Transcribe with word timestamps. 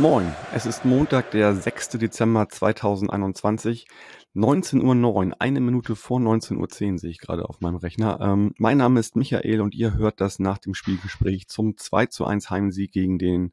Moin, 0.00 0.32
es 0.54 0.64
ist 0.64 0.84
Montag, 0.84 1.32
der 1.32 1.56
6. 1.56 1.98
Dezember 1.98 2.48
2021. 2.48 3.88
19.09 4.32 5.02
Uhr, 5.02 5.36
eine 5.40 5.60
Minute 5.60 5.96
vor 5.96 6.20
19.10 6.20 6.92
Uhr 6.92 6.98
sehe 6.98 7.10
ich 7.10 7.18
gerade 7.18 7.48
auf 7.48 7.60
meinem 7.60 7.74
Rechner. 7.74 8.20
Ähm, 8.20 8.54
mein 8.58 8.76
Name 8.78 9.00
ist 9.00 9.16
Michael 9.16 9.60
und 9.60 9.74
ihr 9.74 9.94
hört 9.94 10.20
das 10.20 10.38
nach 10.38 10.58
dem 10.58 10.74
Spielgespräch 10.74 11.48
zum 11.48 11.76
2 11.76 12.06
zu 12.06 12.26
1 12.26 12.48
Heimsieg 12.48 12.92
gegen 12.92 13.18
den 13.18 13.52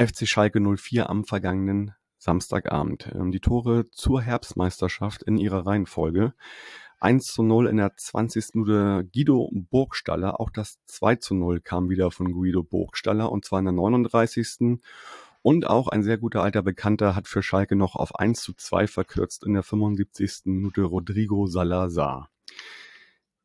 FC 0.00 0.28
Schalke 0.28 0.60
04 0.60 1.10
am 1.10 1.24
vergangenen 1.24 1.92
Samstagabend. 2.18 3.10
Ähm, 3.12 3.32
die 3.32 3.40
Tore 3.40 3.90
zur 3.90 4.22
Herbstmeisterschaft 4.22 5.24
in 5.24 5.38
ihrer 5.38 5.66
Reihenfolge. 5.66 6.34
1 7.00 7.26
zu 7.26 7.42
0 7.42 7.66
in 7.66 7.78
der 7.78 7.96
20. 7.96 8.54
Minute 8.54 9.08
Guido 9.12 9.50
Burgstaller. 9.52 10.38
Auch 10.38 10.50
das 10.50 10.78
2 10.86 11.16
zu 11.16 11.34
0 11.34 11.60
kam 11.60 11.88
wieder 11.90 12.12
von 12.12 12.32
Guido 12.32 12.62
Burgstaller 12.62 13.32
und 13.32 13.44
zwar 13.44 13.58
in 13.58 13.64
der 13.64 13.74
39. 13.74 14.78
Und 15.48 15.66
auch 15.66 15.88
ein 15.88 16.02
sehr 16.02 16.18
guter 16.18 16.42
alter 16.42 16.60
Bekannter 16.62 17.16
hat 17.16 17.26
für 17.26 17.42
Schalke 17.42 17.74
noch 17.74 17.96
auf 17.96 18.14
1 18.14 18.42
zu 18.42 18.52
2 18.52 18.86
verkürzt 18.86 19.46
in 19.46 19.54
der 19.54 19.62
75. 19.62 20.42
Minute 20.44 20.82
Rodrigo 20.82 21.46
Salazar. 21.46 22.28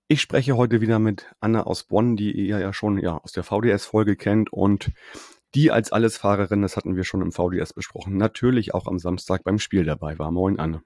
Ich 0.09 0.19
spreche 0.19 0.57
heute 0.57 0.81
wieder 0.81 0.99
mit 0.99 1.33
Anna 1.39 1.63
aus 1.63 1.85
Bonn, 1.85 2.17
die 2.17 2.33
ihr 2.33 2.59
ja 2.59 2.73
schon 2.73 2.97
ja, 2.97 3.19
aus 3.19 3.31
der 3.31 3.45
VDS-Folge 3.45 4.17
kennt 4.17 4.51
und 4.51 4.91
die 5.55 5.71
als 5.71 5.93
Allesfahrerin, 5.93 6.61
das 6.61 6.75
hatten 6.75 6.97
wir 6.97 7.05
schon 7.05 7.21
im 7.21 7.31
VDS 7.31 7.71
besprochen, 7.71 8.17
natürlich 8.17 8.73
auch 8.73 8.87
am 8.87 8.99
Samstag 8.99 9.45
beim 9.45 9.57
Spiel 9.57 9.85
dabei 9.85 10.19
war. 10.19 10.29
Moin, 10.29 10.59
Anne. 10.59 10.83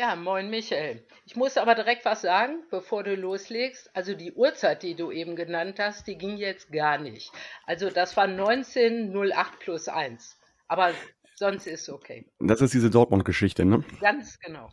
Ja, 0.00 0.16
moin 0.16 0.48
Michael. 0.48 1.04
Ich 1.26 1.36
muss 1.36 1.58
aber 1.58 1.74
direkt 1.74 2.06
was 2.06 2.22
sagen, 2.22 2.62
bevor 2.70 3.02
du 3.02 3.14
loslegst. 3.14 3.94
Also 3.94 4.14
die 4.14 4.32
Uhrzeit, 4.32 4.82
die 4.82 4.94
du 4.94 5.10
eben 5.10 5.36
genannt 5.36 5.78
hast, 5.78 6.06
die 6.06 6.16
ging 6.16 6.38
jetzt 6.38 6.72
gar 6.72 6.96
nicht. 6.96 7.30
Also 7.66 7.90
das 7.90 8.16
war 8.16 8.24
1908 8.24 9.58
plus 9.58 9.88
1. 9.88 10.38
Aber 10.68 10.94
sonst 11.34 11.66
ist 11.66 11.90
okay. 11.90 12.24
Das 12.38 12.62
ist 12.62 12.72
diese 12.72 12.88
Dortmund-Geschichte, 12.88 13.66
ne? 13.66 13.84
Ganz 14.00 14.38
genau. 14.38 14.70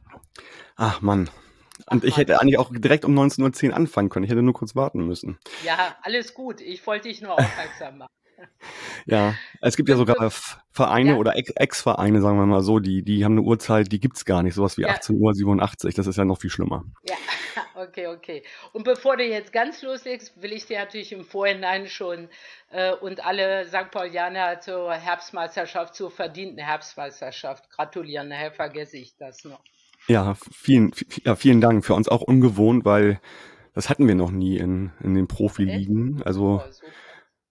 Ach 0.77 1.01
Mann. 1.01 1.29
Und 1.89 2.03
Ach, 2.03 2.07
ich 2.07 2.15
hätte 2.15 2.39
eigentlich 2.39 2.57
auch 2.57 2.71
direkt 2.73 3.03
um 3.03 3.13
19.10 3.13 3.71
Uhr 3.71 3.75
anfangen 3.75 4.07
können. 4.07 4.23
Ich 4.23 4.31
hätte 4.31 4.41
nur 4.41 4.53
kurz 4.53 4.77
warten 4.77 5.05
müssen. 5.05 5.37
Ja, 5.65 5.97
alles 6.03 6.35
gut. 6.35 6.61
Ich 6.61 6.87
wollte 6.87 7.09
dich 7.09 7.21
nur 7.21 7.33
aufmerksam 7.33 7.97
machen. 7.97 8.13
Ja, 9.05 9.35
es 9.61 9.77
gibt 9.77 9.89
ja 9.89 9.95
sogar 9.95 10.31
Vereine 10.71 11.11
ja. 11.11 11.15
oder 11.15 11.33
Ex-Vereine, 11.35 12.21
sagen 12.21 12.37
wir 12.37 12.45
mal 12.45 12.61
so, 12.61 12.79
die, 12.79 13.03
die 13.03 13.23
haben 13.23 13.33
eine 13.33 13.41
Uhrzeit, 13.41 13.91
die 13.91 13.99
gibt's 13.99 14.25
gar 14.25 14.43
nicht, 14.43 14.53
sowas 14.53 14.77
wie 14.77 14.81
ja. 14.81 14.89
18.87 14.89 15.85
Uhr, 15.85 15.91
das 15.91 16.07
ist 16.07 16.17
ja 16.17 16.25
noch 16.25 16.39
viel 16.39 16.49
schlimmer. 16.49 16.83
Ja, 17.07 17.15
okay, 17.75 18.07
okay. 18.07 18.43
Und 18.73 18.83
bevor 18.83 19.17
du 19.17 19.23
jetzt 19.23 19.53
ganz 19.53 19.81
loslegst, 19.81 20.41
will 20.41 20.51
ich 20.51 20.65
dir 20.65 20.79
natürlich 20.79 21.13
im 21.13 21.23
Vorhinein 21.23 21.87
schon 21.87 22.27
äh, 22.71 22.91
und 22.93 23.25
alle 23.25 23.65
St. 23.67 23.91
Paulianer 23.91 24.59
zur 24.59 24.93
Herbstmeisterschaft, 24.93 25.95
zur 25.95 26.11
verdienten 26.11 26.59
Herbstmeisterschaft 26.59 27.69
gratulieren, 27.69 28.27
nachher 28.27 28.51
vergesse 28.51 28.97
ich 28.97 29.15
das 29.17 29.43
noch. 29.45 29.61
Ja, 30.07 30.35
vielen, 30.51 30.91
ja, 31.23 31.35
vielen 31.35 31.61
Dank. 31.61 31.85
Für 31.85 31.93
uns 31.93 32.07
auch 32.07 32.21
ungewohnt, 32.21 32.85
weil 32.85 33.19
das 33.73 33.89
hatten 33.89 34.07
wir 34.07 34.15
noch 34.15 34.31
nie 34.31 34.57
in, 34.57 34.91
in 35.01 35.13
den 35.13 35.27
Profiligen. 35.27 36.21
Also 36.23 36.63
oh, 36.65 36.71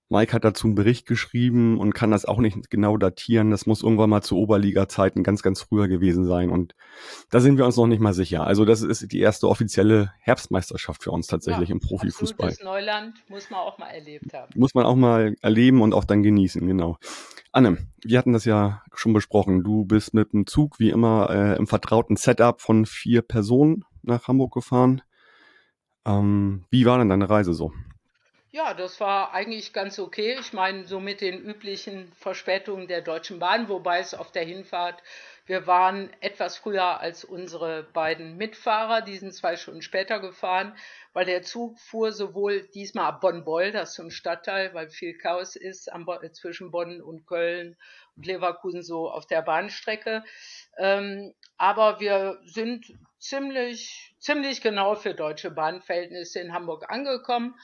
Mike 0.08 0.32
hat 0.32 0.44
dazu 0.44 0.68
einen 0.68 0.76
Bericht 0.76 1.06
geschrieben 1.06 1.80
und 1.80 1.92
kann 1.92 2.12
das 2.12 2.26
auch 2.26 2.38
nicht 2.38 2.70
genau 2.70 2.96
datieren. 2.96 3.50
Das 3.50 3.66
muss 3.66 3.82
irgendwann 3.82 4.10
mal 4.10 4.22
zu 4.22 4.36
Oberliga-Zeiten 4.36 5.24
ganz, 5.24 5.42
ganz 5.42 5.62
früher 5.62 5.88
gewesen 5.88 6.24
sein. 6.24 6.50
Und 6.50 6.76
da 7.30 7.40
sind 7.40 7.58
wir 7.58 7.66
uns 7.66 7.76
noch 7.76 7.88
nicht 7.88 8.00
mal 8.00 8.14
sicher. 8.14 8.46
Also 8.46 8.64
das 8.64 8.82
ist 8.82 9.10
die 9.10 9.18
erste 9.18 9.48
offizielle 9.48 10.12
Herbstmeisterschaft 10.20 11.02
für 11.02 11.10
uns 11.10 11.26
tatsächlich 11.26 11.70
ja, 11.70 11.74
im 11.74 11.80
Profifußball. 11.80 12.50
Das 12.50 12.62
Neuland 12.62 13.14
muss 13.28 13.50
man 13.50 13.60
auch 13.60 13.78
mal 13.78 13.88
erlebt 13.88 14.32
haben. 14.32 14.52
Muss 14.54 14.74
man 14.74 14.86
auch 14.86 14.94
mal 14.94 15.34
erleben 15.42 15.82
und 15.82 15.92
auch 15.92 16.04
dann 16.04 16.22
genießen, 16.22 16.64
genau. 16.64 16.98
Anne, 17.50 17.78
wir 18.04 18.18
hatten 18.18 18.32
das 18.32 18.44
ja 18.44 18.82
schon 18.94 19.12
besprochen. 19.12 19.64
Du 19.64 19.84
bist 19.84 20.14
mit 20.14 20.32
dem 20.32 20.46
Zug 20.46 20.78
wie 20.78 20.90
immer 20.90 21.30
äh, 21.30 21.56
im 21.56 21.66
vertrauten 21.66 22.16
Setup 22.16 22.60
von 22.60 22.86
vier 22.86 23.22
Personen 23.22 23.84
nach 24.02 24.28
Hamburg 24.28 24.52
gefahren. 24.54 25.02
Ähm, 26.06 26.64
wie 26.70 26.86
war 26.86 26.98
denn 26.98 27.08
deine 27.08 27.28
Reise 27.28 27.54
so? 27.54 27.72
Ja, 28.56 28.72
das 28.72 29.00
war 29.00 29.34
eigentlich 29.34 29.74
ganz 29.74 29.98
okay. 29.98 30.38
Ich 30.40 30.54
meine, 30.54 30.86
so 30.86 30.98
mit 30.98 31.20
den 31.20 31.38
üblichen 31.38 32.10
Verspätungen 32.14 32.88
der 32.88 33.02
Deutschen 33.02 33.38
Bahn, 33.38 33.68
wobei 33.68 33.98
es 33.98 34.14
auf 34.14 34.32
der 34.32 34.44
Hinfahrt, 34.44 35.02
wir 35.44 35.66
waren 35.66 36.10
etwas 36.22 36.56
früher 36.56 36.98
als 37.00 37.22
unsere 37.22 37.82
beiden 37.82 38.38
Mitfahrer, 38.38 39.02
die 39.02 39.18
sind 39.18 39.34
zwei 39.34 39.56
Stunden 39.56 39.82
später 39.82 40.20
gefahren, 40.20 40.74
weil 41.12 41.26
der 41.26 41.42
Zug 41.42 41.78
fuhr 41.78 42.12
sowohl 42.12 42.62
diesmal 42.68 43.04
ab 43.04 43.20
Bonn-Boll, 43.20 43.72
das 43.72 43.90
ist 43.90 43.96
so 43.96 44.04
ein 44.04 44.10
Stadtteil, 44.10 44.72
weil 44.72 44.88
viel 44.88 45.18
Chaos 45.18 45.54
ist 45.54 45.90
zwischen 46.32 46.70
Bonn 46.70 47.02
und 47.02 47.26
Köln 47.26 47.76
und 48.16 48.24
Leverkusen 48.24 48.82
so 48.82 49.10
auf 49.10 49.26
der 49.26 49.42
Bahnstrecke. 49.42 50.24
Ähm, 50.78 51.34
aber 51.58 52.00
wir 52.00 52.40
sind 52.46 52.86
ziemlich, 53.18 54.14
ziemlich 54.18 54.62
genau 54.62 54.94
für 54.94 55.12
deutsche 55.12 55.50
Bahnverhältnisse 55.50 56.40
in 56.40 56.54
Hamburg 56.54 56.90
angekommen 56.90 57.54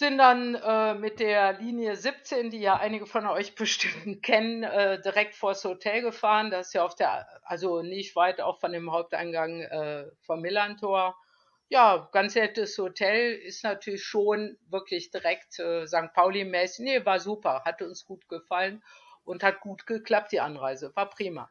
sind 0.00 0.16
dann 0.16 0.54
äh, 0.54 0.94
mit 0.94 1.20
der 1.20 1.52
Linie 1.60 1.94
17, 1.94 2.48
die 2.48 2.60
ja 2.60 2.76
einige 2.76 3.04
von 3.06 3.26
euch 3.26 3.54
bestimmt 3.54 4.22
kennen, 4.22 4.64
äh, 4.64 5.00
direkt 5.00 5.36
vors 5.36 5.62
Hotel 5.62 6.00
gefahren. 6.00 6.50
Das 6.50 6.68
ist 6.68 6.72
ja 6.72 6.84
auf 6.84 6.94
der, 6.96 7.28
also 7.44 7.82
nicht 7.82 8.16
weit 8.16 8.40
auch 8.40 8.58
von 8.58 8.72
dem 8.72 8.90
Haupteingang 8.90 9.60
äh, 9.60 10.06
vom 10.22 10.40
Millantor. 10.40 11.16
Ja, 11.68 12.08
ganz 12.12 12.34
nettes 12.34 12.76
Hotel, 12.78 13.34
ist 13.34 13.62
natürlich 13.62 14.02
schon 14.02 14.56
wirklich 14.68 15.10
direkt 15.10 15.58
äh, 15.60 15.86
St. 15.86 16.12
Pauli-mäßig. 16.14 16.84
Nee, 16.84 17.04
war 17.04 17.20
super, 17.20 17.62
hat 17.64 17.82
uns 17.82 18.06
gut 18.06 18.26
gefallen 18.28 18.82
und 19.24 19.42
hat 19.44 19.60
gut 19.60 19.86
geklappt, 19.86 20.32
die 20.32 20.40
Anreise. 20.40 20.90
War 20.96 21.10
prima. 21.10 21.50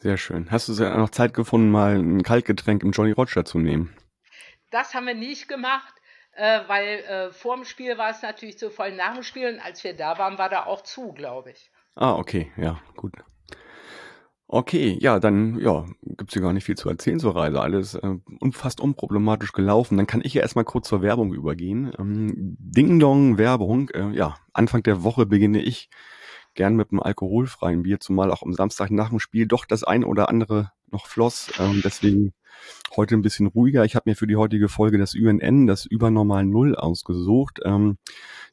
Sehr 0.00 0.16
schön. 0.16 0.50
Hast 0.50 0.68
du 0.68 0.72
noch 0.72 1.10
Zeit 1.10 1.34
gefunden, 1.34 1.70
mal 1.70 1.96
ein 1.96 2.22
Kaltgetränk 2.22 2.82
im 2.82 2.90
Johnny 2.90 3.12
Roger 3.12 3.44
zu 3.44 3.58
nehmen? 3.58 3.94
Das 4.70 4.94
haben 4.94 5.06
wir 5.06 5.14
nicht 5.14 5.46
gemacht 5.46 5.94
äh, 6.32 6.60
weil 6.66 6.98
äh, 7.00 7.32
vor 7.32 7.56
dem 7.56 7.64
Spiel 7.64 7.98
war 7.98 8.10
es 8.10 8.22
natürlich 8.22 8.58
zu 8.58 8.70
voll, 8.70 8.92
nach 8.92 9.14
dem 9.14 9.22
Spiel 9.22 9.48
und 9.52 9.60
als 9.60 9.84
wir 9.84 9.94
da 9.94 10.18
waren, 10.18 10.38
war 10.38 10.48
da 10.48 10.66
auch 10.66 10.82
zu, 10.82 11.12
glaube 11.12 11.50
ich. 11.50 11.70
Ah, 11.94 12.14
okay, 12.14 12.50
ja, 12.56 12.80
gut. 12.96 13.12
Okay, 14.54 14.98
ja, 15.00 15.18
dann 15.18 15.58
ja, 15.60 15.86
gibt's 16.02 16.34
hier 16.34 16.42
gar 16.42 16.52
nicht 16.52 16.64
viel 16.64 16.76
zu 16.76 16.90
erzählen 16.90 17.18
zur 17.18 17.34
Reise. 17.34 17.62
Alles 17.62 17.94
äh, 17.94 18.16
fast 18.52 18.82
unproblematisch 18.82 19.52
gelaufen. 19.52 19.96
Dann 19.96 20.06
kann 20.06 20.20
ich 20.22 20.34
ja 20.34 20.42
erstmal 20.42 20.66
kurz 20.66 20.88
zur 20.88 21.00
Werbung 21.00 21.32
übergehen. 21.32 21.90
Ähm, 21.98 22.56
Ding 22.58 22.98
Dong 22.98 23.38
Werbung. 23.38 23.88
Äh, 23.90 24.10
ja, 24.10 24.36
Anfang 24.52 24.82
der 24.82 25.02
Woche 25.04 25.24
beginne 25.24 25.62
ich 25.62 25.88
gern 26.52 26.76
mit 26.76 26.90
einem 26.90 27.00
alkoholfreien 27.00 27.82
Bier, 27.82 27.98
zumal 27.98 28.30
auch 28.30 28.42
am 28.42 28.52
Samstag 28.52 28.90
nach 28.90 29.08
dem 29.08 29.20
Spiel 29.20 29.46
doch 29.46 29.64
das 29.64 29.84
eine 29.84 30.06
oder 30.06 30.28
andere 30.28 30.72
noch 30.90 31.06
floss. 31.06 31.50
Ähm, 31.58 31.80
deswegen 31.82 32.34
heute 32.96 33.14
ein 33.14 33.22
bisschen 33.22 33.46
ruhiger. 33.46 33.84
Ich 33.84 33.96
habe 33.96 34.10
mir 34.10 34.16
für 34.16 34.26
die 34.26 34.36
heutige 34.36 34.68
Folge 34.68 34.98
das 34.98 35.14
UNN, 35.14 35.66
das 35.66 35.86
Übernormal 35.86 36.44
Null, 36.44 36.76
ausgesucht. 36.76 37.60
Ähm, 37.64 37.98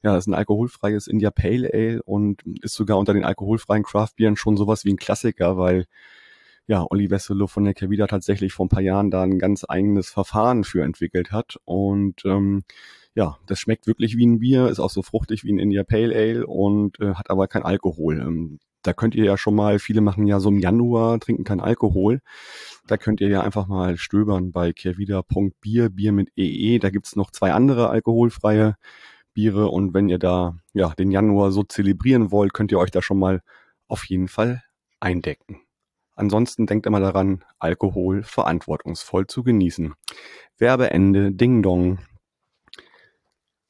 ja, 0.03 0.13
das 0.13 0.23
ist 0.23 0.27
ein 0.27 0.33
alkoholfreies 0.33 1.07
India 1.07 1.31
Pale 1.31 1.69
Ale 1.73 2.01
und 2.03 2.43
ist 2.61 2.75
sogar 2.75 2.97
unter 2.97 3.13
den 3.13 3.25
alkoholfreien 3.25 3.83
Craftbieren 3.83 4.35
schon 4.35 4.57
sowas 4.57 4.85
wie 4.85 4.93
ein 4.93 4.97
Klassiker, 4.97 5.57
weil 5.57 5.85
ja, 6.67 6.85
Olli 6.87 7.09
Wesselow 7.09 7.47
von 7.47 7.65
der 7.65 7.73
Kevida 7.73 8.05
tatsächlich 8.05 8.53
vor 8.53 8.67
ein 8.67 8.69
paar 8.69 8.81
Jahren 8.81 9.09
da 9.09 9.23
ein 9.23 9.39
ganz 9.39 9.65
eigenes 9.67 10.09
Verfahren 10.09 10.63
für 10.63 10.83
entwickelt 10.83 11.31
hat. 11.31 11.57
Und 11.65 12.23
ähm, 12.25 12.63
ja, 13.15 13.39
das 13.47 13.59
schmeckt 13.59 13.87
wirklich 13.87 14.17
wie 14.17 14.27
ein 14.27 14.39
Bier, 14.39 14.67
ist 14.67 14.79
auch 14.79 14.91
so 14.91 15.01
fruchtig 15.01 15.43
wie 15.43 15.51
ein 15.51 15.57
India 15.57 15.83
Pale 15.83 16.15
Ale 16.15 16.45
und 16.45 16.99
äh, 16.99 17.15
hat 17.15 17.31
aber 17.31 17.47
kein 17.47 17.63
Alkohol. 17.63 18.19
Ähm, 18.19 18.59
da 18.81 18.93
könnt 18.93 19.15
ihr 19.15 19.25
ja 19.25 19.37
schon 19.37 19.55
mal, 19.55 19.79
viele 19.79 20.01
machen 20.01 20.25
ja 20.25 20.39
so 20.39 20.49
im 20.49 20.59
Januar, 20.59 21.19
trinken 21.19 21.43
kein 21.43 21.59
Alkohol. 21.59 22.21
Da 22.87 22.97
könnt 22.97 23.21
ihr 23.21 23.27
ja 23.27 23.41
einfach 23.41 23.67
mal 23.67 23.97
stöbern 23.97 24.51
bei 24.51 24.71
kervida.bier, 24.73 25.89
Bier 25.89 26.11
mit 26.11 26.29
EE. 26.37 26.79
Da 26.79 26.89
gibt's 26.89 27.15
noch 27.15 27.31
zwei 27.31 27.53
andere 27.53 27.89
alkoholfreie 27.89 28.75
Biere 29.33 29.67
und 29.69 29.93
wenn 29.93 30.09
ihr 30.09 30.19
da 30.19 30.57
ja 30.73 30.89
den 30.97 31.11
Januar 31.11 31.51
so 31.51 31.63
zelebrieren 31.63 32.31
wollt, 32.31 32.53
könnt 32.53 32.71
ihr 32.71 32.79
euch 32.79 32.91
da 32.91 33.01
schon 33.01 33.19
mal 33.19 33.41
auf 33.87 34.05
jeden 34.05 34.27
Fall 34.27 34.63
eindecken. 34.99 35.61
Ansonsten 36.15 36.65
denkt 36.65 36.85
immer 36.85 36.99
daran, 36.99 37.45
Alkohol 37.59 38.23
verantwortungsvoll 38.23 39.27
zu 39.27 39.43
genießen. 39.43 39.93
Werbeende, 40.57 41.31
Ding 41.31 41.63
Dong. 41.63 41.99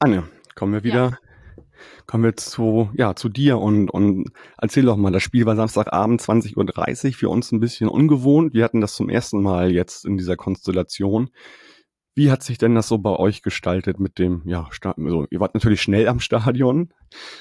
Anne, 0.00 0.24
kommen 0.54 0.72
wir 0.72 0.82
wieder 0.82 1.10
ja. 1.10 1.29
Kommen 2.06 2.24
wir 2.24 2.36
zu, 2.36 2.90
ja, 2.94 3.14
zu 3.14 3.28
dir 3.28 3.58
und, 3.58 3.90
und 3.90 4.30
erzähl 4.58 4.84
doch 4.84 4.96
mal, 4.96 5.12
das 5.12 5.22
Spiel 5.22 5.46
war 5.46 5.56
Samstagabend 5.56 6.20
20.30 6.20 7.06
Uhr, 7.06 7.12
für 7.12 7.28
uns 7.28 7.52
ein 7.52 7.60
bisschen 7.60 7.88
ungewohnt. 7.88 8.54
Wir 8.54 8.64
hatten 8.64 8.80
das 8.80 8.94
zum 8.94 9.08
ersten 9.08 9.42
Mal 9.42 9.70
jetzt 9.70 10.04
in 10.04 10.16
dieser 10.16 10.36
Konstellation. 10.36 11.30
Wie 12.14 12.30
hat 12.30 12.42
sich 12.42 12.58
denn 12.58 12.74
das 12.74 12.88
so 12.88 12.98
bei 12.98 13.16
euch 13.16 13.42
gestaltet 13.42 14.00
mit 14.00 14.18
dem, 14.18 14.42
ja, 14.44 14.68
also, 14.82 15.26
ihr 15.30 15.40
wart 15.40 15.54
natürlich 15.54 15.80
schnell 15.80 16.08
am 16.08 16.20
Stadion. 16.20 16.92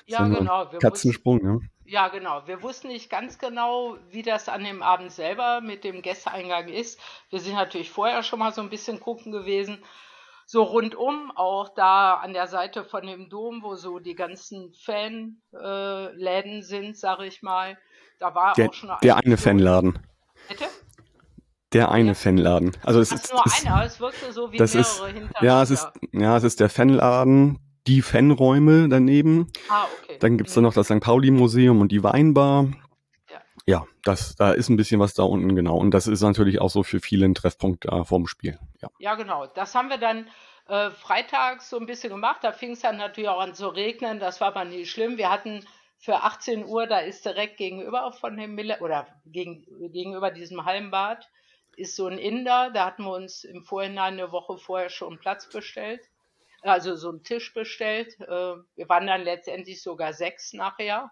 Ja, 0.06 0.28
genau. 0.28 0.72
Wir 0.72 0.80
Katzensprung, 0.80 1.44
mussten, 1.44 1.62
ja. 1.64 1.70
Ja, 1.92 2.08
genau. 2.10 2.44
Wir 2.46 2.62
wussten 2.62 2.90
nicht 2.90 3.10
ganz 3.10 3.40
genau, 3.40 3.98
wie 4.12 4.22
das 4.22 4.48
an 4.48 4.64
dem 4.64 4.84
Abend 4.84 5.12
selber 5.12 5.60
mit 5.60 5.84
dem 5.84 6.04
Gästeeingang 6.04 6.68
ist. 6.68 7.00
Wir 7.32 7.40
sind 7.40 7.56
natürlich 7.56 7.90
vorher 7.90 8.22
schon 8.22 8.38
mal 8.38 8.54
so 8.54 8.62
ein 8.62 8.70
bisschen 8.70 9.00
gucken 9.00 9.32
gewesen. 9.32 9.80
So 10.52 10.64
rundum, 10.64 11.32
auch 11.36 11.70
da 11.76 12.16
an 12.16 12.34
der 12.34 12.48
Seite 12.48 12.84
von 12.84 13.06
dem 13.06 13.30
Dom, 13.30 13.62
wo 13.62 13.76
so 13.76 14.00
die 14.00 14.16
ganzen 14.16 14.74
Fanläden 14.84 15.38
äh, 15.54 16.62
sind, 16.64 16.98
sag 16.98 17.20
ich 17.20 17.44
mal. 17.44 17.78
Da 18.18 18.34
war 18.34 18.56
der, 18.56 18.70
auch 18.70 18.74
schon 18.74 18.90
Der 19.04 19.18
eine 19.18 19.38
Fanladen. 19.38 20.00
Bitte? 20.48 20.64
Der 21.72 21.92
eine 21.92 22.08
ja. 22.08 22.14
Fanladen. 22.16 22.76
Also 22.84 23.00
es 23.00 23.12
Ach, 23.12 23.18
ist 23.18 23.32
nur 23.32 23.44
es, 23.46 23.64
einer, 23.64 23.86
es 23.86 24.00
wirkte 24.00 24.34
so 24.34 24.52
wie 24.52 24.58
das 24.58 24.74
mehrere 24.74 25.12
ist, 25.12 25.34
Ja, 25.40 25.62
es 25.62 25.70
ist, 25.70 25.88
ja, 26.14 26.36
es 26.36 26.44
ist 26.44 26.60
der 26.60 26.70
Fanladen, 26.72 27.60
die 27.86 28.02
Fanräume 28.02 28.90
daneben. 28.90 29.52
Ah, 29.70 29.86
okay. 30.02 30.18
Dann 30.20 30.40
gibt's 30.40 30.56
da 30.56 30.62
noch 30.62 30.74
das 30.74 30.88
St. 30.88 31.00
Pauli-Museum 31.00 31.80
und 31.80 31.92
die 31.92 32.02
Weinbar. 32.02 32.70
Ja. 33.70 33.86
Das, 34.04 34.36
da 34.36 34.52
ist 34.52 34.70
ein 34.70 34.78
bisschen 34.78 35.00
was 35.00 35.14
da 35.14 35.22
unten, 35.24 35.56
genau. 35.56 35.78
Und 35.78 35.92
das 35.92 36.08
ist 36.08 36.22
natürlich 36.22 36.60
auch 36.60 36.72
so 36.72 36.82
für 36.82 37.00
viele 37.00 37.26
ein 37.26 37.36
Treffpunkt 37.36 37.86
da 37.86 38.04
vorm 38.04 38.26
Spiel. 38.26 38.58
Ja, 38.82 38.90
Ja, 38.98 39.14
genau. 39.14 39.46
Das 39.46 39.76
haben 39.76 39.90
wir 39.90 40.00
dann 40.00 40.28
äh, 40.68 40.90
freitags 40.90 41.70
so 41.70 41.78
ein 41.78 41.86
bisschen 41.86 42.10
gemacht. 42.10 42.40
Da 42.42 42.52
fing 42.52 42.72
es 42.72 42.80
dann 42.80 42.98
natürlich 42.98 43.30
auch 43.30 43.40
an 43.40 43.54
zu 43.54 43.68
regnen. 43.68 44.20
Das 44.20 44.42
war 44.42 44.48
aber 44.48 44.66
nicht 44.66 44.90
schlimm. 44.90 45.20
Wir 45.20 45.30
hatten 45.30 45.68
für 46.00 46.16
18 46.16 46.66
Uhr, 46.66 46.88
da 46.88 47.00
ist 47.00 47.24
direkt 47.26 47.58
gegenüber 47.58 48.12
von 48.12 48.36
dem 48.38 48.56
Miller 48.56 48.82
oder 48.82 49.06
gegen, 49.28 49.64
gegenüber 49.92 50.32
diesem 50.32 50.66
Hallenbad 50.66 51.30
ist 51.76 51.96
so 51.96 52.08
ein 52.08 52.18
Inder. 52.18 52.72
Da 52.72 52.88
hatten 52.88 53.04
wir 53.04 53.14
uns 53.14 53.44
im 53.44 53.64
Vorhinein 53.64 54.14
eine 54.14 54.32
Woche 54.32 54.58
vorher 54.58 54.90
schon 54.90 55.20
Platz 55.20 55.48
bestellt. 55.48 56.02
Also 56.64 56.96
so 56.96 57.10
einen 57.10 57.24
Tisch 57.24 57.54
bestellt. 57.54 58.20
Äh, 58.20 58.26
wir 58.26 58.90
waren 58.90 59.06
dann 59.06 59.22
letztendlich 59.22 59.84
sogar 59.84 60.14
sechs 60.14 60.54
nachher. 60.54 61.12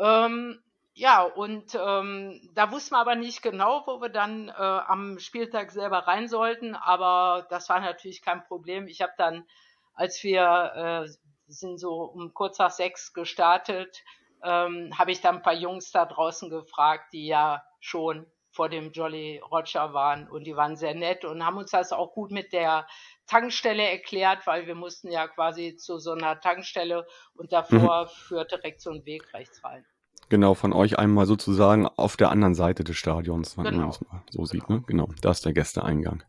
Ähm, 0.00 0.60
ja, 0.98 1.22
und 1.22 1.76
ähm, 1.76 2.40
da 2.54 2.72
wussten 2.72 2.96
wir 2.96 2.98
aber 2.98 3.14
nicht 3.14 3.40
genau, 3.40 3.84
wo 3.86 4.00
wir 4.00 4.08
dann 4.08 4.48
äh, 4.48 4.52
am 4.52 5.20
Spieltag 5.20 5.70
selber 5.70 5.98
rein 6.08 6.26
sollten, 6.26 6.74
aber 6.74 7.46
das 7.50 7.68
war 7.68 7.80
natürlich 7.80 8.20
kein 8.20 8.42
Problem. 8.42 8.88
Ich 8.88 9.00
habe 9.00 9.12
dann, 9.16 9.46
als 9.94 10.24
wir 10.24 11.06
äh, 11.06 11.08
sind 11.46 11.78
so 11.78 12.02
um 12.02 12.34
kurz 12.34 12.58
nach 12.58 12.72
sechs 12.72 13.12
gestartet, 13.12 14.02
ähm, 14.42 14.92
habe 14.98 15.12
ich 15.12 15.20
dann 15.20 15.36
ein 15.36 15.42
paar 15.42 15.54
Jungs 15.54 15.92
da 15.92 16.04
draußen 16.04 16.50
gefragt, 16.50 17.12
die 17.12 17.28
ja 17.28 17.62
schon 17.78 18.26
vor 18.50 18.68
dem 18.68 18.90
Jolly 18.90 19.40
Roger 19.52 19.94
waren 19.94 20.28
und 20.28 20.48
die 20.48 20.56
waren 20.56 20.74
sehr 20.74 20.94
nett 20.94 21.24
und 21.24 21.46
haben 21.46 21.58
uns 21.58 21.70
das 21.70 21.92
auch 21.92 22.12
gut 22.12 22.32
mit 22.32 22.52
der 22.52 22.88
Tankstelle 23.28 23.88
erklärt, 23.88 24.48
weil 24.48 24.66
wir 24.66 24.74
mussten 24.74 25.12
ja 25.12 25.28
quasi 25.28 25.76
zu 25.76 26.00
so 26.00 26.10
einer 26.10 26.40
Tankstelle 26.40 27.06
und 27.34 27.52
davor 27.52 28.06
mhm. 28.06 28.08
führt 28.08 28.50
direkt 28.50 28.80
so 28.80 28.90
ein 28.90 29.04
Weg 29.04 29.32
rechts 29.32 29.62
rein. 29.62 29.86
Genau, 30.30 30.54
von 30.54 30.72
euch 30.72 30.98
einmal 30.98 31.26
sozusagen 31.26 31.86
auf 31.86 32.16
der 32.16 32.30
anderen 32.30 32.54
Seite 32.54 32.84
des 32.84 32.96
Stadions, 32.96 33.56
wenn 33.56 33.64
Genau. 33.64 33.78
man 33.78 33.86
das 33.88 34.00
mal 34.02 34.22
so 34.30 34.44
sieht, 34.44 34.66
Genau. 34.66 34.80
ne? 34.80 34.84
Genau, 34.86 35.08
da 35.22 35.30
ist 35.30 35.44
der 35.44 35.52
Gästeeingang. 35.54 36.22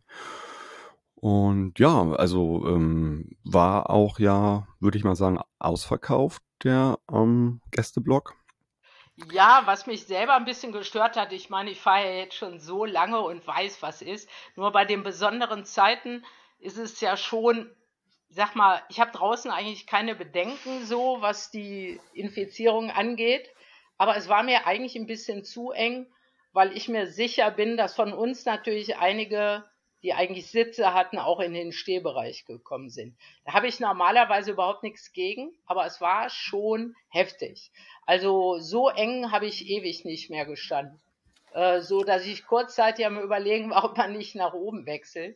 Und 1.16 1.80
ja, 1.80 2.12
also 2.14 2.66
ähm, 2.68 3.36
war 3.44 3.90
auch 3.90 4.20
ja, 4.20 4.68
würde 4.80 4.98
ich 4.98 5.04
mal 5.04 5.16
sagen, 5.16 5.40
ausverkauft 5.60 6.42
der 6.64 6.98
ähm, 7.12 7.62
Gästeblock. 7.72 8.36
Ja, 9.34 9.64
was 9.66 9.86
mich 9.86 10.06
selber 10.06 10.36
ein 10.36 10.46
bisschen 10.46 10.72
gestört 10.72 11.18
hat, 11.18 11.34
ich 11.34 11.50
meine, 11.50 11.72
ich 11.72 11.82
fahre 11.82 12.06
ja 12.06 12.14
jetzt 12.20 12.36
schon 12.36 12.60
so 12.62 12.86
lange 12.86 13.20
und 13.20 13.46
weiß, 13.46 13.82
was 13.82 14.02
ist. 14.02 14.30
Nur 14.56 14.72
bei 14.72 14.86
den 14.86 15.04
besonderen 15.04 15.66
Zeiten 15.66 16.24
ist 16.60 16.78
es 16.78 17.02
ja 17.02 17.18
schon, 17.18 17.70
sag 18.30 18.56
mal, 18.56 18.82
ich 18.88 19.02
habe 19.02 19.12
draußen 19.12 19.52
eigentlich 19.52 19.88
keine 19.88 20.16
Bedenken 20.16 20.86
so, 20.86 21.18
was 21.20 21.52
die 21.52 22.00
Infizierung 22.14 22.92
angeht. 22.92 23.50
Aber 24.00 24.18
es 24.18 24.28
war 24.28 24.42
mir 24.42 24.66
eigentlich 24.66 24.96
ein 24.96 25.06
bisschen 25.06 25.44
zu 25.44 25.72
eng, 25.72 26.08
weil 26.54 26.76
ich 26.76 26.88
mir 26.88 27.06
sicher 27.06 27.52
bin, 27.52 27.78
dass 27.78 27.96
von 27.96 28.14
uns 28.14 28.46
natürlich 28.46 28.98
einige, 28.98 29.64
die 30.02 30.14
eigentlich 30.14 30.48
Sitze 30.48 30.94
hatten, 30.94 31.20
auch 31.20 31.40
in 31.40 31.54
den 31.54 31.72
Stehbereich 31.72 32.46
gekommen 32.46 32.90
sind. 32.90 33.16
Da 33.46 33.54
habe 33.54 33.68
ich 33.68 33.80
normalerweise 33.80 34.52
überhaupt 34.52 34.82
nichts 34.82 35.12
gegen, 35.14 35.52
aber 35.66 35.86
es 35.86 36.02
war 36.02 36.30
schon 36.30 36.96
heftig. 37.10 37.72
Also 38.08 38.58
so 38.58 38.90
eng 38.90 39.32
habe 39.32 39.46
ich 39.46 39.70
ewig 39.70 40.06
nicht 40.06 40.30
mehr 40.30 40.46
gestanden. 40.46 41.00
Äh, 41.54 41.82
so 41.82 42.04
dass 42.04 42.26
ich 42.26 42.46
kurzzeitig 42.46 43.06
am 43.06 43.20
überlegen 43.20 43.70
war, 43.70 43.84
ob 43.84 43.98
man 43.98 44.14
nicht 44.14 44.34
nach 44.36 44.54
oben 44.54 44.86
wechselt, 44.86 45.36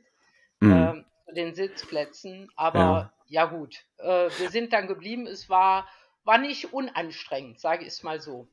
Mhm. 0.62 1.06
zu 1.26 1.34
den 1.34 1.54
Sitzplätzen. 1.54 2.50
Aber 2.56 3.12
ja, 3.28 3.46
gut, 3.46 3.84
äh, 3.98 4.30
wir 4.38 4.50
sind 4.50 4.72
dann 4.72 4.88
geblieben. 4.88 5.28
Es 5.28 5.50
war, 5.50 5.88
war 6.26 6.38
nicht 6.38 6.74
unanstrengend, 6.74 7.60
sage 7.60 7.82
ich 7.84 7.90
es 7.90 8.04
mal 8.04 8.20
so. 8.22 8.48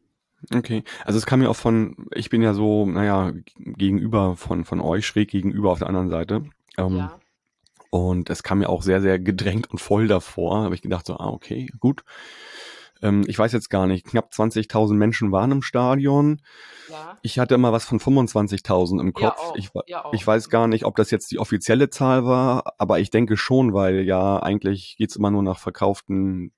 Okay, 0.55 0.85
also 1.05 1.19
es 1.19 1.27
kam 1.27 1.41
mir 1.41 1.51
auch 1.51 1.57
von, 1.57 2.07
ich 2.15 2.31
bin 2.31 2.41
ja 2.43 2.55
so, 2.55 2.87
naja, 2.87 3.33
gegenüber 3.57 4.37
von, 4.37 4.65
von 4.65 4.81
euch, 4.81 5.07
schräg 5.07 5.31
gegenüber 5.31 5.71
auf 5.71 5.79
der 5.81 5.89
anderen 5.89 6.09
Seite. 6.09 6.45
Ähm, 6.79 6.97
Ja, 6.97 7.19
Und 7.91 8.31
es 8.31 8.43
kam 8.43 8.61
mir 8.61 8.71
auch 8.71 8.83
sehr, 8.83 9.03
sehr 9.03 9.19
gedrängt 9.19 9.71
und 9.71 9.79
voll 9.81 10.09
davor. 10.09 10.63
Habe 10.63 10.75
ich 10.75 10.83
gedacht 10.83 11.07
so, 11.07 11.17
ah, 11.19 11.29
okay, 11.29 11.69
gut. 11.79 12.05
Ähm, 13.03 13.25
ich 13.27 13.39
weiß 13.39 13.53
jetzt 13.53 13.69
gar 13.71 13.87
nicht, 13.87 14.07
knapp 14.07 14.31
20.000 14.33 14.95
Menschen 14.95 15.31
waren 15.33 15.53
im 15.53 15.63
Stadion. 15.63 16.41
ja, 16.89 17.19
Ich 17.23 17.39
hatte 17.39 17.55
immer 17.55 17.73
was 17.73 17.85
von 17.85 17.99
25.000 18.01 19.01
im 19.01 19.07
ja 19.07 19.13
Kopf. 19.13 19.39
auch, 19.39 19.57
Ich, 19.57 19.71
ja 19.87 20.05
ich 20.13 20.27
weiß 20.27 20.49
gar 20.49 20.69
nicht, 20.69 20.85
ob 20.87 20.97
das 20.97 21.11
jetzt 21.11 21.31
die 21.31 21.39
offizielle 21.39 21.91
Zahl 21.91 22.25
war, 22.25 22.75
aber 22.79 22.99
ich 23.01 23.11
denke 23.11 23.37
schon, 23.37 23.75
weil 23.75 24.03
ja 24.05 24.43
eigentlich 24.43 24.97
geht's 24.97 25.17
immer 25.17 25.31
nur 25.31 25.43
nach 25.43 25.59
verkauften 25.59 26.53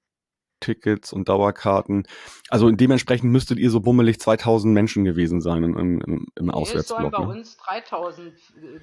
Tickets 0.63 1.13
und 1.13 1.29
Dauerkarten. 1.29 2.07
Also 2.49 2.71
dementsprechend 2.71 3.31
müsstet 3.31 3.59
ihr 3.59 3.71
so 3.71 3.81
bummelig 3.81 4.19
2000 4.21 4.73
Menschen 4.73 5.05
gewesen 5.05 5.41
sein 5.43 5.63
im, 5.63 5.77
im, 5.77 6.01
im 6.01 6.17
Nee, 6.47 6.51
es 6.75 6.89
sollen 6.89 7.05
Auswärtsblock. 7.05 7.13
bei 7.13 7.19
Ne? 7.19 7.29
uns 7.29 7.57
3000 7.59 8.33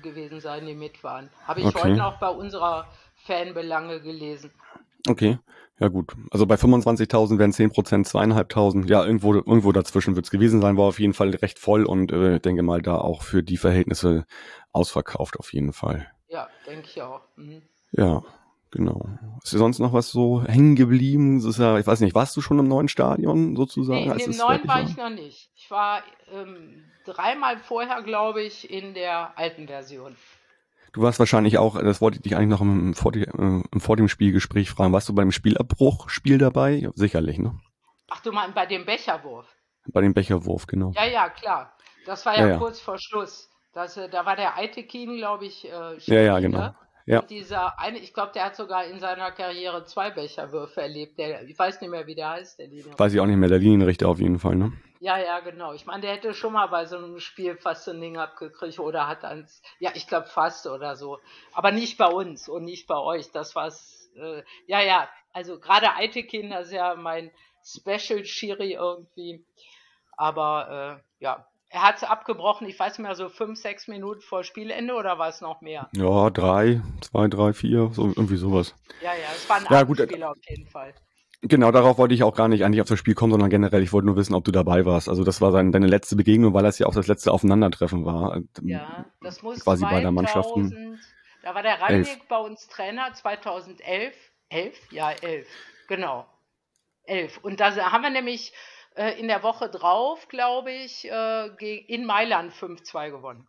gewesen 0.03 0.39
sein, 0.39 0.65
die 0.67 0.75
mit 0.75 1.03
waren. 1.03 1.29
Habe 1.45 1.61
ich 1.61 1.65
Okay. 1.65 1.79
heute 1.81 1.95
noch 1.97 2.19
bei 2.19 2.29
unserer 2.29 2.87
Fanbelange 3.25 4.01
gelesen. 4.01 4.51
Okay, 5.07 5.39
ja 5.79 5.87
gut. 5.87 6.13
Also 6.29 6.45
bei 6.45 6.55
25.000 6.55 7.39
wären 7.39 7.53
10 7.53 7.71
Prozent, 7.71 8.05
zweieinhalbtausend. 8.07 8.89
Ja, 8.89 9.05
irgendwo, 9.05 9.33
irgendwo 9.33 9.71
dazwischen 9.71 10.15
wird's 10.15 10.29
gewesen 10.29 10.61
sein. 10.61 10.75
War 10.77 10.85
auf 10.85 10.99
jeden 10.99 11.13
Fall 11.13 11.29
recht 11.29 11.57
voll 11.57 11.85
und 11.85 12.11
äh, 12.11 12.39
denke 12.39 12.63
mal 12.63 12.81
da 12.81 12.97
auch 12.97 13.21
für 13.23 13.41
die 13.41 13.57
Verhältnisse 13.57 14.25
ausverkauft 14.73 15.39
auf 15.39 15.53
jeden 15.53 15.71
Fall. 15.73 16.07
Ja, 16.27 16.47
denke 16.67 16.85
ich 16.85 17.01
auch. 17.01 17.21
Mhm. 17.37 17.61
Ja, 17.91 18.23
genau. 18.71 19.09
Ist 19.43 19.53
dir 19.53 19.57
sonst 19.57 19.79
noch 19.79 19.93
was 19.93 20.09
so 20.09 20.43
hängen 20.43 20.75
geblieben? 20.75 21.37
Das 21.37 21.45
ist 21.45 21.59
ja, 21.59 21.77
ich 21.77 21.87
weiß 21.87 21.99
nicht, 22.01 22.15
warst 22.15 22.35
du 22.37 22.41
schon 22.41 22.59
im 22.59 22.67
neuen 22.67 22.87
Stadion 22.87 23.55
sozusagen? 23.55 24.05
Nee, 24.09 24.23
in 24.23 24.31
dem 24.31 24.37
neuen 24.37 24.67
war 24.67 24.81
ich 24.81 24.97
noch 24.97 25.09
nicht. 25.09 25.51
Ich 25.55 25.69
war 25.71 26.03
ähm, 26.31 26.85
dreimal 27.05 27.57
vorher, 27.59 28.01
glaube 28.01 28.41
ich, 28.41 28.69
in 28.69 28.93
der 28.93 29.37
alten 29.37 29.67
Version. 29.67 30.15
Du 30.93 31.01
warst 31.03 31.19
wahrscheinlich 31.19 31.57
auch, 31.57 31.79
das 31.79 32.01
wollte 32.01 32.17
ich 32.17 32.23
dich 32.23 32.35
eigentlich 32.35 32.49
noch 32.49 32.61
im, 32.61 32.95
vor, 32.95 33.15
äh, 33.15 33.25
im 33.31 33.63
vor 33.79 33.95
dem 33.95 34.07
Spielgespräch 34.07 34.69
fragen, 34.71 34.91
warst 34.91 35.07
du 35.07 35.13
beim 35.13 35.31
Spielabbruch-Spiel 35.31 36.39
dabei? 36.39 36.71
Ja, 36.71 36.89
sicherlich, 36.95 37.37
ne? 37.37 37.59
Ach, 38.09 38.21
du 38.21 38.31
meinst 38.31 38.55
bei 38.55 38.65
dem 38.65 38.85
Becherwurf? 38.85 39.45
Bei 39.87 40.01
dem 40.01 40.13
Becherwurf, 40.13 40.65
genau. 40.65 40.91
Ja, 40.95 41.05
ja, 41.05 41.29
klar. 41.29 41.73
Das 42.05 42.25
war 42.25 42.35
ja, 42.35 42.41
Ja, 42.41 42.47
ja. 42.49 42.57
kurz 42.57 42.79
vor 42.79 42.97
Schluss. 42.97 43.49
Das, 43.73 43.97
äh, 43.97 44.09
da 44.09 44.25
war 44.25 44.35
der 44.35 44.57
Aitekin, 44.57 45.17
glaube 45.17 45.45
ich, 45.45 45.65
äh, 45.65 45.97
Ja, 46.05 46.21
ja, 46.21 46.39
genau. 46.39 46.73
Ja. 47.09 47.23
Dieser 47.23 47.79
eine, 47.79 47.97
ich 47.97 48.13
glaube, 48.13 48.33
der 48.33 48.45
hat 48.45 48.55
sogar 48.55 48.85
in 48.85 48.99
seiner 48.99 49.31
Karriere 49.31 49.83
zwei 49.83 50.11
Becherwürfe 50.11 50.83
erlebt. 50.83 51.17
Der, 51.17 51.41
ich 51.41 51.57
weiß 51.57 51.81
nicht 51.81 51.89
mehr, 51.89 52.05
wie 52.05 52.13
der 52.13 52.29
heißt, 52.29 52.59
der 52.59 52.67
Linie. 52.67 52.99
Weiß 52.99 53.11
ich 53.11 53.19
auch 53.19 53.25
nicht 53.25 53.37
mehr, 53.37 53.49
der 53.49 53.57
Linienrichter 53.57 54.07
auf 54.07 54.19
jeden 54.19 54.37
Fall, 54.37 54.55
ne? 54.55 54.73
Ja, 54.99 55.17
ja, 55.17 55.39
genau. 55.39 55.73
Ich 55.73 55.87
meine, 55.87 56.01
der 56.01 56.11
hätte 56.11 56.35
schon 56.35 56.53
mal 56.53 56.67
bei 56.67 56.85
so 56.85 56.97
einem 56.97 57.19
Spiel 57.19 57.57
fast 57.57 57.85
so 57.85 57.91
ein 57.91 57.99
Ding 57.99 58.17
abgekriegt 58.17 58.77
oder 58.77 59.07
hat 59.07 59.25
eins, 59.25 59.63
ja, 59.79 59.89
ich 59.95 60.05
glaube 60.07 60.27
fast 60.27 60.67
oder 60.67 60.95
so. 60.95 61.17
Aber 61.51 61.71
nicht 61.71 61.97
bei 61.97 62.05
uns 62.05 62.47
und 62.47 62.63
nicht 62.63 62.85
bei 62.85 62.97
euch. 62.99 63.31
Das 63.31 63.55
war's, 63.55 64.11
äh, 64.15 64.43
ja, 64.67 64.79
ja. 64.81 65.09
Also 65.33 65.59
gerade 65.59 65.95
Aitekin, 65.95 66.51
das 66.51 66.67
ist 66.67 66.73
ja 66.73 66.93
mein 66.93 67.31
Special 67.65 68.23
Schiri 68.23 68.73
irgendwie. 68.73 69.43
Aber 70.15 71.01
äh, 71.01 71.23
ja, 71.23 71.47
er 71.69 71.83
hat 71.83 71.97
es 71.97 72.03
abgebrochen, 72.03 72.67
ich 72.67 72.79
weiß 72.79 72.97
nicht 72.97 73.05
mehr, 73.05 73.15
so 73.15 73.29
fünf, 73.29 73.59
sechs 73.59 73.87
Minuten 73.87 74.21
vor 74.21 74.43
Spielende 74.43 74.95
oder 74.95 75.19
war 75.19 75.29
es 75.29 75.41
noch 75.41 75.61
mehr? 75.61 75.87
Ja, 75.93 76.29
drei, 76.31 76.81
zwei, 77.01 77.27
drei, 77.27 77.53
vier, 77.53 77.91
so 77.93 78.07
irgendwie 78.07 78.37
sowas. 78.37 78.75
Ja, 79.01 79.13
ja, 79.13 79.29
es 79.35 79.47
war 79.47 79.57
ein 79.57 79.65
Ja, 79.69 79.83
gut, 79.83 79.99
Abendspiel 80.01 80.23
auf 80.23 80.37
jeden 80.47 80.67
Fall. 80.67 80.93
Genau, 81.41 81.71
darauf 81.71 81.97
wollte 81.97 82.13
ich 82.13 82.23
auch 82.23 82.35
gar 82.35 82.49
nicht 82.49 82.65
eigentlich 82.65 82.81
auf 82.81 82.87
das 82.89 82.99
Spiel 82.99 83.13
kommen, 83.13 83.31
sondern 83.31 83.49
generell, 83.49 83.81
ich 83.81 83.93
wollte 83.93 84.07
nur 84.07 84.17
wissen, 84.17 84.33
ob 84.33 84.43
du 84.43 84.51
dabei 84.51 84.85
warst. 84.85 85.07
Also 85.07 85.23
das 85.23 85.39
war 85.39 85.51
dein, 85.51 85.71
deine 85.71 85.87
letzte 85.87 86.17
Begegnung, 86.17 86.53
weil 86.53 86.63
das 86.63 86.79
ja 86.79 86.87
auch 86.87 86.93
das 86.93 87.07
letzte 87.07 87.31
Aufeinandertreffen 87.31 88.03
war. 88.03 88.41
Ja, 88.61 89.05
das 89.21 89.41
muss 89.41 89.63
Quasi 89.63 89.83
beider 89.83 90.11
2000, 90.11 90.15
Mannschaften. 90.15 90.99
Da 91.43 91.55
war 91.55 91.63
der 91.63 91.79
Rangnick 91.79 92.27
bei 92.27 92.37
uns 92.37 92.67
Trainer 92.67 93.13
2011. 93.13 94.13
11? 94.49 94.91
Ja, 94.91 95.11
11. 95.11 95.47
Genau. 95.87 96.25
11. 97.03 97.37
Und 97.37 97.59
da 97.61 97.73
haben 97.91 98.01
wir 98.01 98.09
nämlich 98.09 98.51
äh, 98.51 98.53
in 99.19 99.27
der 99.27 99.43
Woche 99.43 99.69
drauf, 99.69 100.27
glaube 100.27 100.71
ich, 100.71 101.09
äh, 101.09 101.77
in 101.87 102.05
Mailand 102.05 102.51
5-2 102.53 103.11
gewonnen. 103.11 103.47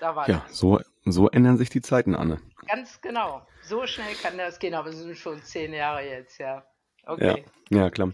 Da 0.00 0.14
war 0.14 0.28
Ja, 0.28 0.44
das. 0.46 0.58
so, 0.58 0.80
so 1.04 1.28
ändern 1.30 1.56
sich 1.56 1.70
die 1.70 1.80
Zeiten, 1.80 2.14
Anne. 2.14 2.40
Ganz 2.68 3.00
genau. 3.00 3.46
So 3.62 3.86
schnell 3.86 4.14
kann 4.22 4.38
das 4.38 4.58
gehen, 4.58 4.74
aber 4.74 4.90
es 4.90 4.98
sind 4.98 5.16
schon 5.16 5.42
zehn 5.42 5.72
Jahre 5.72 6.06
jetzt, 6.06 6.38
ja. 6.38 6.64
Okay. 7.06 7.44
Ja, 7.70 7.78
ja 7.78 7.90
klar. 7.90 8.12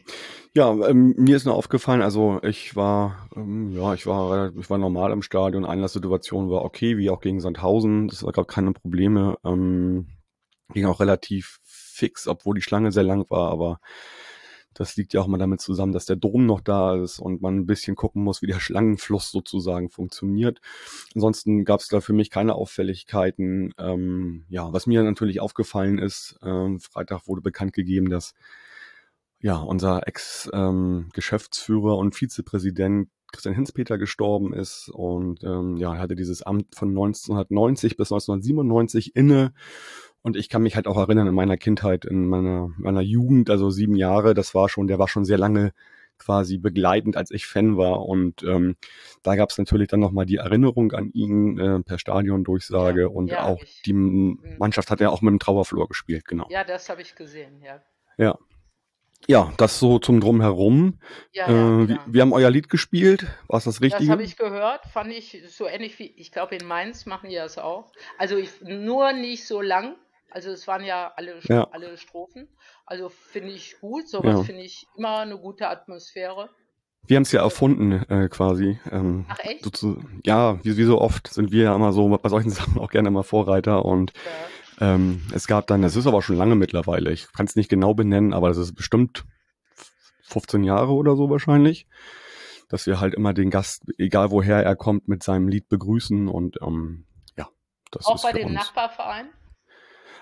Ja, 0.54 0.70
ähm, 0.88 1.14
mir 1.16 1.36
ist 1.36 1.44
nur 1.44 1.54
aufgefallen, 1.54 2.02
also 2.02 2.40
ich 2.42 2.74
war, 2.74 3.28
ähm, 3.36 3.70
ja, 3.72 3.94
ich 3.94 4.06
war, 4.06 4.52
ich 4.56 4.68
war 4.68 4.78
normal 4.78 5.12
im 5.12 5.22
Stadion. 5.22 5.64
Einlasssituation 5.64 6.50
war 6.50 6.64
okay, 6.64 6.96
wie 6.96 7.10
auch 7.10 7.20
gegen 7.20 7.40
Sandhausen. 7.40 8.08
Das 8.08 8.24
gab 8.32 8.48
keine 8.48 8.72
Probleme. 8.72 9.36
Ähm, 9.44 10.08
ging 10.72 10.86
auch 10.86 11.00
relativ 11.00 11.60
fix, 11.64 12.26
obwohl 12.26 12.54
die 12.56 12.62
Schlange 12.62 12.92
sehr 12.92 13.02
lang 13.04 13.28
war, 13.30 13.50
aber 13.50 13.80
das 14.74 14.96
liegt 14.96 15.12
ja 15.12 15.20
auch 15.20 15.26
mal 15.26 15.38
damit 15.38 15.60
zusammen, 15.60 15.92
dass 15.92 16.06
der 16.06 16.16
Dom 16.16 16.46
noch 16.46 16.60
da 16.60 16.94
ist 16.96 17.18
und 17.18 17.42
man 17.42 17.56
ein 17.56 17.66
bisschen 17.66 17.96
gucken 17.96 18.22
muss, 18.22 18.40
wie 18.42 18.46
der 18.46 18.60
Schlangenfluss 18.60 19.30
sozusagen 19.30 19.90
funktioniert. 19.90 20.60
Ansonsten 21.14 21.64
gab 21.64 21.80
es 21.80 21.88
da 21.88 22.00
für 22.00 22.12
mich 22.12 22.30
keine 22.30 22.54
Auffälligkeiten. 22.54 23.74
Ähm, 23.78 24.44
ja, 24.48 24.72
was 24.72 24.86
mir 24.86 25.02
natürlich 25.02 25.40
aufgefallen 25.40 25.98
ist, 25.98 26.38
ähm, 26.42 26.78
Freitag 26.80 27.26
wurde 27.26 27.42
bekannt 27.42 27.72
gegeben, 27.72 28.10
dass 28.10 28.34
ja 29.40 29.56
unser 29.56 30.06
Ex-Geschäftsführer 30.06 31.94
ähm, 31.94 31.98
und 31.98 32.14
Vizepräsident 32.14 33.08
Christian 33.32 33.54
Hinzpeter 33.54 33.96
gestorben 33.96 34.52
ist 34.52 34.88
und 34.92 35.44
ähm, 35.44 35.76
ja, 35.76 35.94
er 35.94 36.00
hatte 36.00 36.16
dieses 36.16 36.42
Amt 36.42 36.74
von 36.74 36.88
1990 36.88 37.96
bis 37.96 38.10
1997 38.10 39.14
inne 39.14 39.52
und 40.22 40.36
ich 40.36 40.48
kann 40.48 40.62
mich 40.62 40.76
halt 40.76 40.86
auch 40.86 40.96
erinnern 40.96 41.26
in 41.26 41.34
meiner 41.34 41.56
Kindheit, 41.56 42.04
in 42.04 42.28
meiner, 42.28 42.70
meiner 42.76 43.00
Jugend, 43.00 43.50
also 43.50 43.70
sieben 43.70 43.96
Jahre, 43.96 44.34
das 44.34 44.54
war 44.54 44.68
schon, 44.68 44.86
der 44.86 44.98
war 44.98 45.08
schon 45.08 45.24
sehr 45.24 45.38
lange 45.38 45.72
quasi 46.20 46.58
begleitend, 46.58 47.16
als 47.16 47.30
ich 47.30 47.46
Fan 47.46 47.76
war. 47.76 48.04
Und 48.06 48.42
ähm, 48.42 48.76
da 49.22 49.34
gab 49.34 49.50
es 49.50 49.58
natürlich 49.58 49.88
dann 49.88 50.00
nochmal 50.00 50.26
die 50.26 50.36
Erinnerung 50.36 50.92
an 50.92 51.10
ihn 51.12 51.58
äh, 51.58 51.80
per 51.80 51.98
Stadiondurchsage 51.98 53.02
ja, 53.02 53.08
und 53.08 53.28
ja, 53.28 53.46
auch 53.46 53.62
ich, 53.62 53.82
die 53.82 53.94
mhm. 53.94 54.38
Mannschaft 54.58 54.90
hat 54.90 55.00
ja 55.00 55.08
auch 55.08 55.22
mit 55.22 55.32
dem 55.32 55.38
Trauerflor 55.38 55.88
gespielt, 55.88 56.26
genau. 56.26 56.46
Ja, 56.50 56.62
das 56.62 56.88
habe 56.88 57.02
ich 57.02 57.14
gesehen, 57.16 57.60
ja. 57.62 57.80
Ja. 58.18 58.38
Ja, 59.26 59.52
das 59.58 59.78
so 59.78 59.98
zum 59.98 60.20
Drumherum. 60.20 60.98
Ja, 61.32 61.50
ja, 61.50 61.82
äh, 61.82 61.88
wir, 61.88 61.98
wir, 62.06 62.22
haben 62.22 62.32
euer 62.32 62.50
Lied 62.50 62.70
gespielt. 62.70 63.26
War 63.48 63.58
es 63.58 63.64
das 63.64 63.82
Richtige? 63.82 64.04
Das 64.04 64.12
habe 64.12 64.22
ich 64.22 64.38
gehört. 64.38 64.86
Fand 64.86 65.12
ich 65.12 65.42
so 65.48 65.66
ähnlich 65.66 65.98
wie, 65.98 66.06
ich 66.06 66.32
glaube, 66.32 66.56
in 66.56 66.66
Mainz 66.66 67.04
machen 67.04 67.28
die 67.28 67.36
das 67.36 67.58
auch. 67.58 67.92
Also 68.16 68.38
ich, 68.38 68.50
nur 68.62 69.12
nicht 69.12 69.46
so 69.46 69.60
lang. 69.60 69.96
Also 70.30 70.50
es 70.50 70.66
waren 70.66 70.84
ja 70.84 71.12
alle, 71.16 71.40
ja. 71.44 71.68
alle 71.70 71.96
Strophen. 71.96 72.48
Also 72.86 73.08
finde 73.08 73.50
ich 73.50 73.78
gut. 73.80 74.08
Sowas 74.08 74.38
ja. 74.38 74.42
finde 74.42 74.62
ich 74.62 74.86
immer 74.96 75.18
eine 75.18 75.38
gute 75.38 75.68
Atmosphäre. 75.68 76.50
Wir 77.06 77.16
haben 77.16 77.22
es 77.22 77.32
ja 77.32 77.42
erfunden, 77.42 77.92
äh, 78.08 78.28
quasi. 78.28 78.78
Ähm, 78.90 79.26
Ach 79.28 79.38
echt? 79.40 79.76
So, 79.76 79.96
ja, 80.24 80.62
wie, 80.64 80.76
wie, 80.76 80.84
so 80.84 81.00
oft 81.00 81.28
sind 81.28 81.50
wir 81.50 81.64
ja 81.64 81.74
immer 81.74 81.92
so 81.92 82.08
bei 82.08 82.28
solchen 82.28 82.50
Sachen 82.50 82.78
auch 82.78 82.90
gerne 82.90 83.10
mal 83.10 83.22
Vorreiter 83.22 83.84
und 83.84 84.12
ja. 84.80 84.94
ähm, 84.94 85.22
es 85.34 85.46
gab 85.46 85.66
dann, 85.66 85.82
das 85.82 85.96
ist 85.96 86.06
aber 86.06 86.22
schon 86.22 86.36
lange 86.36 86.54
mittlerweile, 86.54 87.10
ich 87.10 87.32
kann 87.32 87.46
es 87.46 87.56
nicht 87.56 87.68
genau 87.70 87.94
benennen, 87.94 88.32
aber 88.32 88.48
das 88.48 88.58
ist 88.58 88.74
bestimmt 88.74 89.24
15 90.22 90.62
Jahre 90.62 90.92
oder 90.92 91.16
so 91.16 91.30
wahrscheinlich, 91.30 91.88
dass 92.68 92.86
wir 92.86 93.00
halt 93.00 93.14
immer 93.14 93.34
den 93.34 93.50
Gast, 93.50 93.84
egal 93.98 94.30
woher 94.30 94.62
er 94.62 94.76
kommt, 94.76 95.08
mit 95.08 95.22
seinem 95.22 95.48
Lied 95.48 95.68
begrüßen 95.68 96.28
und 96.28 96.58
ähm, 96.62 97.06
ja, 97.36 97.48
das 97.90 98.06
auch 98.06 98.16
ist 98.16 98.22
bei 98.22 98.32
dem 98.32 98.52
Nachbarverein? 98.52 99.30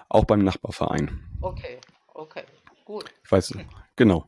Auch 0.09 0.25
beim 0.25 0.45
Nachbarverein. 0.45 1.21
Okay, 1.41 1.79
okay, 2.15 2.45
gut. 2.85 3.05
Ich 3.25 3.31
weiß, 3.31 3.55
genau. 3.97 4.27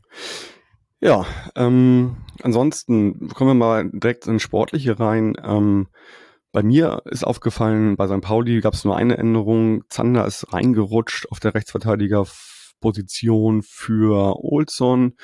Ja, 1.01 1.25
ähm, 1.57 2.17
ansonsten 2.43 3.29
kommen 3.29 3.51
wir 3.51 3.55
mal 3.55 3.91
direkt 3.91 4.27
ins 4.27 4.43
Sportliche 4.43 5.01
rein. 5.01 5.35
Ähm, 5.43 5.89
bei 6.53 6.63
mir 6.63 7.03
ist 7.07 7.25
aufgefallen, 7.25 7.97
bei 7.97 8.07
St. 8.07 8.21
Pauli 8.21 8.61
gab 8.61 8.75
es 8.75 8.85
nur 8.85 8.97
eine 8.97 9.17
Änderung. 9.17 9.85
Zander 9.89 10.27
ist 10.27 10.53
reingerutscht 10.53 11.31
auf 11.31 11.41
der 11.41 11.55
Rechtsverteidigerposition 11.55 13.63
für 13.63 14.45
Olson. 14.45 15.15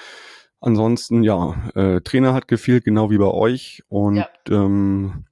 Ansonsten, 0.61 1.23
ja, 1.23 1.71
äh, 1.75 2.01
Trainer 2.01 2.33
hat 2.33 2.49
gefehlt, 2.49 2.85
genau 2.85 3.11
wie 3.11 3.19
bei 3.19 3.31
euch. 3.31 3.83
Und 3.89 4.17
ja. 4.17 4.29
ähm, 4.49 5.27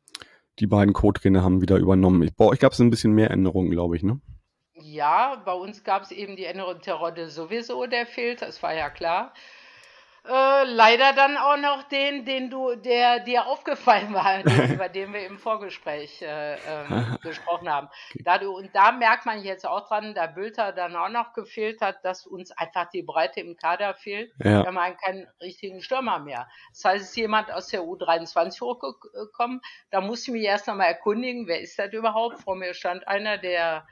die 0.58 0.66
beiden 0.66 0.92
Co-Trainer 0.92 1.42
haben 1.42 1.62
wieder 1.62 1.78
übernommen. 1.78 2.28
Bei 2.36 2.44
euch 2.44 2.58
gab 2.58 2.72
es 2.72 2.80
ein 2.80 2.90
bisschen 2.90 3.12
mehr 3.12 3.30
Änderungen, 3.30 3.70
glaube 3.70 3.96
ich, 3.96 4.02
ne? 4.02 4.20
Ja, 4.86 5.36
bei 5.46 5.52
uns 5.54 5.82
gab 5.82 6.02
es 6.02 6.10
eben 6.10 6.36
die 6.36 6.44
Änderung 6.44 6.82
Terodde 6.82 7.30
sowieso, 7.30 7.86
der 7.86 8.04
fehlt, 8.04 8.42
das 8.42 8.62
war 8.62 8.74
ja 8.74 8.90
klar. 8.90 9.32
Äh, 10.26 10.64
leider 10.64 11.14
dann 11.14 11.38
auch 11.38 11.56
noch 11.56 11.84
den, 11.84 12.26
den 12.26 12.50
du, 12.50 12.74
der 12.74 13.20
dir 13.20 13.46
aufgefallen 13.46 14.12
war, 14.12 14.44
über 14.70 14.90
den 14.90 15.14
wir 15.14 15.26
im 15.26 15.38
Vorgespräch 15.38 16.20
äh, 16.20 16.56
ähm, 16.56 17.16
gesprochen 17.22 17.70
haben. 17.70 17.88
Da 18.24 18.36
du, 18.36 18.54
und 18.54 18.74
da 18.74 18.92
merkt 18.92 19.24
man 19.24 19.42
jetzt 19.42 19.66
auch 19.66 19.88
dran, 19.88 20.14
da 20.14 20.26
Bülter 20.26 20.72
dann 20.72 20.96
auch 20.96 21.08
noch 21.08 21.32
gefehlt 21.32 21.80
hat, 21.80 22.04
dass 22.04 22.26
uns 22.26 22.52
einfach 22.52 22.90
die 22.90 23.02
Breite 23.02 23.40
im 23.40 23.56
Kader 23.56 23.94
fehlt. 23.94 24.32
Ja. 24.38 24.64
Wir 24.64 24.66
haben 24.66 24.96
keinen 24.98 25.26
richtigen 25.40 25.80
Stürmer 25.80 26.18
mehr. 26.18 26.46
Das 26.72 26.84
heißt, 26.84 27.04
es 27.04 27.10
ist 27.10 27.16
jemand 27.16 27.50
aus 27.50 27.68
der 27.68 27.84
U23 27.84 28.60
hochgekommen. 28.60 29.62
Da 29.90 30.02
musste 30.02 30.30
ich 30.30 30.34
mich 30.34 30.44
erst 30.44 30.66
nochmal 30.66 30.88
erkundigen, 30.88 31.46
wer 31.46 31.62
ist 31.62 31.78
das 31.78 31.90
überhaupt? 31.94 32.40
Vor 32.40 32.54
mir 32.54 32.74
stand 32.74 33.08
einer, 33.08 33.38
der 33.38 33.86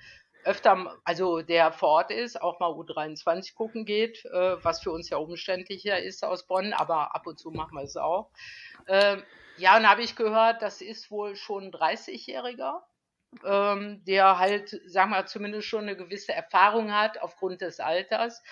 öfter, 0.44 0.96
also 1.04 1.42
der 1.42 1.72
vor 1.72 1.88
Ort 1.88 2.10
ist, 2.10 2.40
auch 2.40 2.60
mal 2.60 2.70
U23 2.70 3.54
gucken 3.54 3.84
geht, 3.84 4.24
äh, 4.26 4.62
was 4.64 4.82
für 4.82 4.90
uns 4.90 5.10
ja 5.10 5.18
umständlicher 5.18 6.00
ist 6.00 6.24
aus 6.24 6.46
Bonn, 6.46 6.72
aber 6.72 7.14
ab 7.14 7.26
und 7.26 7.38
zu 7.38 7.50
machen 7.50 7.76
wir 7.76 7.84
es 7.84 7.96
auch. 7.96 8.30
Ähm, 8.88 9.22
ja, 9.56 9.76
und 9.76 9.88
habe 9.88 10.02
ich 10.02 10.16
gehört, 10.16 10.62
das 10.62 10.80
ist 10.80 11.10
wohl 11.10 11.36
schon 11.36 11.64
ein 11.64 11.72
30-Jähriger, 11.72 12.82
ähm, 13.44 14.02
der 14.04 14.38
halt, 14.38 14.80
sag 14.86 15.08
mal, 15.08 15.26
zumindest 15.26 15.68
schon 15.68 15.82
eine 15.82 15.96
gewisse 15.96 16.32
Erfahrung 16.32 16.92
hat 16.92 17.20
aufgrund 17.20 17.60
des 17.60 17.80
Alters. 17.80 18.42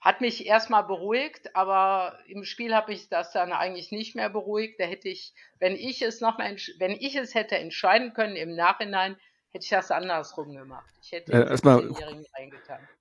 Hat 0.00 0.20
mich 0.20 0.46
erstmal 0.46 0.84
beruhigt, 0.84 1.56
aber 1.56 2.18
im 2.26 2.44
Spiel 2.44 2.74
habe 2.74 2.92
ich 2.92 3.08
das 3.08 3.32
dann 3.32 3.52
eigentlich 3.52 3.90
nicht 3.90 4.14
mehr 4.14 4.30
beruhigt. 4.30 4.78
Da 4.78 4.84
hätte 4.84 5.08
ich, 5.08 5.34
wenn 5.58 5.74
ich 5.74 6.02
es 6.02 6.20
noch 6.20 6.38
mal, 6.38 6.56
wenn 6.78 6.92
ich 6.92 7.16
es 7.16 7.34
hätte 7.34 7.58
entscheiden 7.58 8.14
können 8.14 8.36
im 8.36 8.54
Nachhinein, 8.54 9.16
hätte 9.50 9.64
ich 9.64 9.70
das 9.70 9.90
andersrum 9.90 10.52
gemacht. 10.52 10.92
Ich 11.02 11.12
hätte 11.12 11.32
äh, 11.32 11.48
erstmal. 11.48 11.88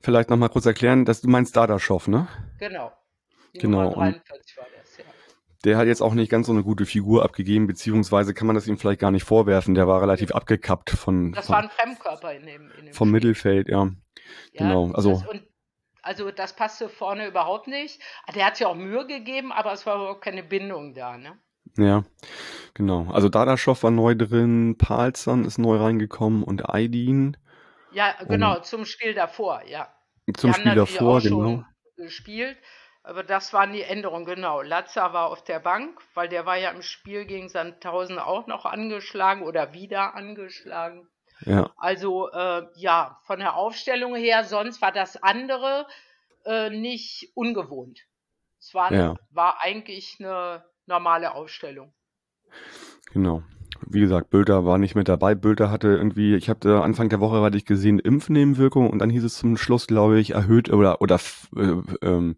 Vielleicht 0.02 0.30
nochmal 0.30 0.50
kurz 0.50 0.66
erklären, 0.66 1.06
dass 1.06 1.22
du 1.22 1.30
meinst 1.30 1.56
Dardaschow, 1.56 2.08
ne? 2.08 2.28
Genau. 2.60 2.92
Die 3.54 3.60
genau. 3.60 3.94
43 3.94 4.58
war 4.58 4.66
das, 4.78 4.98
ja. 4.98 5.04
Der 5.66 5.78
hat 5.78 5.88
jetzt 5.88 6.02
auch 6.02 6.14
nicht 6.14 6.30
ganz 6.30 6.48
so 6.48 6.54
eine 6.54 6.64
gute 6.64 6.86
Figur 6.86 7.24
abgegeben, 7.24 7.68
beziehungsweise 7.68 8.34
kann 8.34 8.48
man 8.48 8.56
das 8.56 8.68
ihm 8.68 8.78
vielleicht 8.78 9.02
gar 9.02 9.12
nicht 9.12 9.24
vorwerfen. 9.24 9.76
Der 9.76 9.88
war 9.88 10.02
relativ 10.02 10.32
abgekappt 10.32 10.92
von. 10.92 11.34
Das 11.34 11.48
von, 11.48 11.56
war 11.56 11.64
ein 11.64 11.70
Fremdkörper 11.70 12.34
in 12.34 12.46
dem. 12.46 12.72
In 12.78 12.86
dem 12.86 12.94
vom 12.94 13.08
Spiel. 13.08 13.12
Mittelfeld, 13.12 13.70
ja. 13.70 13.86
ja 13.86 13.94
genau. 14.54 14.92
Also. 14.94 15.14
Das, 15.14 15.28
und, 15.28 15.48
also 16.02 16.32
das 16.32 16.56
passte 16.56 16.88
vorne 16.88 17.28
überhaupt 17.28 17.68
nicht. 17.68 18.02
Der 18.34 18.46
hat 18.46 18.56
sich 18.56 18.66
auch 18.66 18.76
Mühe 18.76 19.06
gegeben, 19.08 19.52
aber 19.52 19.74
es 19.74 19.86
war 19.86 19.96
überhaupt 19.96 20.22
keine 20.24 20.44
Bindung 20.44 20.94
da, 20.94 21.18
ne? 21.18 21.38
Ja, 21.78 22.04
genau. 22.74 23.08
Also 23.12 23.30
Dadaschow 23.30 23.82
war 23.84 23.92
neu 23.92 24.16
drin, 24.16 24.78
Palzan 24.78 25.46
ist 25.46 25.58
neu 25.58 25.78
reingekommen 25.78 26.44
und 26.44 26.68
Aydin. 26.70 27.38
Ja, 27.92 28.16
genau, 28.28 28.58
und 28.58 28.66
zum 28.66 28.86
Spiel 28.86 29.14
davor, 29.14 29.62
ja. 29.66 29.88
Zum 30.36 30.54
Spiel 30.54 30.76
davor, 30.76 31.22
genau. 31.22 31.64
gespielt, 31.96 32.58
aber 33.04 33.24
das 33.24 33.54
waren 33.54 33.72
die 33.72 33.84
Änderungen, 33.84 34.26
genau. 34.26 34.62
Latza 34.62 35.14
war 35.14 35.28
auf 35.28 35.44
der 35.44 35.60
Bank, 35.60 36.02
weil 36.14 36.28
der 36.28 36.46
war 36.46 36.58
ja 36.58 36.72
im 36.72 36.82
Spiel 36.82 37.26
gegen 37.26 37.48
Sandhausen 37.48 38.20
auch 38.20 38.48
noch 38.48 38.66
angeschlagen 38.66 39.44
oder 39.44 39.74
wieder 39.74 40.16
angeschlagen. 40.16 41.08
Ja. 41.42 41.72
Also 41.78 42.30
äh, 42.32 42.64
ja, 42.76 43.20
von 43.24 43.40
der 43.40 43.56
Aufstellung 43.56 44.16
her, 44.16 44.44
sonst 44.44 44.82
war 44.82 44.92
das 44.92 45.22
andere 45.22 45.88
äh, 46.46 46.70
nicht 46.70 47.32
ungewohnt. 47.36 48.02
Es 48.60 48.74
war, 48.74 48.92
ja. 48.92 49.16
war 49.32 49.62
eigentlich 49.62 50.18
eine 50.20 50.66
normale 50.88 51.34
Ausstellung. 51.36 51.94
Genau. 53.14 53.44
Wie 53.86 54.00
gesagt, 54.00 54.30
Bülter 54.32 54.66
war 54.66 54.78
nicht 54.78 54.96
mit 54.96 55.08
dabei. 55.08 55.36
Bülter 55.36 55.70
hatte 55.70 55.90
irgendwie, 55.90 56.36
ich 56.36 56.50
habe 56.50 56.82
Anfang 56.82 57.10
der 57.10 57.20
Woche 57.20 57.42
hatte 57.42 57.58
ich 57.58 57.66
gesehen, 57.66 58.00
Impfnebenwirkung 58.00 58.90
und 58.90 59.00
dann 59.00 59.10
hieß 59.10 59.24
es 59.24 59.38
zum 59.38 59.56
Schluss, 59.56 59.88
glaube 59.88 60.20
ich, 60.20 60.32
erhöht 60.32 60.70
oder 60.72 61.00
oder 61.02 61.20
äh, 61.56 61.74
ähm, 62.02 62.38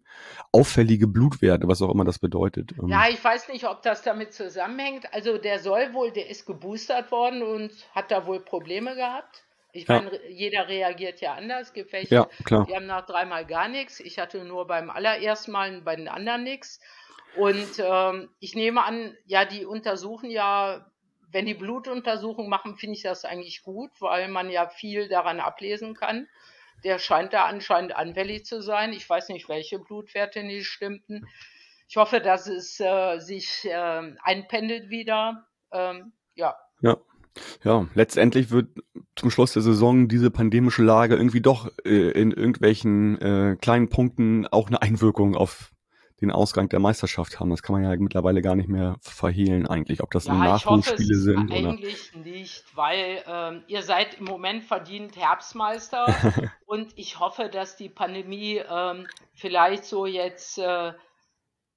auffällige 0.52 1.06
Blutwerte, 1.06 1.66
was 1.66 1.80
auch 1.82 1.90
immer 1.92 2.04
das 2.04 2.18
bedeutet. 2.18 2.72
Ähm. 2.78 2.88
Ja, 2.88 3.08
ich 3.08 3.22
weiß 3.22 3.48
nicht, 3.48 3.66
ob 3.66 3.82
das 3.82 4.02
damit 4.02 4.34
zusammenhängt. 4.34 5.12
Also 5.14 5.38
der 5.38 5.58
soll 5.60 5.94
wohl, 5.94 6.10
der 6.10 6.28
ist 6.28 6.46
geboostert 6.46 7.10
worden 7.10 7.42
und 7.42 7.72
hat 7.94 8.10
da 8.10 8.26
wohl 8.26 8.40
Probleme 8.40 8.94
gehabt. 8.94 9.44
Ich 9.72 9.88
ja. 9.88 10.02
meine, 10.02 10.10
jeder 10.28 10.68
reagiert 10.68 11.20
ja 11.20 11.34
anders. 11.34 11.72
Gibt 11.72 11.92
welche, 11.92 12.14
ja, 12.14 12.28
klar. 12.44 12.66
die 12.68 12.74
haben 12.74 12.86
nach 12.86 13.06
dreimal 13.06 13.46
gar 13.46 13.68
nichts. 13.68 14.00
Ich 14.00 14.18
hatte 14.18 14.44
nur 14.44 14.66
beim 14.66 14.90
allerersten 14.90 15.52
Mal 15.52 15.80
bei 15.80 15.96
den 15.96 16.08
anderen 16.08 16.42
nichts. 16.42 16.80
Und 17.36 17.78
ähm, 17.78 18.28
ich 18.40 18.54
nehme 18.54 18.84
an, 18.84 19.16
ja, 19.24 19.44
die 19.44 19.64
untersuchen 19.64 20.30
ja, 20.30 20.90
wenn 21.32 21.46
die 21.46 21.54
Blutuntersuchung 21.54 22.48
machen, 22.48 22.76
finde 22.76 22.96
ich 22.96 23.02
das 23.02 23.24
eigentlich 23.24 23.62
gut, 23.62 23.90
weil 24.00 24.28
man 24.28 24.50
ja 24.50 24.68
viel 24.68 25.08
daran 25.08 25.40
ablesen 25.40 25.94
kann. 25.94 26.28
Der 26.82 26.98
scheint 26.98 27.32
da 27.32 27.44
anscheinend 27.44 27.94
anfällig 27.94 28.44
zu 28.44 28.62
sein. 28.62 28.92
Ich 28.92 29.08
weiß 29.08 29.28
nicht, 29.28 29.48
welche 29.48 29.78
Blutwerte 29.78 30.42
nicht 30.42 30.66
stimmten. 30.66 31.26
Ich 31.88 31.96
hoffe, 31.96 32.20
dass 32.20 32.46
es 32.46 32.80
äh, 32.80 33.18
sich 33.18 33.64
äh, 33.64 34.12
einpendelt 34.22 34.90
wieder. 34.90 35.46
Ähm, 35.72 36.12
ja. 36.34 36.56
Ja. 36.80 36.96
Ja, 37.62 37.86
letztendlich 37.94 38.50
wird 38.50 38.68
zum 39.14 39.30
Schluss 39.30 39.52
der 39.52 39.62
Saison 39.62 40.08
diese 40.08 40.32
pandemische 40.32 40.82
Lage 40.82 41.14
irgendwie 41.14 41.40
doch 41.40 41.70
äh, 41.84 42.10
in 42.10 42.32
irgendwelchen 42.32 43.20
äh, 43.20 43.56
kleinen 43.60 43.88
Punkten 43.88 44.48
auch 44.48 44.66
eine 44.66 44.82
Einwirkung 44.82 45.36
auf 45.36 45.70
den 46.20 46.30
Ausgang 46.30 46.68
der 46.68 46.80
Meisterschaft 46.80 47.40
haben. 47.40 47.50
Das 47.50 47.62
kann 47.62 47.74
man 47.74 47.84
ja 47.84 47.96
mittlerweile 47.96 48.42
gar 48.42 48.54
nicht 48.54 48.68
mehr 48.68 48.96
verhehlen 49.00 49.66
eigentlich, 49.66 50.02
ob 50.02 50.10
das 50.10 50.26
ja, 50.26 50.34
Nachholspiele 50.34 51.14
sind. 51.14 51.52
Eigentlich 51.52 52.12
oder? 52.14 52.22
nicht, 52.22 52.64
weil 52.74 53.22
ähm, 53.26 53.64
ihr 53.66 53.82
seid 53.82 54.14
im 54.14 54.24
Moment 54.24 54.64
verdient 54.64 55.16
Herbstmeister 55.16 56.14
und 56.66 56.92
ich 56.96 57.18
hoffe, 57.18 57.48
dass 57.48 57.76
die 57.76 57.88
Pandemie 57.88 58.60
ähm, 58.68 59.06
vielleicht 59.34 59.84
so 59.84 60.06
jetzt 60.06 60.58
äh, 60.58 60.92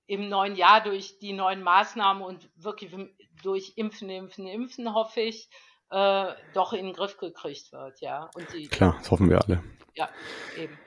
im 0.08 0.30
neuen 0.30 0.56
Jahr 0.56 0.84
durch 0.84 1.20
die 1.20 1.34
neuen 1.34 1.64
Maßnahmen 1.64 2.24
und 2.24 2.50
wirklich 2.56 2.94
durch 3.42 3.74
Impfen, 3.78 4.10
Impfen, 4.10 4.48
Impfen, 4.48 4.94
hoffe 4.94 5.22
ich, 5.22 5.50
äh, 5.90 6.34
doch 6.54 6.74
in 6.74 6.86
den 6.88 6.94
Griff 6.94 7.18
gekriegt 7.18 7.72
wird, 7.72 8.02
ja. 8.02 8.30
Und 8.36 8.52
die, 8.54 8.68
Klar, 8.68 8.96
das 9.00 9.12
hoffen 9.12 9.30
wir 9.30 9.42
alle. 9.44 9.64
Ja, 9.96 10.10
eben. 10.58 10.78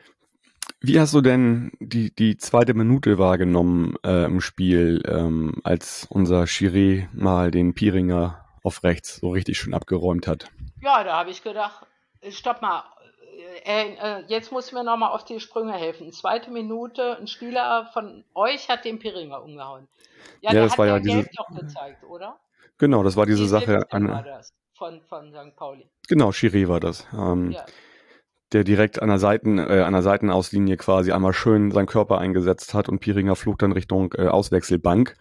Wie 0.80 1.00
hast 1.00 1.14
du 1.14 1.20
denn 1.22 1.72
die, 1.80 2.14
die 2.14 2.36
zweite 2.36 2.74
Minute 2.74 3.18
wahrgenommen 3.18 3.96
äh, 4.04 4.26
im 4.26 4.40
Spiel, 4.40 5.02
ähm, 5.08 5.60
als 5.64 6.06
unser 6.10 6.42
Chiré 6.42 7.08
mal 7.12 7.50
den 7.50 7.74
Piringer 7.74 8.44
auf 8.62 8.84
rechts 8.84 9.16
so 9.16 9.30
richtig 9.30 9.58
schön 9.58 9.72
abgeräumt 9.72 10.26
hat? 10.26 10.50
Ja, 10.82 11.02
da 11.02 11.16
habe 11.16 11.30
ich 11.30 11.42
gedacht, 11.42 11.86
stopp 12.28 12.60
mal, 12.60 12.84
äh, 13.64 13.94
äh, 13.94 14.24
jetzt 14.28 14.52
muss 14.52 14.70
mir 14.72 14.84
nochmal 14.84 15.12
auf 15.12 15.24
die 15.24 15.40
Sprünge 15.40 15.72
helfen. 15.72 16.12
Zweite 16.12 16.50
Minute, 16.50 17.16
ein 17.18 17.26
Spieler 17.26 17.88
von 17.94 18.24
euch 18.34 18.68
hat 18.68 18.84
den 18.84 18.98
Piringer 18.98 19.42
umgehauen. 19.42 19.88
Ja, 20.42 20.52
ja 20.52 20.64
das 20.64 20.76
war 20.76 20.86
ja 20.86 20.98
diese... 20.98 21.26
doch 21.36 21.48
gezeigt, 21.56 22.04
oder? 22.04 22.38
Genau, 22.76 23.02
das 23.02 23.16
war 23.16 23.24
diese 23.24 23.44
die 23.44 23.48
Sache. 23.48 23.90
An, 23.90 24.24
von, 24.74 25.00
von 25.08 25.32
St. 25.32 25.56
Pauli. 25.56 25.88
Genau, 26.06 26.28
Chiré 26.28 26.68
war 26.68 26.80
das. 26.80 27.06
Ähm, 27.14 27.52
ja 27.52 27.64
der 28.56 28.64
direkt 28.64 29.02
an 29.02 29.10
der 29.10 29.18
Seiten, 29.18 29.58
äh, 29.58 29.82
an 29.84 29.92
der 29.92 30.00
Seitenauslinie 30.00 30.78
quasi 30.78 31.12
einmal 31.12 31.34
schön 31.34 31.70
seinen 31.72 31.84
Körper 31.84 32.16
eingesetzt 32.16 32.72
hat 32.72 32.88
und 32.88 33.00
Piringer 33.00 33.36
flog 33.36 33.58
dann 33.58 33.72
Richtung 33.72 34.14
äh, 34.16 34.28
Auswechselbank. 34.28 35.14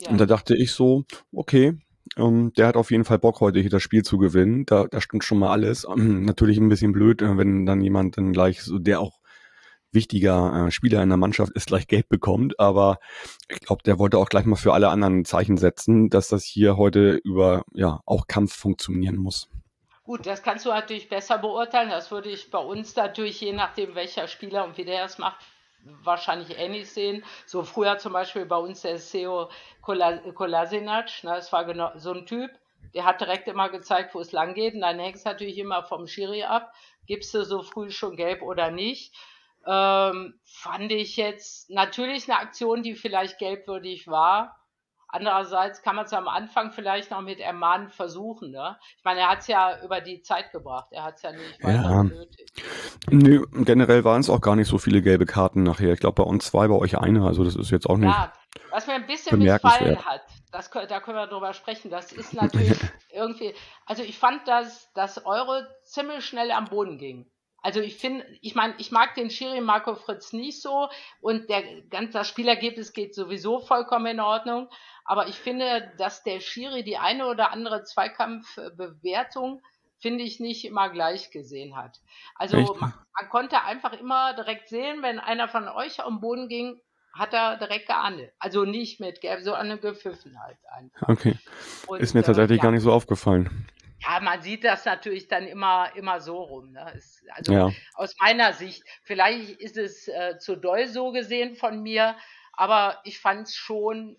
Ja. 0.00 0.10
Und 0.10 0.20
da 0.20 0.26
dachte 0.26 0.54
ich 0.54 0.72
so, 0.72 1.04
okay, 1.32 1.78
ähm, 2.18 2.52
der 2.58 2.66
hat 2.66 2.76
auf 2.76 2.90
jeden 2.90 3.04
Fall 3.04 3.18
Bock, 3.18 3.40
heute 3.40 3.60
hier 3.60 3.70
das 3.70 3.82
Spiel 3.82 4.02
zu 4.02 4.18
gewinnen. 4.18 4.66
Da, 4.66 4.86
da 4.86 5.00
stimmt 5.00 5.24
schon 5.24 5.38
mal 5.38 5.50
alles. 5.50 5.86
Ähm, 5.90 6.26
natürlich 6.26 6.58
ein 6.58 6.68
bisschen 6.68 6.92
blöd, 6.92 7.22
äh, 7.22 7.38
wenn 7.38 7.64
dann 7.64 7.80
jemand 7.80 8.18
dann 8.18 8.34
gleich 8.34 8.62
so, 8.62 8.78
der 8.78 9.00
auch 9.00 9.18
wichtiger 9.90 10.66
äh, 10.66 10.70
Spieler 10.70 11.02
in 11.02 11.08
der 11.08 11.16
Mannschaft 11.16 11.52
ist, 11.54 11.68
gleich 11.68 11.86
Geld 11.86 12.10
bekommt. 12.10 12.60
Aber 12.60 12.98
ich 13.48 13.60
glaube, 13.60 13.82
der 13.82 13.98
wollte 13.98 14.18
auch 14.18 14.28
gleich 14.28 14.44
mal 14.44 14.56
für 14.56 14.74
alle 14.74 14.90
anderen 14.90 15.24
Zeichen 15.24 15.56
setzen, 15.56 16.10
dass 16.10 16.28
das 16.28 16.44
hier 16.44 16.76
heute 16.76 17.14
über 17.24 17.64
ja 17.72 18.00
auch 18.04 18.26
Kampf 18.26 18.54
funktionieren 18.54 19.16
muss. 19.16 19.48
Gut, 20.04 20.26
das 20.26 20.42
kannst 20.42 20.66
du 20.66 20.68
natürlich 20.68 21.08
besser 21.08 21.38
beurteilen. 21.38 21.88
Das 21.88 22.10
würde 22.10 22.28
ich 22.28 22.50
bei 22.50 22.58
uns 22.58 22.94
natürlich, 22.94 23.40
je 23.40 23.52
nachdem 23.52 23.94
welcher 23.94 24.28
Spieler 24.28 24.64
und 24.64 24.76
wie 24.76 24.84
der 24.84 25.04
es 25.04 25.16
macht, 25.16 25.40
wahrscheinlich 25.80 26.58
ähnlich 26.58 26.90
sehen. 26.92 27.24
So 27.46 27.62
früher 27.62 27.96
zum 27.96 28.12
Beispiel 28.12 28.44
bei 28.44 28.56
uns 28.56 28.82
der 28.82 28.98
SEO 28.98 29.50
Kolasinac, 29.80 31.24
ne, 31.24 31.30
das 31.30 31.52
war 31.52 31.64
genau 31.64 31.90
so 31.96 32.12
ein 32.12 32.26
Typ, 32.26 32.50
der 32.92 33.06
hat 33.06 33.22
direkt 33.22 33.48
immer 33.48 33.70
gezeigt, 33.70 34.14
wo 34.14 34.20
es 34.20 34.32
lang 34.32 34.52
geht. 34.52 34.74
Und 34.74 34.82
dann 34.82 34.98
hängt 34.98 35.16
es 35.16 35.24
natürlich 35.24 35.56
immer 35.56 35.82
vom 35.82 36.06
Schiri 36.06 36.44
ab. 36.44 36.74
Gibst 37.06 37.32
du 37.32 37.42
so 37.42 37.62
früh 37.62 37.90
schon 37.90 38.16
gelb 38.16 38.42
oder 38.42 38.70
nicht? 38.70 39.14
Ähm, 39.66 40.38
fand 40.44 40.92
ich 40.92 41.16
jetzt 41.16 41.70
natürlich 41.70 42.30
eine 42.30 42.40
Aktion, 42.40 42.82
die 42.82 42.94
vielleicht 42.94 43.38
gelbwürdig 43.38 44.06
war. 44.06 44.56
Andererseits 45.08 45.82
kann 45.82 45.96
man 45.96 46.06
es 46.06 46.12
am 46.12 46.28
Anfang 46.28 46.72
vielleicht 46.72 47.10
noch 47.10 47.20
mit 47.20 47.40
Ermahnen 47.40 47.88
versuchen. 47.88 48.50
Ne? 48.50 48.76
Ich 48.98 49.04
meine, 49.04 49.20
er 49.20 49.30
hat 49.30 49.40
es 49.40 49.46
ja 49.46 49.82
über 49.84 50.00
die 50.00 50.22
Zeit 50.22 50.50
gebracht. 50.52 50.88
Er 50.90 51.04
hat 51.04 51.16
es 51.16 51.22
ja 51.22 51.32
nicht 51.32 51.62
weiter 51.62 51.82
ja. 51.82 52.02
nötig. 52.02 52.52
Nö, 53.10 53.46
generell 53.52 54.04
waren 54.04 54.20
es 54.20 54.30
auch 54.30 54.40
gar 54.40 54.56
nicht 54.56 54.68
so 54.68 54.78
viele 54.78 55.02
gelbe 55.02 55.26
Karten 55.26 55.62
nachher. 55.62 55.92
Ich 55.92 56.00
glaube, 56.00 56.22
bei 56.22 56.28
uns 56.28 56.46
zwei, 56.46 56.68
bei 56.68 56.74
euch 56.74 56.98
eine. 56.98 57.24
Also 57.24 57.44
das 57.44 57.56
ist 57.56 57.70
jetzt 57.70 57.88
auch 57.88 57.96
nicht. 57.96 58.10
Ja, 58.10 58.32
was 58.70 58.86
mir 58.86 58.94
ein 58.94 59.06
bisschen 59.06 59.38
missfallen 59.38 60.04
hat, 60.04 60.22
das, 60.50 60.70
da 60.70 61.00
können 61.00 61.16
wir 61.16 61.26
drüber 61.26 61.52
sprechen. 61.52 61.90
Das 61.90 62.12
ist 62.12 62.34
natürlich 62.34 62.78
irgendwie. 63.12 63.54
Also 63.86 64.02
ich 64.02 64.18
fand, 64.18 64.46
dass, 64.48 64.92
dass 64.94 65.24
eure 65.26 65.68
ziemlich 65.84 66.24
schnell 66.24 66.50
am 66.50 66.66
Boden 66.66 66.98
ging. 66.98 67.30
Also 67.64 67.80
ich 67.80 67.96
finde, 67.96 68.26
ich 68.42 68.54
meine, 68.54 68.74
ich 68.76 68.92
mag 68.92 69.14
den 69.14 69.30
Schiri 69.30 69.62
Marco 69.62 69.94
Fritz 69.94 70.34
nicht 70.34 70.60
so 70.60 70.90
und 71.22 71.48
der 71.48 71.62
ganz 71.88 72.12
das 72.12 72.28
Spielergebnis 72.28 72.92
geht 72.92 73.14
sowieso 73.14 73.58
vollkommen 73.60 74.04
in 74.04 74.20
Ordnung. 74.20 74.68
Aber 75.06 75.28
ich 75.28 75.36
finde, 75.36 75.90
dass 75.96 76.22
der 76.22 76.40
Schiri 76.40 76.84
die 76.84 76.98
eine 76.98 77.26
oder 77.26 77.52
andere 77.52 77.82
Zweikampfbewertung 77.82 79.62
finde 79.98 80.24
ich 80.24 80.40
nicht 80.40 80.66
immer 80.66 80.90
gleich 80.90 81.30
gesehen 81.30 81.74
hat. 81.74 82.02
Also 82.34 82.58
man, 82.78 82.92
man, 83.18 83.30
konnte 83.30 83.62
einfach 83.62 83.94
immer 83.94 84.34
direkt 84.34 84.68
sehen, 84.68 85.00
wenn 85.00 85.18
einer 85.18 85.48
von 85.48 85.66
euch 85.66 86.04
am 86.04 86.20
Boden 86.20 86.48
ging, 86.48 86.78
hat 87.14 87.32
er 87.32 87.56
direkt 87.56 87.86
geahndet. 87.86 88.30
Also 88.38 88.66
nicht 88.66 89.00
mit 89.00 89.20
so 89.40 89.54
eine 89.54 89.78
gepfiffen 89.78 90.38
halt 90.38 90.58
einfach. 90.70 91.08
Okay. 91.08 91.38
Und, 91.86 92.00
ist 92.00 92.12
mir 92.12 92.20
äh, 92.20 92.24
tatsächlich 92.24 92.58
äh, 92.58 92.60
ja. 92.60 92.62
gar 92.64 92.72
nicht 92.72 92.82
so 92.82 92.92
aufgefallen. 92.92 93.66
Ja, 94.06 94.20
man 94.20 94.42
sieht 94.42 94.64
das 94.64 94.84
natürlich 94.84 95.28
dann 95.28 95.46
immer, 95.46 95.88
immer 95.96 96.20
so 96.20 96.42
rum. 96.42 96.72
Ne? 96.72 96.92
Es, 96.96 97.22
also 97.32 97.52
ja. 97.52 97.70
aus 97.94 98.14
meiner 98.20 98.52
Sicht, 98.52 98.84
vielleicht 99.02 99.50
ist 99.60 99.76
es 99.76 100.08
äh, 100.08 100.38
zu 100.38 100.56
doll 100.56 100.86
so 100.86 101.12
gesehen 101.12 101.56
von 101.56 101.82
mir, 101.82 102.16
aber 102.52 103.00
ich 103.04 103.18
fand 103.18 103.48
es 103.48 103.54
schon 103.54 104.16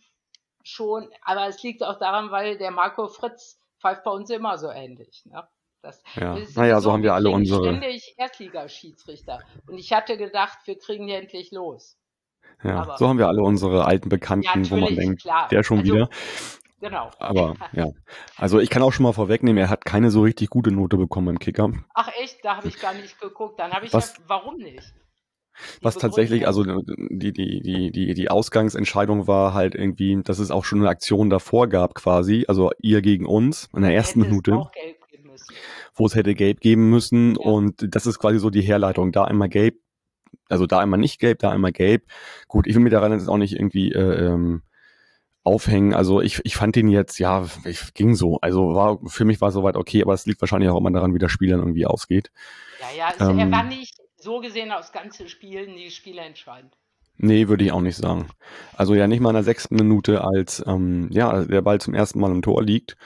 schon, 0.68 1.10
aber 1.22 1.48
es 1.48 1.62
liegt 1.64 1.84
auch 1.84 2.00
daran, 2.00 2.32
weil 2.32 2.58
der 2.58 2.72
Marco 2.72 3.08
Fritz 3.08 3.60
pfeift 3.80 4.04
bei 4.04 4.12
uns 4.12 4.30
immer 4.30 4.58
so 4.58 4.70
ähnlich. 4.70 5.24
Ne? 5.26 5.48
Das, 5.82 6.02
ja. 6.16 6.36
Naja, 6.56 6.76
so, 6.78 6.86
so 6.86 6.94
haben 6.94 7.04
wir 7.04 7.14
alle 7.14 7.30
unsere. 7.30 7.64
ständig 7.64 8.16
Erstligaschiedsrichter. 8.18 9.40
Und 9.68 9.78
ich 9.78 9.94
hatte 9.94 10.18
gedacht, 10.18 10.58
wir 10.66 10.80
kriegen 10.80 11.06
die 11.06 11.14
endlich 11.14 11.52
los. 11.52 11.98
Ja, 12.64 12.82
aber, 12.82 12.98
so 12.98 13.08
haben 13.08 13.20
wir 13.20 13.28
alle 13.28 13.44
unsere 13.44 13.86
alten 13.86 14.10
Bekannten, 14.10 14.64
ja, 14.64 14.72
wo 14.72 14.78
man 14.78 14.96
denkt, 14.96 15.22
klar. 15.22 15.48
der 15.50 15.62
schon 15.62 15.80
also, 15.80 15.94
wieder. 15.94 16.10
Genau. 16.82 17.10
Aber 17.20 17.56
ja, 17.74 17.90
also 18.36 18.60
ich 18.60 18.70
kann 18.70 18.84
auch 18.84 18.92
schon 18.92 19.04
mal 19.04 19.14
vorwegnehmen, 19.14 19.58
er 19.58 19.70
hat 19.70 19.86
keine 19.86 20.12
so 20.12 20.22
richtig 20.22 20.50
gute 20.50 20.72
Note 20.72 20.98
bekommen 20.98 21.30
im 21.30 21.40
Kicker. 21.40 21.72
Ach 21.94 22.10
echt, 22.22 22.44
da 22.44 22.58
habe 22.58 22.68
ich 22.68 22.80
gar 22.80 22.94
nicht 22.94 23.20
geguckt. 23.20 23.60
Dann 23.60 23.72
habe 23.72 23.86
ich 23.86 23.94
Was, 23.94 24.18
ja, 24.18 24.24
warum 24.28 24.58
nicht? 24.58 24.94
Was 25.82 25.96
tatsächlich, 25.96 26.48
also 26.48 26.64
die, 26.64 27.32
die, 27.32 27.62
die, 27.62 27.92
die, 27.92 28.14
die 28.14 28.30
Ausgangsentscheidung 28.30 29.28
war 29.28 29.54
halt 29.54 29.74
irgendwie, 29.74 30.22
dass 30.22 30.40
es 30.40 30.52
auch 30.52 30.66
schon 30.66 30.80
eine 30.80 30.90
Aktion 30.90 31.30
davor 31.30 31.68
gab 31.70 31.96
quasi, 31.96 32.46
also 32.48 32.72
ihr 32.82 33.02
gegen 33.02 33.26
uns 33.26 33.70
in 33.74 33.82
der 33.82 33.96
ersten 33.96 34.20
Minute, 34.20 34.62
wo 35.94 36.06
es 36.06 36.16
hätte 36.16 36.36
gelb 36.36 36.60
geben 36.60 36.90
müssen 36.90 37.36
ja. 37.36 37.42
und 37.42 37.96
das 37.96 38.06
ist 38.06 38.20
quasi 38.20 38.38
so 38.38 38.50
die 38.50 38.62
Herleitung, 38.62 39.14
da 39.14 39.24
einmal 39.24 39.48
gelb, 39.48 39.76
also 40.50 40.66
da 40.66 40.80
einmal 40.80 41.00
nicht 41.00 41.20
gelb, 41.20 41.40
da 41.40 41.52
einmal 41.52 41.72
gelb. 41.72 42.04
Gut, 42.50 42.68
ich 42.68 42.76
will 42.76 42.84
mir 42.84 42.90
daran 42.90 43.14
jetzt 43.14 43.30
auch 43.30 43.38
nicht 43.38 43.54
irgendwie 43.54 43.94
äh, 43.94 44.26
ähm, 44.26 44.62
aufhängen. 45.46 45.94
Also 45.94 46.22
ich, 46.22 46.42
ich 46.44 46.56
fand 46.56 46.76
den 46.76 46.90
jetzt, 46.90 47.20
ja, 47.20 47.46
ich, 47.64 47.94
ging 47.94 48.16
so. 48.16 48.40
Also 48.42 48.74
war 48.74 49.00
für 49.06 49.26
mich 49.26 49.40
war 49.42 49.52
soweit 49.52 49.78
okay, 49.78 50.02
aber 50.02 50.14
es 50.14 50.26
liegt 50.26 50.42
wahrscheinlich 50.42 50.70
auch 50.70 50.78
immer 50.78 50.92
daran, 50.92 51.14
wie 51.14 51.20
das 51.20 51.32
Spiel 51.32 51.52
dann 51.52 51.60
irgendwie 51.60 51.86
ausgeht. 51.86 52.32
Ja, 52.80 52.98
ja, 52.98 53.14
also 53.18 53.32
ähm, 53.32 53.40
er 53.40 53.52
war 53.52 53.64
nicht 53.64 53.96
so 54.18 54.40
gesehen 54.40 54.72
aufs 54.72 54.92
ganze 54.92 55.30
Spiel 55.30 55.68
die 55.68 55.92
Spiele 55.92 56.22
entscheidend. 56.22 56.74
Nee, 57.18 57.48
würde 57.48 57.64
ich 57.64 57.72
auch 57.72 57.82
nicht 57.82 57.96
sagen. 57.96 58.28
Also 58.76 58.94
ja, 58.94 59.08
nicht 59.08 59.22
mal 59.22 59.30
in 59.30 59.36
der 59.36 59.44
sechsten 59.44 59.76
Minute, 59.76 60.24
als 60.24 60.64
ähm, 60.68 61.08
ja, 61.12 61.44
der 61.44 61.62
Ball 61.62 61.80
zum 61.80 61.94
ersten 61.94 62.20
Mal 62.20 62.32
im 62.32 62.42
Tor 62.42 62.62
liegt, 62.62 62.98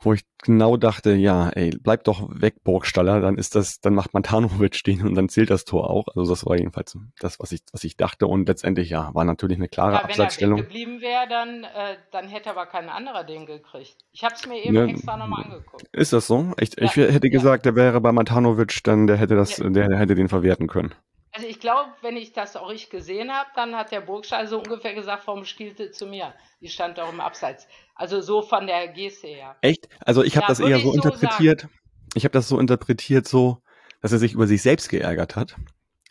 wo 0.00 0.12
ich 0.12 0.22
genau 0.42 0.76
dachte, 0.76 1.12
ja, 1.14 1.48
ey, 1.50 1.70
bleib 1.70 2.04
doch 2.04 2.28
weg, 2.30 2.62
Burgstaller, 2.62 3.20
dann 3.20 3.36
ist 3.36 3.56
das, 3.56 3.80
dann 3.80 3.94
macht 3.94 4.14
man 4.14 4.22
Tanovic 4.22 4.76
stehen 4.76 5.06
und 5.06 5.14
dann 5.14 5.28
zählt 5.28 5.50
das 5.50 5.64
Tor 5.64 5.90
auch. 5.90 6.06
Also 6.14 6.30
das 6.30 6.46
war 6.46 6.56
jedenfalls 6.56 6.96
das, 7.18 7.40
was 7.40 7.50
ich, 7.50 7.62
was 7.72 7.82
ich 7.82 7.96
dachte 7.96 8.26
und 8.26 8.48
letztendlich, 8.48 8.90
ja, 8.90 9.12
war 9.14 9.24
natürlich 9.24 9.56
eine 9.56 9.68
klare 9.68 9.94
ja, 9.94 10.04
Abseitsstellung. 10.04 10.58
Wenn 10.58 10.64
er 10.64 10.68
geblieben 10.68 11.00
wäre, 11.00 11.28
dann, 11.28 11.64
äh, 11.64 11.96
dann 12.12 12.28
hätte 12.28 12.50
aber 12.50 12.66
kein 12.66 12.88
anderer 12.88 13.24
den 13.24 13.46
gekriegt. 13.46 13.96
Ich 14.12 14.22
habe 14.22 14.34
es 14.34 14.46
mir 14.46 14.64
eben 14.64 14.74
ja, 14.74 14.86
extra 14.86 15.16
nochmal 15.16 15.44
angeguckt. 15.44 15.84
Ist 15.92 16.12
das 16.12 16.28
so? 16.28 16.52
Ich, 16.60 16.76
ja, 16.78 16.84
ich 16.84 16.96
hätte 16.96 17.28
gesagt, 17.28 17.66
der 17.66 17.74
wäre 17.74 18.00
bei 18.00 18.12
Matanovic, 18.12 18.82
dann 18.84 19.08
der 19.08 19.16
hätte 19.16 19.34
das, 19.34 19.56
der 19.56 19.98
hätte 19.98 20.14
den 20.14 20.28
verwerten 20.28 20.68
können. 20.68 20.94
Also 21.32 21.46
ich 21.46 21.60
glaube, 21.60 21.90
wenn 22.00 22.16
ich 22.16 22.32
das 22.32 22.56
auch 22.56 22.68
richtig 22.68 22.90
gesehen 22.90 23.32
habe, 23.32 23.48
dann 23.54 23.76
hat 23.76 23.92
der 23.92 24.00
Burgstaller 24.00 24.46
so 24.46 24.58
ungefähr 24.58 24.94
gesagt, 24.94 25.26
warum 25.26 25.44
spielte 25.44 25.90
zu 25.90 26.06
mir? 26.06 26.34
Die 26.60 26.68
stand 26.68 26.98
auch 26.98 27.12
im 27.12 27.20
Abseits. 27.20 27.68
Also 27.94 28.20
so 28.20 28.42
von 28.42 28.66
der 28.66 28.88
Geste 28.88 29.28
her. 29.28 29.56
Echt? 29.60 29.88
Also 30.04 30.22
ich 30.22 30.36
habe 30.36 30.44
ja, 30.44 30.48
das 30.48 30.60
eher 30.60 30.78
so 30.78 30.92
interpretiert. 30.94 31.62
Sagen. 31.62 31.74
Ich 32.14 32.24
habe 32.24 32.32
das 32.32 32.48
so 32.48 32.58
interpretiert, 32.58 33.28
so, 33.28 33.58
dass 34.00 34.12
er 34.12 34.18
sich 34.18 34.32
über 34.32 34.46
sich 34.46 34.62
selbst 34.62 34.88
geärgert 34.88 35.36
hat. 35.36 35.56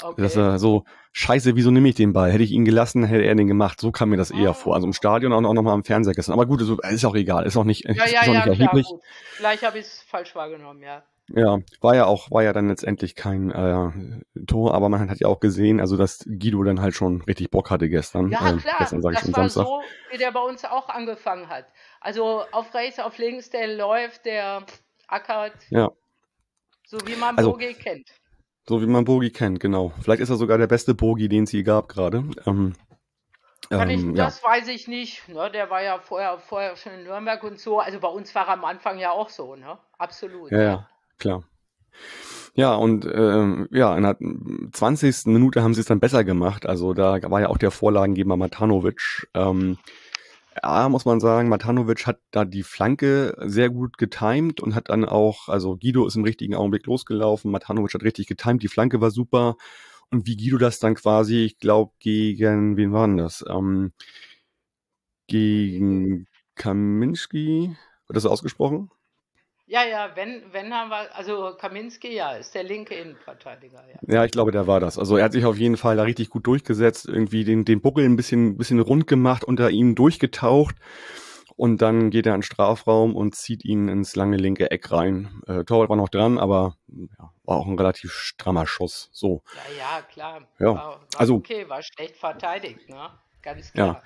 Okay. 0.03 0.21
Dass 0.21 0.35
er 0.35 0.59
so, 0.59 0.85
scheiße, 1.11 1.55
wieso 1.55 1.71
nehme 1.71 1.89
ich 1.89 1.95
den 1.95 2.13
Ball? 2.13 2.31
Hätte 2.31 2.43
ich 2.43 2.51
ihn 2.51 2.65
gelassen, 2.65 3.03
hätte 3.03 3.23
er 3.23 3.33
den 3.33 3.47
gemacht. 3.47 3.81
So 3.81 3.91
kam 3.91 4.09
mir 4.09 4.17
das 4.17 4.29
eher 4.29 4.53
vor. 4.53 4.75
Also 4.75 4.85
im 4.85 4.93
Stadion 4.93 5.33
auch, 5.33 5.43
auch 5.43 5.53
nochmal 5.53 5.73
am 5.73 5.83
Fernseher 5.83 6.13
gestern. 6.13 6.33
Aber 6.33 6.45
gut, 6.45 6.61
ist 6.61 7.05
auch 7.05 7.15
egal. 7.15 7.47
Ist 7.47 7.57
auch 7.57 7.63
nicht, 7.63 7.85
ja, 7.85 7.93
ja, 7.93 8.03
ist 8.03 8.29
auch 8.29 8.45
nicht 8.45 8.57
klar, 8.57 8.69
gut. 8.71 9.01
Vielleicht 9.31 9.63
habe 9.63 9.79
ich 9.79 9.85
es 9.85 10.03
falsch 10.03 10.35
wahrgenommen, 10.35 10.83
ja. 10.83 11.03
Ja, 11.29 11.59
war 11.81 11.95
ja 11.95 12.05
auch, 12.05 12.31
war 12.31 12.43
ja 12.43 12.53
dann 12.53 12.69
letztendlich 12.69 13.15
kein 13.15 13.51
äh, 13.51 13.89
Tor, 14.45 14.73
aber 14.73 14.87
man 14.87 15.09
hat 15.09 15.19
ja 15.19 15.27
auch 15.27 15.41
gesehen, 15.41 15.81
also 15.81 15.97
dass 15.97 16.23
Guido 16.25 16.63
dann 16.63 16.81
halt 16.81 16.95
schon 16.95 17.21
richtig 17.23 17.51
Bock 17.51 17.69
hatte 17.69 17.89
gestern. 17.89 18.29
Ja, 18.29 18.51
äh, 18.51 18.57
klar, 18.57 18.75
gestern 18.79 19.01
sage 19.01 19.15
ich 19.15 19.21
das 19.21 19.33
war 19.33 19.49
Samstag. 19.49 19.65
so, 19.65 19.81
wie 20.11 20.17
der 20.17 20.31
bei 20.31 20.39
uns 20.39 20.63
auch 20.63 20.87
angefangen 20.87 21.49
hat. 21.49 21.65
Also 21.99 22.43
auf 22.51 22.73
rechts, 22.73 22.99
auf 22.99 23.17
links, 23.17 23.49
der 23.49 23.67
läuft, 23.75 24.25
der 24.25 24.65
ackert, 25.07 25.53
Ja, 25.69 25.91
so 26.85 26.97
wie 27.05 27.17
man 27.17 27.37
also 27.37 27.51
Bogi 27.51 27.73
kennt. 27.73 28.09
so 28.65 28.81
wie 28.81 28.87
man 28.87 29.03
Bogi 29.03 29.29
kennt, 29.29 29.59
genau. 29.59 29.91
Vielleicht 30.01 30.21
ist 30.21 30.29
er 30.29 30.37
sogar 30.37 30.57
der 30.57 30.67
beste 30.67 30.95
Bogi, 30.95 31.27
den 31.27 31.43
es 31.43 31.51
je 31.51 31.63
gab 31.63 31.89
gerade. 31.89 32.23
Ähm, 32.45 32.73
Kann 33.69 33.89
ich, 33.89 34.01
ähm, 34.01 34.15
ja, 34.15 34.25
das 34.25 34.41
weiß 34.41 34.69
ich 34.69 34.87
nicht. 34.87 35.27
Ne? 35.27 35.51
Der 35.51 35.69
war 35.69 35.83
ja 35.83 35.99
vorher, 35.99 36.39
vorher 36.39 36.77
schon 36.77 36.93
in 36.93 37.03
Nürnberg 37.03 37.43
und 37.43 37.59
so. 37.59 37.81
Also 37.81 37.99
bei 37.99 38.07
uns 38.07 38.33
war 38.33 38.47
er 38.47 38.53
am 38.53 38.63
Anfang 38.63 38.97
ja 38.97 39.11
auch 39.11 39.27
so, 39.27 39.57
ne? 39.57 39.77
Absolut, 39.97 40.51
ja, 40.51 40.61
ja. 40.61 40.89
Klar. 41.17 41.43
Ja, 42.55 42.73
und 42.73 43.07
ähm, 43.13 43.67
ja, 43.71 43.95
in 43.95 44.03
der 44.03 44.17
20. 44.71 45.31
Minute 45.31 45.61
haben 45.61 45.75
sie 45.75 45.81
es 45.81 45.85
dann 45.87 45.99
besser 45.99 46.23
gemacht. 46.23 46.65
Also 46.65 46.93
da 46.93 47.19
war 47.29 47.41
ja 47.41 47.49
auch 47.49 47.57
der 47.59 47.69
Vorlagengeber 47.71 48.35
Matanovic. 48.35 49.27
Ähm, 49.35 49.77
ja, 50.63 50.89
muss 50.89 51.05
man 51.05 51.19
sagen, 51.19 51.49
Matanovic 51.49 52.07
hat 52.07 52.19
da 52.31 52.45
die 52.45 52.63
Flanke 52.63 53.35
sehr 53.45 53.69
gut 53.69 53.97
getimt 53.97 54.59
und 54.61 54.75
hat 54.75 54.89
dann 54.89 55.05
auch, 55.05 55.49
also 55.49 55.77
Guido 55.77 56.07
ist 56.07 56.15
im 56.15 56.23
richtigen 56.23 56.55
Augenblick 56.55 56.85
losgelaufen, 56.87 57.51
Matanovic 57.51 57.93
hat 57.93 58.03
richtig 58.03 58.27
getimt, 58.27 58.63
die 58.63 58.67
Flanke 58.67 59.01
war 59.01 59.11
super. 59.11 59.55
Und 60.09 60.25
wie 60.27 60.37
Guido 60.37 60.57
das 60.57 60.79
dann 60.79 60.95
quasi, 60.95 61.45
ich 61.45 61.59
glaube, 61.59 61.93
gegen, 61.99 62.77
wen 62.77 62.93
war 62.93 63.07
denn 63.07 63.17
das? 63.17 63.45
Ähm, 63.47 63.91
gegen 65.27 66.27
Kaminski, 66.55 67.75
wird 68.07 68.17
das 68.17 68.25
ausgesprochen? 68.25 68.89
Ja, 69.69 69.83
ja, 69.83 70.11
wenn, 70.15 70.43
wenn 70.53 70.73
haben 70.73 70.89
wir, 70.89 71.13
also 71.13 71.53
Kaminski, 71.57 72.15
ja, 72.15 72.31
ist 72.31 72.55
der 72.55 72.63
linke 72.63 72.95
Innenverteidiger, 72.95 73.83
ja. 73.85 74.15
Ja, 74.15 74.23
ich 74.23 74.31
glaube, 74.31 74.51
der 74.53 74.65
war 74.65 74.79
das. 74.79 74.97
Also 74.97 75.17
er 75.17 75.25
hat 75.25 75.33
sich 75.33 75.43
auf 75.43 75.57
jeden 75.57 75.75
Fall 75.75 75.97
da 75.97 76.03
richtig 76.03 76.29
gut 76.29 76.47
durchgesetzt, 76.47 77.05
irgendwie 77.05 77.43
den, 77.43 77.65
den 77.65 77.81
Buckel 77.81 78.05
ein 78.05 78.15
bisschen, 78.15 78.57
bisschen 78.57 78.79
rund 78.79 79.07
gemacht, 79.07 79.43
unter 79.43 79.69
ihm 79.69 79.93
durchgetaucht 79.93 80.75
und 81.57 81.81
dann 81.81 82.11
geht 82.11 82.25
er 82.27 82.35
in 82.35 82.39
den 82.39 82.43
Strafraum 82.43 83.13
und 83.13 83.35
zieht 83.35 83.65
ihn 83.65 83.89
ins 83.89 84.15
lange 84.15 84.37
linke 84.37 84.71
Eck 84.71 84.89
rein. 84.91 85.41
Äh, 85.47 85.65
Torwart 85.65 85.89
war 85.89 85.97
noch 85.97 86.09
dran, 86.09 86.37
aber 86.37 86.77
ja, 86.87 87.33
war 87.43 87.57
auch 87.57 87.67
ein 87.67 87.77
relativ 87.77 88.13
strammer 88.13 88.67
Schuss. 88.67 89.09
So, 89.11 89.41
Ja, 89.53 89.97
ja, 89.97 90.01
klar. 90.03 90.47
ja. 90.59 90.67
War, 90.67 90.75
war 90.75 90.99
Also, 91.17 91.35
okay, 91.35 91.67
war 91.67 91.81
schlecht 91.81 92.15
verteidigt, 92.15 92.87
ne? 92.87 93.09
Ganz 93.41 93.73
ja. 93.75 94.01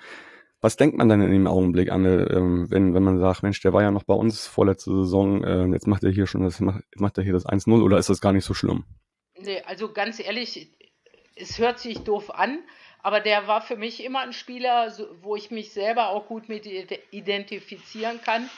Was 0.62 0.76
denkt 0.76 0.96
man 0.96 1.08
dann 1.08 1.20
in 1.20 1.32
dem 1.32 1.46
Augenblick 1.46 1.90
an, 1.90 2.04
äh, 2.04 2.22
ähm, 2.34 2.70
wenn, 2.70 2.94
wenn 2.94 3.02
man 3.02 3.18
sagt, 3.18 3.42
Mensch, 3.42 3.60
der 3.60 3.72
war 3.72 3.82
ja 3.82 3.90
noch 3.90 4.04
bei 4.04 4.14
uns 4.14 4.46
vorletzte 4.46 4.90
Saison, 4.92 5.42
äh, 5.44 5.66
jetzt 5.66 5.86
macht 5.88 6.04
er 6.04 6.10
hier 6.10 6.26
schon 6.26 6.42
das, 6.44 6.60
jetzt 6.60 7.00
macht 7.00 7.18
er 7.18 7.24
hier 7.24 7.32
das 7.32 7.44
1-0 7.44 7.82
oder 7.82 7.98
ist 7.98 8.08
das 8.08 8.20
gar 8.20 8.32
nicht 8.32 8.44
so 8.44 8.54
schlimm? 8.54 8.84
Nee, 9.38 9.60
also 9.66 9.92
ganz 9.92 10.20
ehrlich, 10.20 10.70
es 11.34 11.58
hört 11.58 11.80
sich 11.80 11.98
doof 12.04 12.30
an, 12.32 12.60
aber 13.02 13.18
der 13.18 13.48
war 13.48 13.60
für 13.60 13.76
mich 13.76 14.04
immer 14.04 14.20
ein 14.20 14.32
Spieler, 14.32 14.92
wo 15.20 15.34
ich 15.34 15.50
mich 15.50 15.72
selber 15.72 16.10
auch 16.10 16.26
gut 16.28 16.48
mit 16.48 16.64
ide- 16.64 17.00
identifizieren 17.10 18.20
kann. 18.24 18.48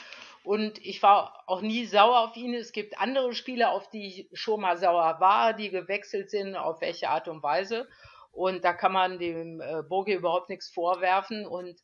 Und 0.43 0.77
ich 0.85 1.01
war 1.01 1.41
auch 1.47 1.61
nie 1.61 1.85
sauer 1.85 2.19
auf 2.19 2.37
ihn. 2.37 2.53
Es 2.53 2.71
gibt 2.71 2.99
andere 2.99 3.33
Spieler, 3.33 3.71
auf 3.71 3.89
die 3.89 4.05
ich 4.05 4.29
schon 4.39 4.61
mal 4.61 4.77
sauer 4.77 5.15
war, 5.19 5.53
die 5.53 5.71
gewechselt 5.71 6.29
sind, 6.29 6.55
auf 6.55 6.81
welche 6.81 7.09
Art 7.09 7.27
und 7.27 7.41
Weise. 7.41 7.87
Und 8.35 8.63
da 8.63 8.73
kann 8.73 8.91
man 8.91 9.17
dem 9.17 9.61
äh, 9.61 9.81
Boge 9.83 10.13
überhaupt 10.13 10.49
nichts 10.49 10.69
vorwerfen. 10.69 11.45
Und 11.47 11.79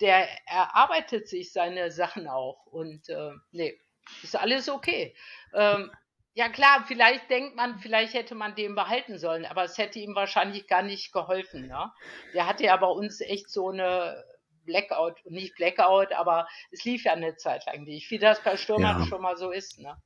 der 0.00 0.28
erarbeitet 0.46 1.28
sich 1.28 1.52
seine 1.52 1.90
Sachen 1.90 2.28
auch. 2.28 2.66
Und 2.66 3.08
äh, 3.08 3.32
nee, 3.50 3.78
ist 4.22 4.36
alles 4.36 4.68
okay. 4.68 5.14
Ähm, 5.54 5.90
ja 6.34 6.48
klar, 6.48 6.84
vielleicht 6.86 7.28
denkt 7.30 7.56
man, 7.56 7.80
vielleicht 7.80 8.14
hätte 8.14 8.36
man 8.36 8.54
den 8.54 8.76
behalten 8.76 9.18
sollen, 9.18 9.44
aber 9.44 9.64
es 9.64 9.76
hätte 9.76 9.98
ihm 9.98 10.14
wahrscheinlich 10.14 10.68
gar 10.68 10.82
nicht 10.82 11.12
geholfen. 11.12 11.66
Ne? 11.66 11.92
Der 12.32 12.46
hatte 12.46 12.64
ja 12.64 12.76
bei 12.76 12.86
uns 12.86 13.20
echt 13.20 13.50
so 13.50 13.70
eine 13.70 14.24
Blackout, 14.64 15.16
nicht 15.24 15.56
Blackout, 15.56 16.12
aber 16.12 16.46
es 16.70 16.84
lief 16.84 17.04
ja 17.04 17.12
eine 17.12 17.34
Zeit 17.36 17.66
lang 17.66 17.82
nicht, 17.82 18.08
wie 18.12 18.18
das 18.18 18.40
bei 18.44 18.56
Stürmern 18.56 19.00
Ja, 19.00 19.06
schon 19.06 19.22
mal 19.22 19.36
so 19.36 19.50
ist. 19.50 19.80
Ne? 19.80 19.96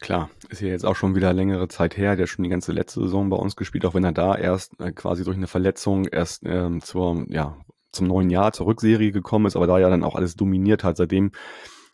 Klar. 0.00 0.30
Ist 0.48 0.60
ja 0.60 0.68
jetzt 0.68 0.84
auch 0.84 0.96
schon 0.96 1.14
wieder 1.14 1.32
längere 1.32 1.68
Zeit 1.68 1.96
her. 1.96 2.16
Der 2.16 2.24
hat 2.24 2.28
schon 2.30 2.42
die 2.44 2.50
ganze 2.50 2.72
letzte 2.72 3.00
Saison 3.00 3.28
bei 3.30 3.36
uns 3.36 3.56
gespielt, 3.56 3.84
auch 3.86 3.94
wenn 3.94 4.04
er 4.04 4.12
da 4.12 4.36
erst 4.36 4.78
äh, 4.80 4.92
quasi 4.92 5.24
durch 5.24 5.36
eine 5.36 5.46
Verletzung 5.46 6.06
erst 6.06 6.42
ähm, 6.44 6.80
zur, 6.80 7.24
ja, 7.28 7.56
zum 7.92 8.06
neuen 8.06 8.30
Jahr, 8.30 8.52
zur 8.52 8.66
Rückserie 8.66 9.12
gekommen 9.12 9.46
ist, 9.46 9.56
aber 9.56 9.66
da 9.66 9.78
ja 9.78 9.88
dann 9.90 10.04
auch 10.04 10.14
alles 10.14 10.36
dominiert 10.36 10.84
hat. 10.84 10.96
Seitdem 10.96 11.32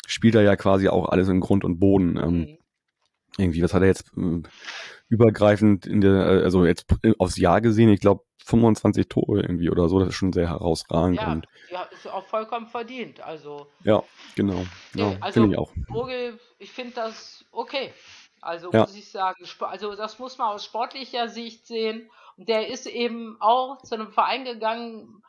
spielt 0.06 0.35
er 0.35 0.42
ja 0.42 0.56
quasi 0.56 0.88
auch 0.88 1.08
alles 1.08 1.28
in 1.28 1.40
Grund 1.40 1.64
und 1.64 1.78
Boden. 1.78 2.16
Ähm, 2.16 2.38
Mhm. 2.38 2.58
irgendwie, 3.38 3.62
was 3.62 3.72
hat 3.72 3.82
er 3.82 3.88
jetzt 3.88 4.12
äh, 4.16 4.42
übergreifend 5.12 5.87
in 5.87 6.01
der, 6.01 6.27
äh, 6.27 6.42
also 6.42 6.64
jetzt 6.64 6.87
äh, 7.03 7.12
aufs 7.18 7.37
Jahr 7.37 7.61
gesehen, 7.61 7.90
ich 7.90 8.01
glaube 8.01 8.25
25 8.44 9.09
Tore 9.09 9.42
irgendwie 9.42 9.70
oder 9.70 9.88
so, 9.88 9.98
das 9.98 10.09
ist 10.09 10.14
schon 10.14 10.33
sehr 10.33 10.48
herausragend 10.48 11.20
Ja, 11.20 11.33
und 11.33 11.46
ja, 11.70 11.83
ist 11.92 12.09
auch 12.09 12.25
vollkommen 12.25 12.66
verdient. 12.66 13.20
Also, 13.20 13.66
ja, 13.85 14.03
genau, 14.35 14.64
nee, 14.94 15.03
ja, 15.03 15.11
finde 15.11 15.22
also 15.22 15.51
ich 15.51 15.59
auch. 15.59 15.72
Vogel, 15.87 16.40
ich 16.59 16.72
finde 16.72 16.94
das 16.94 17.44
okay. 17.53 17.92
Also 18.40 18.72
Ja, 18.72 18.81
muss 18.81 18.96
ich 18.96 19.09
sagen, 19.09 19.44
also 19.61 19.94
das 19.94 20.18
muss 20.18 20.38
man 20.38 20.48
aus 20.48 20.64
sportlicher 20.64 21.29
Sicht 21.29 21.66
sehen. 21.66 22.11
Und 22.37 22.48
der 22.48 22.68
ist 22.68 22.87
eben 22.87 23.37
auch 23.38 23.83
zu 23.83 23.94
einem 23.94 24.11
Verein 24.11 24.44
gegangen, 24.44 25.22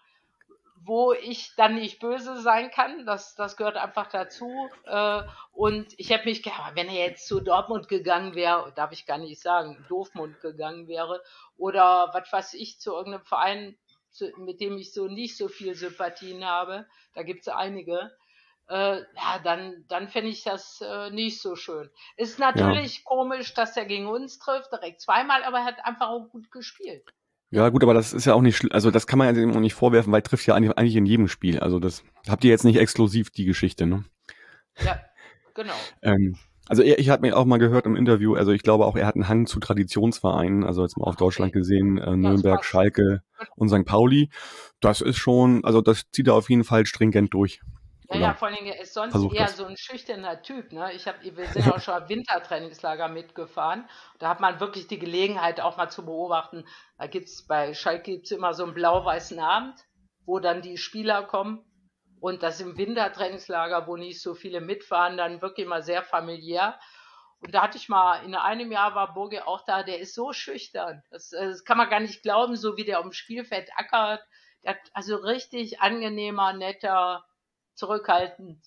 wo 0.86 1.13
ich 1.13 1.56
dann 1.56 1.76
nicht 1.76 2.00
böse 2.00 2.41
sein 2.41 2.69
kann. 2.72 3.06
Das, 3.06 3.36
das 3.36 3.58
gehört 3.58 3.78
einfach 3.78 4.08
dazu. 4.08 4.69
Äh, 4.86 5.22
und 5.52 5.88
ich 5.98 6.10
hätte 6.10 6.26
mich, 6.26 6.46
ja, 6.46 6.72
wenn 6.74 6.89
er 6.89 7.08
jetzt 7.08 7.28
zu 7.28 7.39
Dortmund 7.39 7.88
gegangen 7.88 8.36
wäre, 8.36 8.72
darf 8.76 8.91
ich 8.91 9.06
gar 9.06 9.17
nicht 9.17 9.41
sagen, 9.41 9.84
Doofmund 9.88 10.41
gegangen 10.41 10.88
wäre, 10.88 11.22
oder 11.58 12.10
was 12.13 12.32
weiß 12.32 12.54
ich, 12.56 12.80
zu 12.80 12.93
irgendeinem 12.93 13.26
Verein, 13.26 13.78
mit 14.38 14.62
dem 14.62 14.78
ich 14.78 14.93
so 14.93 15.08
nicht 15.08 15.38
so 15.38 15.48
viel 15.48 15.76
Sympathien 15.76 16.46
habe, 16.46 16.86
da 17.13 17.24
gibt 17.24 17.41
es 17.41 17.48
einige, 17.48 18.12
äh, 18.69 19.00
ja, 19.00 19.39
dann, 19.43 19.86
dann 19.88 20.10
fände 20.10 20.30
ich 20.30 20.43
das 20.43 20.82
äh, 20.82 21.10
nicht 21.10 21.41
so 21.41 21.56
schön. 21.56 21.89
Ist 22.17 22.39
ja. 22.39 22.52
natürlich 22.52 23.04
komisch, 23.04 23.54
dass 23.54 23.76
er 23.78 23.86
gegen 23.86 24.08
uns 24.08 24.39
trifft, 24.39 24.72
direkt 24.72 25.02
zweimal, 25.02 25.43
aber 25.43 25.60
er 25.60 25.65
hat 25.65 25.86
einfach 25.86 26.10
auch 26.10 26.30
gut 26.30 26.52
gespielt. 26.52 27.04
Ja, 27.53 27.69
gut, 27.69 27.83
aber 27.83 27.93
das 27.93 28.13
ist 28.13 28.25
ja 28.25 28.33
auch 28.33 28.41
nicht, 28.41 28.73
also 28.73 28.89
das 28.89 29.05
kann 29.05 29.19
man 29.19 29.35
ja 29.35 29.47
auch 29.47 29.59
nicht 29.59 29.75
vorwerfen, 29.75 30.11
weil 30.11 30.23
trifft 30.23 30.47
ja 30.47 30.55
eigentlich 30.55 30.95
in 30.95 31.05
jedem 31.05 31.27
Spiel. 31.27 31.59
Also 31.59 31.79
das 31.79 32.03
habt 32.27 32.43
ihr 32.43 32.49
jetzt 32.49 32.63
nicht 32.63 32.77
exklusiv 32.77 33.29
die 33.29 33.45
Geschichte, 33.45 33.85
ne? 33.85 34.03
Ja, 34.83 34.99
genau. 35.53 35.73
Ähm, 36.01 36.35
also 36.67 36.81
er, 36.81 36.97
ich 36.97 37.09
habe 37.09 37.21
mir 37.21 37.37
auch 37.37 37.45
mal 37.45 37.59
gehört 37.59 37.85
im 37.85 37.95
Interview, 37.95 38.33
also 38.33 38.51
ich 38.51 38.63
glaube 38.63 38.87
auch, 38.87 38.95
er 38.95 39.05
hat 39.05 39.13
einen 39.13 39.27
Hang 39.27 39.45
zu 39.45 39.59
Traditionsvereinen, 39.59 40.63
also 40.63 40.81
jetzt 40.81 40.97
mal 40.97 41.05
auf 41.05 41.15
Deutschland 41.15 41.53
gesehen, 41.53 41.99
äh, 41.99 42.15
Nürnberg. 42.15 42.65
Schalke 42.65 43.21
und 43.55 43.69
St. 43.69 43.85
Pauli. 43.85 44.29
Das 44.79 45.01
ist 45.01 45.17
schon, 45.17 45.63
also 45.63 45.81
das 45.81 46.05
zieht 46.11 46.27
er 46.27 46.33
auf 46.33 46.49
jeden 46.49 46.63
Fall 46.63 46.87
stringent 46.87 47.35
durch. 47.35 47.61
Ja, 48.09 48.19
ja, 48.19 48.33
vor 48.33 48.47
allen 48.47 48.57
Dingen, 48.57 48.73
er 48.73 48.81
ist 48.81 48.93
sonst 48.93 49.11
versucht 49.11 49.35
eher 49.35 49.45
das. 49.45 49.57
so 49.57 49.65
ein 49.65 49.77
schüchterner 49.77 50.41
Typ. 50.41 50.71
Ne? 50.71 50.91
Ich 50.93 51.07
hab, 51.07 51.23
wir 51.23 51.47
sind 51.47 51.71
auch 51.71 51.79
schon 51.79 52.09
Wintertrainingslager 52.09 53.07
mitgefahren. 53.07 53.87
Da 54.19 54.29
hat 54.29 54.39
man 54.39 54.59
wirklich 54.59 54.87
die 54.87 54.99
Gelegenheit, 54.99 55.61
auch 55.61 55.77
mal 55.77 55.89
zu 55.89 56.05
beobachten. 56.05 56.65
Da 56.97 57.07
gibt's 57.07 57.47
bei 57.47 57.73
Schalke 57.73 58.11
gibt's 58.11 58.31
immer 58.31 58.53
so 58.53 58.63
einen 58.63 58.73
blau-weißen 58.73 59.39
Abend, 59.39 59.75
wo 60.25 60.39
dann 60.39 60.61
die 60.61 60.77
Spieler 60.77 61.23
kommen. 61.23 61.65
Und 62.19 62.43
das 62.43 62.61
im 62.61 62.77
Wintertrainingslager, 62.77 63.87
wo 63.87 63.97
nicht 63.97 64.21
so 64.21 64.33
viele 64.33 64.61
mitfahren, 64.61 65.17
dann 65.17 65.41
wirklich 65.41 65.65
immer 65.65 65.81
sehr 65.81 66.03
familiär. 66.03 66.79
Und 67.41 67.53
da 67.53 67.63
hatte 67.63 67.77
ich 67.77 67.89
mal, 67.89 68.23
in 68.23 68.35
einem 68.35 68.71
Jahr 68.71 68.95
war 68.95 69.13
Burge 69.13 69.45
auch 69.45 69.65
da, 69.65 69.83
der 69.83 69.99
ist 69.99 70.15
so 70.15 70.31
schüchtern. 70.31 71.03
Das, 71.11 71.33
äh, 71.33 71.47
das 71.47 71.65
kann 71.65 71.77
man 71.77 71.89
gar 71.89 71.99
nicht 71.99 72.21
glauben, 72.21 72.55
so 72.55 72.77
wie 72.77 72.85
der 72.85 73.01
dem 73.01 73.11
Spielfeld 73.11 73.69
ackert. 73.75 74.21
Der 74.63 74.71
hat 74.75 74.79
also 74.93 75.17
richtig 75.17 75.81
angenehmer, 75.81 76.53
netter, 76.53 77.25
zurückhaltend 77.75 78.59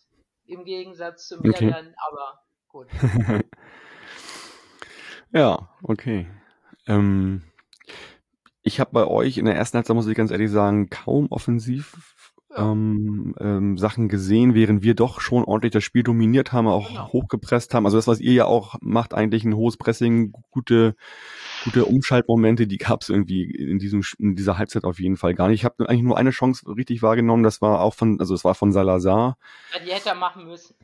im 0.47 0.65
Gegensatz 0.65 1.29
zu 1.29 1.41
mir 1.41 1.51
Okay. 1.51 1.71
dann, 1.71 1.95
aber 2.09 2.41
gut. 2.69 2.89
Ja, 5.33 5.69
okay. 5.83 6.27
Ähm, 6.87 7.43
ich 8.63 8.81
habe 8.81 8.91
bei 8.93 9.07
euch 9.07 9.39
in 9.39 9.45
der 9.45 9.57
ersten 9.57 9.77
Halbzeit, 9.77 9.97
muss 9.97 10.07
ich 10.07 10.17
ganz 10.17 10.31
ehrlich 10.31 10.51
sagen, 10.51 10.89
kaum 10.89 11.27
offensiv 11.31 12.25
Ja, 12.51 12.73
ähm, 12.73 13.35
ähm, 13.39 13.77
Sachen 13.77 14.09
gesehen, 14.09 14.55
während 14.55 14.83
wir 14.83 14.95
doch 14.95 15.21
schon 15.21 15.45
ordentlich 15.45 15.73
das 15.73 15.85
Spiel 15.85 16.03
dominiert 16.03 16.53
haben, 16.53 16.69
auch 16.69 16.89
genau. 16.89 17.13
hochgepresst 17.13 17.75
haben. 17.75 17.87
Also 17.87 17.99
das, 17.99 18.07
was 18.07 18.21
ihr 18.21 18.33
ja 18.33 18.45
auch 18.47 18.77
macht, 18.81 19.15
eigentlich 19.15 19.45
ein 19.45 19.55
hohes 19.57 19.77
Pressing, 19.77 20.33
gute, 20.51 20.95
gute 21.67 21.85
Umschaltmomente, 21.87 22.67
die 22.67 22.79
gab 22.79 23.03
es 23.03 23.09
irgendwie 23.09 23.43
in 23.45 23.79
diesem 23.79 24.03
in 24.19 24.37
dieser 24.37 24.59
Halbzeit 24.59 24.85
auf 24.85 25.01
jeden 25.01 25.17
Fall 25.17 25.35
gar 25.35 25.49
nicht. 25.49 25.61
Ich 25.61 25.65
habe 25.65 25.89
eigentlich 25.89 26.03
nur 26.03 26.17
eine 26.19 26.31
Chance 26.31 26.65
richtig 26.77 27.03
wahrgenommen, 27.03 27.43
das 27.43 27.61
war 27.63 27.81
auch 27.81 27.95
von, 27.95 28.21
also 28.21 28.35
es 28.35 28.45
war 28.45 28.55
von 28.55 28.73
Salazar 28.73 29.37
Ja, 29.71 29.79
die 29.79 29.93
hätte 29.93 30.09
er 30.09 30.15
machen 30.17 30.45
müssen. 30.47 30.75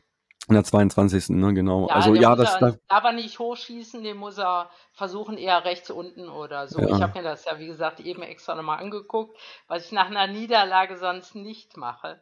in 0.47 0.53
der 0.55 0.63
22. 0.63 1.29
Ne, 1.29 1.53
genau. 1.53 1.87
Ja, 1.87 1.95
Also 1.95 2.15
ja, 2.15 2.35
das, 2.35 2.55
er, 2.55 2.59
das 2.59 2.79
darf 2.87 3.03
er 3.03 3.13
nicht 3.13 3.39
hochschießen, 3.39 4.03
den 4.03 4.17
muss 4.17 4.37
er 4.37 4.69
versuchen, 4.91 5.37
eher 5.37 5.63
rechts 5.65 5.89
unten 5.89 6.27
oder 6.29 6.67
so. 6.67 6.87
Ich 6.87 6.99
ja, 6.99 7.07
habe 7.07 7.19
mir 7.19 7.23
das 7.23 7.45
ja, 7.45 7.59
wie 7.59 7.67
gesagt, 7.67 7.99
eben 7.99 8.21
extra 8.23 8.55
nochmal 8.55 8.79
angeguckt, 8.79 9.37
was 9.67 9.85
ich 9.85 9.91
nach 9.91 10.07
einer 10.07 10.27
Niederlage 10.27 10.97
sonst 10.97 11.35
nicht 11.35 11.77
mache. 11.77 12.21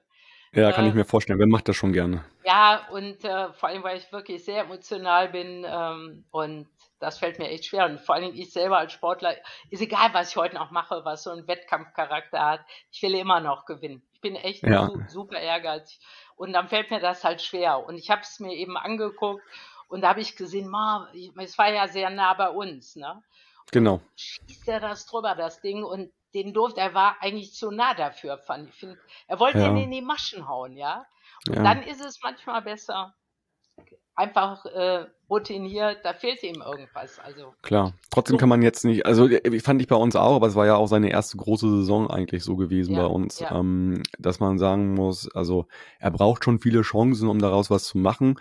Ja, 0.54 0.72
kann 0.72 0.86
ich 0.86 0.94
Äh, 0.94 0.94
mir 0.94 1.04
vorstellen. 1.06 1.40
Wer 1.40 1.48
macht 1.48 1.68
das 1.68 1.76
schon 1.76 1.92
gerne? 1.94 2.24
ja, 2.44 2.88
und 2.92 3.24
äh, 3.24 3.54
vor 3.54 3.70
allem, 3.70 3.84
weil 3.84 3.98
ich 3.98 4.12
wirklich 4.12 4.44
sehr 4.44 4.62
emotional 4.64 5.30
bin 5.30 5.66
ähm, 5.68 6.26
und 6.32 6.68
das 7.02 7.18
fällt 7.18 7.40
mir 7.40 7.50
echt 7.50 7.66
schwer. 7.66 7.86
Und 7.86 8.00
vor 8.00 8.16
allem 8.16 8.34
ich 8.34 8.54
selber 8.54 8.78
als 8.78 8.94
Sportler, 8.94 9.36
ist 9.70 9.82
egal, 9.82 10.14
was 10.14 10.30
ich 10.30 10.38
heute 10.38 10.56
noch 10.56 10.72
mache, 10.72 11.04
was 11.04 11.24
so 11.24 11.32
einen 11.32 11.48
Wettkampfcharakter 11.48 12.40
hat, 12.40 12.62
ich 12.92 13.02
will 13.02 13.16
immer 13.16 13.40
noch 13.40 13.66
gewinnen. 13.66 14.04
Ich 14.14 14.22
bin 14.22 14.36
echt 14.36 14.64
Ja, 14.64 14.86
su 14.86 15.02
super 15.08 15.40
ehrgeizig 15.40 16.00
und 16.36 16.54
dann 16.54 16.70
fällt 16.70 16.92
mir 16.92 17.00
das 17.00 17.24
halt 17.24 17.42
schwer. 17.42 17.86
Und 17.86 17.98
ich 17.98 18.10
habe 18.10 18.22
es 18.22 18.40
mir 18.40 18.54
eben 18.54 18.78
angeguckt 18.78 19.44
und 19.88 20.02
da 20.02 20.10
habe 20.10 20.22
ich 20.22 20.36
gesehen, 20.36 20.70
ma, 20.70 21.12
es 21.38 21.58
war 21.58 21.72
ja 21.74 21.88
sehr 21.88 22.10
nah 22.10 22.34
bei 22.36 22.50
uns, 22.50 22.96
ne? 22.96 23.22
Und 23.66 23.72
genau. 23.72 24.02
schießt 24.16 24.68
er 24.68 24.80
das 24.80 25.06
drüber, 25.06 25.36
das 25.36 25.60
Ding, 25.62 25.84
und 25.84 26.12
den 26.34 26.54
durfte, 26.54 26.82
er 26.82 26.94
war 26.94 27.18
eigentlich 27.20 27.54
zu 27.54 27.72
nah 27.72 27.94
dafür, 27.94 28.38
fand 28.38 28.70
ich. 28.70 28.76
Find, 28.76 28.98
er 29.28 29.40
wollte 29.40 29.60
ihn 29.60 29.78
Ja, 29.78 29.84
in 29.84 29.92
die 29.92 30.02
Maschen 30.02 30.48
hauen, 30.48 30.78
ja. 30.78 31.06
Und 31.48 31.56
ja, 31.56 31.64
dann 31.64 31.84
ist 31.84 32.00
es 32.00 32.22
manchmal 32.22 32.62
besser, 32.62 33.14
einfach 34.22 34.66
äh, 34.66 35.06
routiniert, 35.30 36.00
da 36.04 36.14
fehlt 36.14 36.44
ihm 36.44 36.62
irgendwas. 36.62 37.20
Also 37.20 37.54
klar. 37.62 37.94
Trotzdem 38.12 38.38
kann 38.38 38.50
man 38.50 38.62
jetzt 38.62 38.86
nicht, 38.86 39.06
also 39.06 39.28
äh, 39.28 39.60
fand 39.60 39.82
ich 39.82 39.88
bei 39.88 39.96
uns 39.96 40.16
auch, 40.16 40.36
aber 40.36 40.48
es 40.48 40.56
war 40.56 40.66
ja 40.66 40.76
auch 40.76 40.88
seine 40.88 41.10
erste 41.10 41.38
große 41.38 41.70
Saison 41.70 42.10
eigentlich 42.10 42.44
so 42.44 42.56
gewesen 42.56 42.96
bei 42.96 43.02
ja, 43.02 43.08
uns, 43.08 43.40
ja, 43.40 43.58
ähm, 43.58 44.04
dass 44.20 44.40
man 44.40 44.60
sagen 44.60 44.94
muss, 44.94 45.34
also 45.34 45.68
er 46.00 46.12
braucht 46.12 46.44
schon 46.44 46.60
viele 46.60 46.82
Chancen, 46.82 47.30
um 47.30 47.40
daraus 47.40 47.70
was 47.72 47.86
zu 47.86 47.98
machen. 47.98 48.40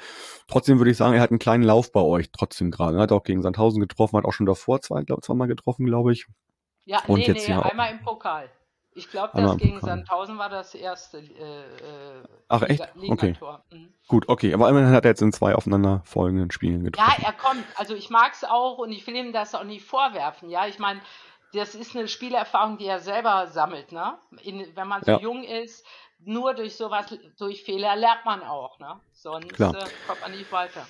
Trotzdem 0.49 0.79
würde 0.79 0.91
ich 0.91 0.97
sagen, 0.97 1.15
er 1.15 1.23
hat 1.23 1.31
einen 1.31 1.39
kleinen 1.39 1.65
Lauf 1.65 1.93
bei 1.93 2.01
euch 2.01 2.31
trotzdem 2.33 2.71
gerade. 2.71 2.99
Er 2.99 3.03
hat 3.03 3.13
auch 3.13 3.23
gegen 3.23 3.43
Sandhausen 3.43 3.81
getroffen, 3.81 4.17
hat 4.19 4.25
auch 4.25 4.33
schon 4.33 4.47
davor 4.47 4.81
zwei, 4.81 5.03
glaube 5.03 5.23
zweimal 5.23 5.49
getroffen, 5.49 5.87
glaube 5.87 6.13
ich. 6.13 6.27
ja, 6.85 7.03
Und 7.07 7.21
nee, 7.21 7.27
jetzt 7.27 7.47
nee, 7.47 7.55
ja 7.55 7.61
auch 7.61 7.71
einmal 7.71 7.93
im 7.93 8.03
Pokal. 8.03 8.51
Ich 9.01 9.11
glaube, 9.11 9.33
das 9.35 9.57
gegen 9.57 9.79
Pokal. 9.81 9.97
Sandhausen 9.97 10.37
war 10.37 10.51
das 10.51 10.75
erste 10.75 11.19
äh, 11.19 11.23
äh, 11.23 12.23
Ach 12.49 12.61
Liga, 12.61 12.85
echt? 12.85 12.95
Okay. 13.11 13.27
Ligator. 13.29 13.65
Mhm. 13.73 13.95
Gut, 14.09 14.29
okay. 14.29 14.53
Aber 14.53 14.69
immerhin 14.69 14.91
hat 14.93 15.05
er 15.07 15.13
jetzt 15.13 15.23
in 15.23 15.33
zwei 15.33 15.55
aufeinanderfolgenden 15.55 16.51
Spielen 16.51 16.81
Ja, 16.85 16.91
getroffen. 16.91 17.23
er 17.25 17.33
kommt. 17.33 17.65
Also 17.77 17.95
ich 17.95 18.11
mag 18.11 18.33
es 18.35 18.45
auch 18.45 18.77
und 18.79 18.93
ich 18.93 19.07
will 19.07 19.17
ihm 19.17 19.33
das 19.33 19.55
auch 19.55 19.65
nicht 19.65 19.85
vorwerfen. 19.87 20.51
Ja, 20.51 20.67
ich 20.67 20.79
meine, 20.79 21.01
das 21.55 21.75
ist 21.75 21.97
eine 21.97 22.09
Spielerfahrung, 22.09 22.77
die 22.77 22.87
er 22.87 23.01
selber 23.01 23.47
sammelt. 23.47 23.91
Ne? 23.93 24.19
In, 24.43 24.67
wenn 24.75 24.87
man 24.87 25.03
so 25.03 25.13
Ja, 25.13 25.19
jung 25.19 25.43
ist, 25.45 25.85
nur 26.23 26.53
durch 26.53 26.77
sowas, 26.77 27.07
durch 27.39 27.63
Fehler 27.65 27.97
lernt 27.97 28.25
man 28.27 28.43
auch. 28.43 28.79
Ne? 28.81 29.01
Sonst 29.13 29.55
klar. 29.55 29.75
äh, 29.75 29.87
kommt 30.07 30.21
man 30.21 30.33
nicht 30.33 30.53
weiter. 30.53 30.87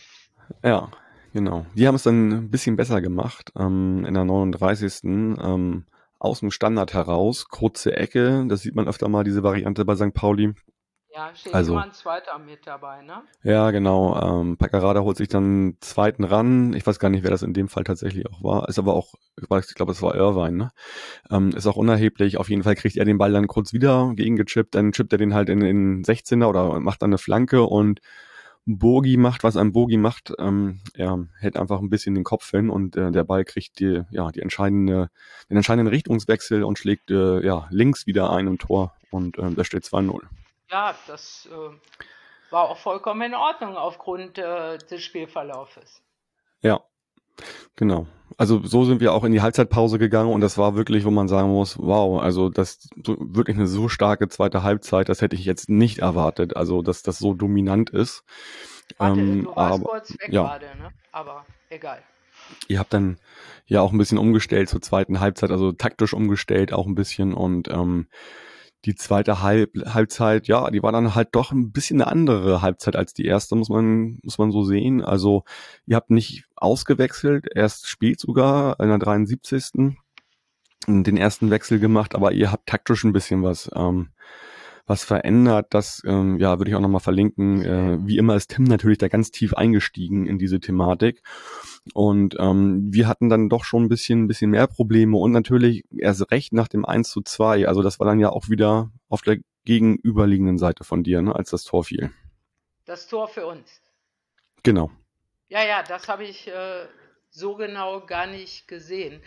Ja, 0.65 0.89
genau. 1.33 1.65
Die 1.75 1.87
haben 1.87 1.95
es 1.95 2.03
dann 2.03 2.31
ein 2.33 2.51
bisschen 2.51 2.75
besser 2.77 3.01
gemacht. 3.01 3.53
Ähm, 3.57 4.05
in 4.05 4.15
der 4.15 4.25
39. 4.25 5.05
Ähm, 5.05 5.87
aus 6.21 6.41
dem 6.41 6.53
Standard 6.53 6.95
heraus, 6.95 7.49
kurze 7.49 7.97
Ecke. 7.97 8.45
Das 8.49 8.61
sieht 8.61 8.77
man 8.77 8.87
öfter 8.87 9.09
mal, 9.09 9.25
diese 9.25 9.43
Variante 9.43 9.85
bei 9.85 9.97
St. 9.97 10.15
Pauli. 10.15 10.55
Ja, 11.13 11.35
steht 11.35 11.49
immer 11.49 11.57
Also, 11.57 11.77
ein 11.77 11.93
Zweiter 11.93 12.39
mit 12.39 12.65
dabei. 12.67 13.03
Ne? 13.03 13.23
ja, 13.43 13.73
genau. 13.73 14.41
Ähm, 14.41 14.57
Paccarada 14.57 15.01
holt 15.01 15.17
sich 15.17 15.27
dann 15.27 15.45
einen 15.45 15.77
zweiten 15.81 16.23
ran. 16.23 16.73
Ich 16.75 16.87
weiß 16.87 17.01
gar 17.01 17.09
nicht, 17.09 17.25
wer 17.25 17.33
das 17.33 17.43
in 17.43 17.53
dem 17.53 17.69
Fall 17.69 17.83
tatsächlich 17.83 18.29
auch 18.31 18.45
war. 18.45 18.69
Ist 18.69 18.79
aber 18.79 18.95
auch, 18.95 19.15
ich 19.41 19.51
weiß, 19.51 19.71
ich 19.71 19.75
glaube, 19.75 19.91
es 19.91 20.03
war 20.03 20.15
Irvine, 20.15 20.57
ne? 20.57 20.71
Ähm, 21.29 21.51
ist 21.51 21.67
auch 21.67 21.77
unerheblich. 21.77 22.37
Auf 22.37 22.49
jeden 22.49 22.63
Fall 22.63 22.77
kriegt 22.77 22.97
er 22.97 23.05
den 23.05 23.19
Ball 23.19 23.33
dann 23.33 23.49
kurz 23.49 23.73
wieder 23.73 24.13
gegengechippt. 24.15 24.77
Dann 24.77 24.93
chippt 24.93 25.13
er 25.13 25.19
den 25.19 25.35
halt 25.35 25.49
in 25.49 25.59
den 25.59 26.05
16er 26.05 26.47
oder 26.47 26.79
macht 26.79 27.03
dann 27.03 27.11
eine 27.11 27.19
Flanke 27.19 27.63
und 27.65 28.01
Bogi 28.67 29.17
macht, 29.17 29.43
was 29.43 29.57
ein 29.57 29.73
Bogi 29.73 29.97
macht. 29.97 30.33
Ähm, 30.39 30.81
er 30.95 31.27
hält 31.39 31.57
einfach 31.57 31.81
ein 31.81 31.91
bisschen 31.91 32.15
den 32.15 32.25
Kopf 32.25 32.51
hin 32.51 32.71
und 32.71 32.97
äh, 32.97 33.11
der 33.11 33.25
Ball 33.25 33.45
kriegt 33.45 33.81
die, 33.81 34.03
ja, 34.11 34.31
die 34.31 34.41
entscheidende, 34.41 35.11
den 35.49 35.57
entscheidenden 35.57 35.89
Richtungswechsel 35.89 36.63
und 36.63 36.79
schlägt 36.79 37.11
äh, 37.11 37.45
ja, 37.45 37.67
links 37.71 38.07
wieder 38.07 38.31
ein 38.31 38.47
im 38.47 38.59
Tor 38.59 38.95
und 39.11 39.39
ähm, 39.39 39.57
da 39.57 39.65
steht 39.65 39.85
2-0. 39.85 40.21
Ja, 40.71 40.95
das 41.07 41.49
äh, 41.51 42.53
war 42.53 42.71
auch 42.71 42.79
vollkommen 42.79 43.23
in 43.23 43.35
Ordnung 43.35 43.77
aufgrund 43.77 44.39
äh, 44.39 44.79
des 44.79 45.03
Spielverlaufes. 45.03 46.03
Ja, 46.63 46.81
genau. 47.77 48.07
Also 48.37 48.65
so 48.65 48.85
sind 48.85 49.01
wir 49.01 49.13
auch 49.13 49.25
in 49.25 49.33
die 49.33 49.43
Halbzeitpause 49.43 49.99
gegangen 49.99 50.33
und 50.33 50.41
das 50.41 50.57
war 50.57 50.77
wirklich, 50.77 51.05
wo 51.05 51.11
man 51.11 51.29
sagen 51.29 51.51
muss, 51.51 51.79
wow, 51.79 52.23
also 52.23 52.49
das 52.49 52.89
wirklich 52.97 53.57
eine 53.57 53.67
so 53.67 53.89
starke 53.89 54.29
zweite 54.29 54.63
Halbzeit, 54.63 55.09
das 55.09 55.21
hätte 55.21 55.37
ich 55.37 55.45
jetzt 55.45 55.69
nicht 55.69 55.99
erwartet, 55.99 56.57
also 56.57 56.83
dass 56.83 57.03
das 57.03 57.19
so 57.19 57.35
dominant 57.35 57.91
ist. 57.91 58.25
Warte, 58.99 59.21
Ähm, 59.21 59.45
du 59.45 59.57
warst 59.57 59.75
aber 59.75 59.85
kurz 59.85 60.11
weg 60.13 60.29
ja, 60.33 60.43
gerade, 60.43 60.67
ne? 60.67 60.91
Aber 61.13 61.45
egal. 61.69 61.99
ihr 62.69 62.79
habt 62.79 62.93
dann 62.93 63.19
ja 63.67 63.81
auch 63.81 63.93
ein 63.93 63.99
bisschen 63.99 64.19
umgestellt 64.19 64.69
zur 64.69 64.81
zweiten 64.81 65.21
Halbzeit, 65.21 65.51
also 65.51 65.73
taktisch 65.73 66.15
umgestellt 66.15 66.73
auch 66.73 66.87
ein 66.87 66.95
bisschen 66.95 67.35
und 67.35 67.69
ähm, 67.69 68.07
die 68.85 68.95
zweite 68.95 69.43
Halb 69.43 69.73
Halbzeit, 69.87 70.49
ja, 70.49 70.71
die 70.71 70.83
war 70.83 70.93
dann 70.93 71.15
halt 71.15 71.29
doch 71.33 71.53
ein 71.53 71.73
bisschen 71.73 72.01
eine 72.01 72.11
andere 72.11 72.63
Halbzeit 72.63 72.97
als 72.97 73.13
die 73.13 73.27
erste, 73.27 73.55
muss 73.57 73.69
man, 73.69 74.19
muss 74.23 74.39
man 74.39 74.53
so 74.53 74.63
sehen. 74.65 75.03
Also 75.03 75.45
ihr 75.87 75.97
habt 75.97 76.11
nicht 76.11 76.45
ausgewechselt, 76.57 77.47
erst 77.55 77.89
spät 77.89 78.21
sogar 78.21 78.81
in 78.81 78.89
der 78.89 78.99
73. 78.99 79.97
den 80.87 81.17
ersten 81.17 81.51
Wechsel 81.51 81.79
gemacht, 81.79 82.15
aber 82.15 82.33
ihr 82.33 82.51
habt 82.51 82.69
taktisch 82.69 83.05
ein 83.05 83.13
bisschen 83.13 83.43
was, 83.43 83.71
ähm, 83.75 84.11
was 84.91 85.05
verändert. 85.05 85.69
Das, 85.71 86.03
ähm, 86.05 86.39
ja, 86.39 86.59
würde 86.59 86.71
ich 86.71 86.77
auch 86.77 86.81
nochmal 86.81 87.01
verlinken. 87.01 87.65
Äh, 87.65 88.07
wie 88.07 88.19
immer 88.19 88.35
ist 88.35 88.51
Tim 88.51 88.65
natürlich 88.65 88.99
da 88.99 89.09
ganz 89.09 89.31
tief 89.31 89.55
eingestiegen 89.55 90.27
in 90.27 90.37
diese 90.37 90.61
Thematik. 90.61 91.23
Und 91.95 92.37
ähm, 92.39 92.93
wir 92.93 93.09
hatten 93.09 93.31
dann 93.31 93.49
doch 93.49 93.65
schon 93.65 93.85
ein 93.85 93.89
bisschen, 93.89 94.25
ein 94.25 94.29
bisschen 94.29 94.51
mehr 94.51 94.67
Probleme 94.67 95.17
und 95.17 95.31
natürlich 95.33 95.85
erst 95.97 96.31
recht 96.31 96.53
nach 96.53 96.69
dem 96.69 96.85
1 96.85 97.09
zu 97.09 97.23
2. 97.23 97.69
Also 97.69 97.83
das 97.83 98.01
war 98.01 98.07
dann 98.07 98.19
ja 98.19 98.31
auch 98.31 98.51
wieder 98.51 98.91
auf 99.09 99.23
der 99.23 99.39
gegenüberliegenden 99.65 100.59
Seite 100.59 100.85
von 100.85 101.05
dir, 101.05 101.23
ne, 101.23 101.35
als 101.35 101.51
das 101.51 101.65
Tor 101.65 101.85
fiel. 101.85 102.11
Das 102.85 103.07
Tor 103.07 103.29
für 103.29 103.47
uns. 103.47 103.81
Genau. 104.65 104.91
Ja, 105.49 105.65
ja, 105.65 105.83
das 105.85 106.09
habe 106.09 106.25
ich 106.25 106.49
äh, 106.49 106.87
so 107.31 107.55
genau 107.55 108.05
gar 108.05 108.27
nicht 108.27 108.67
gesehen. 108.67 109.23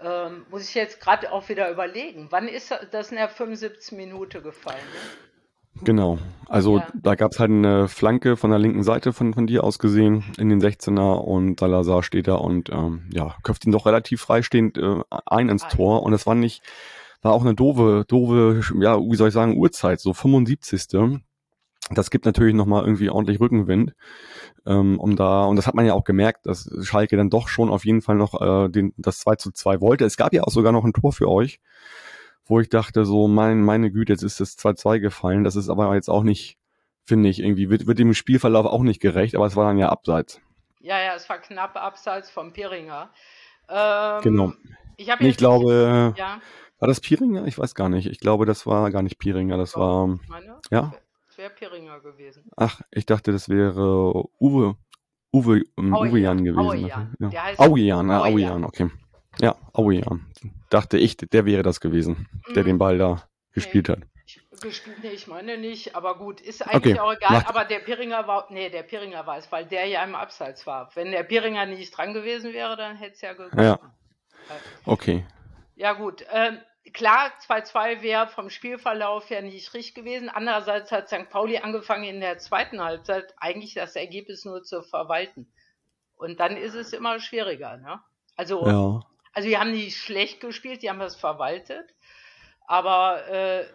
Ähm, 0.00 0.44
muss 0.50 0.68
ich 0.68 0.74
jetzt 0.74 1.00
gerade 1.00 1.32
auch 1.32 1.48
wieder 1.48 1.70
überlegen. 1.70 2.26
Wann 2.30 2.48
ist 2.48 2.74
das 2.90 3.10
in 3.10 3.16
der 3.16 3.28
75. 3.28 3.96
Minute 3.96 4.42
gefallen? 4.42 4.76
Ne? 4.76 5.80
Genau. 5.82 6.18
Also 6.48 6.78
Ja, 6.78 6.88
da 6.94 7.14
gab's 7.14 7.40
halt 7.40 7.50
eine 7.50 7.88
Flanke 7.88 8.36
von 8.36 8.50
der 8.50 8.58
linken 8.58 8.82
Seite 8.82 9.12
von, 9.12 9.34
von 9.34 9.46
dir 9.46 9.64
aus 9.64 9.78
gesehen 9.78 10.24
in 10.38 10.48
den 10.48 10.60
16er 10.60 11.18
und 11.18 11.58
Salazar 11.58 12.02
steht 12.02 12.28
da 12.28 12.36
und 12.36 12.70
ähm, 12.70 13.08
ja, 13.12 13.34
köpft 13.42 13.66
ihn 13.66 13.72
doch 13.72 13.86
relativ 13.86 14.20
freistehend 14.20 14.78
äh, 14.78 15.00
ein 15.26 15.48
ins 15.48 15.66
Tor 15.66 16.02
und 16.04 16.12
es 16.12 16.26
war 16.26 16.34
nicht, 16.34 16.62
war 17.22 17.32
auch 17.32 17.42
eine 17.42 17.54
doofe, 17.54 18.04
doofe, 18.06 18.60
ja, 18.80 18.98
wie 18.98 19.16
soll 19.16 19.28
ich 19.28 19.34
sagen, 19.34 19.56
Uhrzeit, 19.56 20.00
so 20.00 20.12
75. 20.12 21.22
Das 21.90 22.10
gibt 22.10 22.24
natürlich 22.24 22.54
nochmal 22.54 22.84
irgendwie 22.84 23.10
ordentlich 23.10 23.40
Rückenwind. 23.40 23.94
Ähm, 24.66 24.98
um 24.98 25.16
da, 25.16 25.44
und 25.44 25.56
das 25.56 25.66
hat 25.66 25.74
man 25.74 25.84
ja 25.84 25.92
auch 25.92 26.04
gemerkt, 26.04 26.46
dass 26.46 26.70
Schalke 26.82 27.16
dann 27.16 27.28
doch 27.28 27.48
schon 27.48 27.68
auf 27.68 27.84
jeden 27.84 28.00
Fall 28.00 28.16
noch 28.16 28.40
äh, 28.40 28.68
den, 28.70 28.94
das 28.96 29.18
2 29.18 29.36
zu 29.36 29.52
2 29.52 29.80
wollte. 29.80 30.04
Es 30.06 30.16
gab 30.16 30.32
ja 30.32 30.44
auch 30.44 30.50
sogar 30.50 30.72
noch 30.72 30.84
ein 30.84 30.94
Tor 30.94 31.12
für 31.12 31.28
euch, 31.28 31.60
wo 32.46 32.60
ich 32.60 32.70
dachte, 32.70 33.04
so, 33.04 33.28
mein, 33.28 33.62
meine 33.62 33.90
Güte, 33.90 34.12
jetzt 34.14 34.22
ist 34.22 34.40
das 34.40 34.56
2-2 34.58 35.00
gefallen. 35.00 35.44
Das 35.44 35.56
ist 35.56 35.68
aber 35.68 35.94
jetzt 35.94 36.08
auch 36.08 36.22
nicht, 36.22 36.56
finde 37.04 37.28
ich, 37.28 37.40
irgendwie, 37.40 37.68
wird, 37.68 37.86
wird 37.86 37.98
dem 37.98 38.14
Spielverlauf 38.14 38.64
auch 38.64 38.82
nicht 38.82 39.00
gerecht, 39.00 39.34
aber 39.34 39.44
es 39.46 39.56
war 39.56 39.66
dann 39.66 39.78
ja 39.78 39.90
abseits. 39.90 40.40
ja, 40.80 40.98
ja, 41.02 41.14
es 41.14 41.28
war 41.28 41.38
knapp 41.38 41.76
abseits 41.76 42.30
vom 42.30 42.52
Piringer. 42.52 43.10
Genau. 43.68 44.46
Ähm, 44.46 44.76
ich 44.96 45.10
habe 45.10 45.22
Nee, 45.22 45.30
ich 45.30 45.36
glaube, 45.36 46.14
ja, 46.16 46.40
war 46.78 46.88
das 46.88 47.00
Piringer? 47.00 47.46
Ich 47.46 47.58
weiß 47.58 47.74
gar 47.74 47.88
nicht. 47.88 48.06
Ich 48.06 48.20
glaube, 48.20 48.46
das 48.46 48.66
war 48.66 48.90
gar 48.90 49.02
nicht 49.02 49.18
Piringer, 49.18 49.56
das 49.56 49.72
doch, 49.72 49.80
war, 49.80 50.18
ich 50.22 50.28
meine, 50.28 50.60
ja? 50.70 50.92
Wäre 51.38 51.50
Piringer 51.50 52.00
gewesen. 52.00 52.50
Ach, 52.56 52.80
ich 52.90 53.06
dachte, 53.06 53.32
das 53.32 53.48
wäre 53.48 54.24
Uwe, 54.40 54.76
Uwe, 55.32 55.62
ähm, 55.78 55.94
Uwe 55.94 56.18
Jan 56.18 56.44
gewesen. 56.44 56.58
Auejan. 56.60 57.14
Ja. 57.20 57.28
Der 57.28 57.44
heißt 57.44 57.60
Auejan, 57.60 58.10
ah, 58.10 58.20
Auejan. 58.20 58.34
Auejan, 58.34 58.64
okay. 58.64 58.90
Ja, 59.40 59.56
Auejan. 59.72 60.26
Dachte 60.70 60.98
ich, 60.98 61.16
der 61.16 61.44
wäre 61.46 61.62
das 61.62 61.80
gewesen, 61.80 62.28
der 62.54 62.62
den 62.64 62.76
Mhm. 62.76 62.78
Ball 62.78 62.98
da 62.98 63.14
Nee, 63.14 63.20
gespielt 63.52 63.88
hat. 63.88 63.98
ich, 64.26 64.40
gespielt, 64.60 64.96
nee, 65.02 65.10
ich 65.10 65.26
meine 65.26 65.58
nicht, 65.58 65.94
aber 65.96 66.16
gut, 66.18 66.40
ist 66.40 66.62
Okay, 66.62 66.74
eigentlich 66.76 67.00
auch 67.00 67.12
egal, 67.12 67.32
macht, 67.32 67.48
aber 67.48 67.64
der 67.64 67.80
Piringer 67.80 68.26
war, 68.26 68.46
nee, 68.50 68.70
der 68.70 68.82
Piringer 68.82 69.26
war 69.26 69.38
es, 69.38 69.50
weil 69.52 69.66
der 69.66 69.86
ja 69.86 70.02
im 70.04 70.14
Abseits 70.14 70.66
war. 70.66 70.90
Wenn 70.94 71.10
der 71.12 71.22
Piringer 71.24 71.66
nicht 71.66 71.96
dran 71.96 72.14
gewesen 72.14 72.52
wäre, 72.52 72.76
dann 72.76 72.96
hätte 72.96 73.14
es 73.14 73.20
ja 73.20 73.28
ja, 73.30 73.34
gegolten. 73.34 73.58
Äh, 73.58 73.74
okay. 74.84 75.24
Ja 75.76 75.92
gut, 75.94 76.24
ähm, 76.32 76.58
klar, 76.92 77.32
2-2 77.46 78.02
wäre 78.02 78.28
vom 78.28 78.50
Spielverlauf 78.50 79.30
her 79.30 79.42
nicht 79.42 79.72
richtig 79.74 79.94
gewesen. 79.94 80.28
Andererseits 80.28 80.92
hat 80.92 81.08
St. 81.08 81.30
Pauli 81.30 81.58
angefangen 81.58 82.04
in 82.04 82.20
der 82.20 82.38
zweiten 82.38 82.82
Halbzeit 82.82 83.34
eigentlich 83.38 83.74
das 83.74 83.96
Ergebnis 83.96 84.44
nur 84.44 84.62
zu 84.62 84.82
verwalten. 84.82 85.52
Und 86.16 86.40
dann 86.40 86.56
ist 86.56 86.74
es 86.74 86.92
immer 86.92 87.18
schwieriger. 87.20 87.76
Ne? 87.78 88.00
Also, 88.36 88.66
Ja, 88.66 89.00
also 89.32 89.48
die 89.48 89.58
haben 89.58 89.72
nicht 89.72 89.96
schlecht 89.96 90.40
gespielt, 90.40 90.82
die 90.82 90.90
haben 90.90 91.00
das 91.00 91.16
verwaltet. 91.16 91.92
Aber 92.66 93.26
äh, 93.28 93.66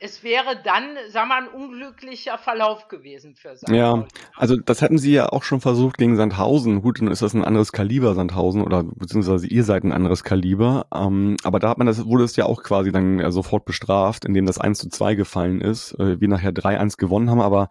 es 0.00 0.22
wäre 0.22 0.60
dann, 0.62 0.96
sagen 1.08 1.28
wir, 1.28 1.36
ein 1.36 1.48
unglücklicher 1.48 2.38
Verlauf 2.38 2.88
gewesen 2.88 3.34
für 3.34 3.56
St. 3.56 3.68
Ja, 3.70 4.04
also 4.34 4.56
das 4.56 4.82
hätten 4.82 4.98
sie 4.98 5.12
ja 5.12 5.28
auch 5.28 5.42
schon 5.42 5.60
versucht 5.60 5.98
gegen 5.98 6.16
Sandhausen. 6.16 6.82
Gut, 6.82 7.00
dann 7.00 7.08
ist 7.08 7.22
das 7.22 7.34
ein 7.34 7.44
anderes 7.44 7.72
Kaliber, 7.72 8.14
Sandhausen, 8.14 8.62
oder 8.62 8.84
beziehungsweise 8.84 9.46
ihr 9.46 9.64
seid 9.64 9.84
ein 9.84 9.92
anderes 9.92 10.24
Kaliber. 10.24 10.86
Ähm, 10.94 11.36
aber 11.44 11.58
da 11.58 11.68
hat 11.70 11.78
man 11.78 11.86
das, 11.86 12.04
wurde 12.04 12.24
es 12.24 12.36
ja 12.36 12.44
auch 12.46 12.62
quasi 12.62 12.92
dann 12.92 13.20
äh, 13.20 13.30
sofort 13.32 13.64
bestraft, 13.64 14.24
indem 14.24 14.46
das 14.46 14.58
1 14.58 14.78
zu 14.78 14.88
2 14.88 15.14
gefallen 15.14 15.60
ist. 15.60 15.92
Äh, 15.98 16.20
wir 16.20 16.28
nachher 16.28 16.52
3-1 16.52 16.96
gewonnen 16.98 17.30
haben, 17.30 17.40
aber 17.40 17.68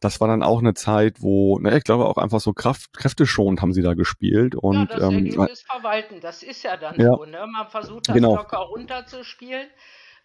das 0.00 0.20
war 0.20 0.28
dann 0.28 0.42
auch 0.42 0.58
eine 0.58 0.74
Zeit, 0.74 1.18
wo, 1.20 1.58
na, 1.60 1.76
ich 1.76 1.84
glaube 1.84 2.06
auch 2.06 2.16
einfach 2.16 2.40
so 2.40 2.52
Kraft, 2.52 2.92
kräfteschonend 2.92 3.62
haben 3.62 3.72
sie 3.72 3.82
da 3.82 3.94
gespielt. 3.94 4.54
Und, 4.56 4.74
ja, 4.74 4.84
das 4.86 5.02
ähm, 5.02 5.14
Ergebnis 5.26 5.62
verwalten, 5.62 6.20
das 6.20 6.42
ist 6.42 6.64
ja 6.64 6.76
dann 6.76 7.00
Ja. 7.00 7.14
so. 7.16 7.24
Ne? 7.24 7.46
Man 7.46 7.68
versucht 7.68 8.08
das 8.08 8.14
Genau. 8.16 8.34
locker 8.34 8.58
runterzuspielen. 8.58 9.68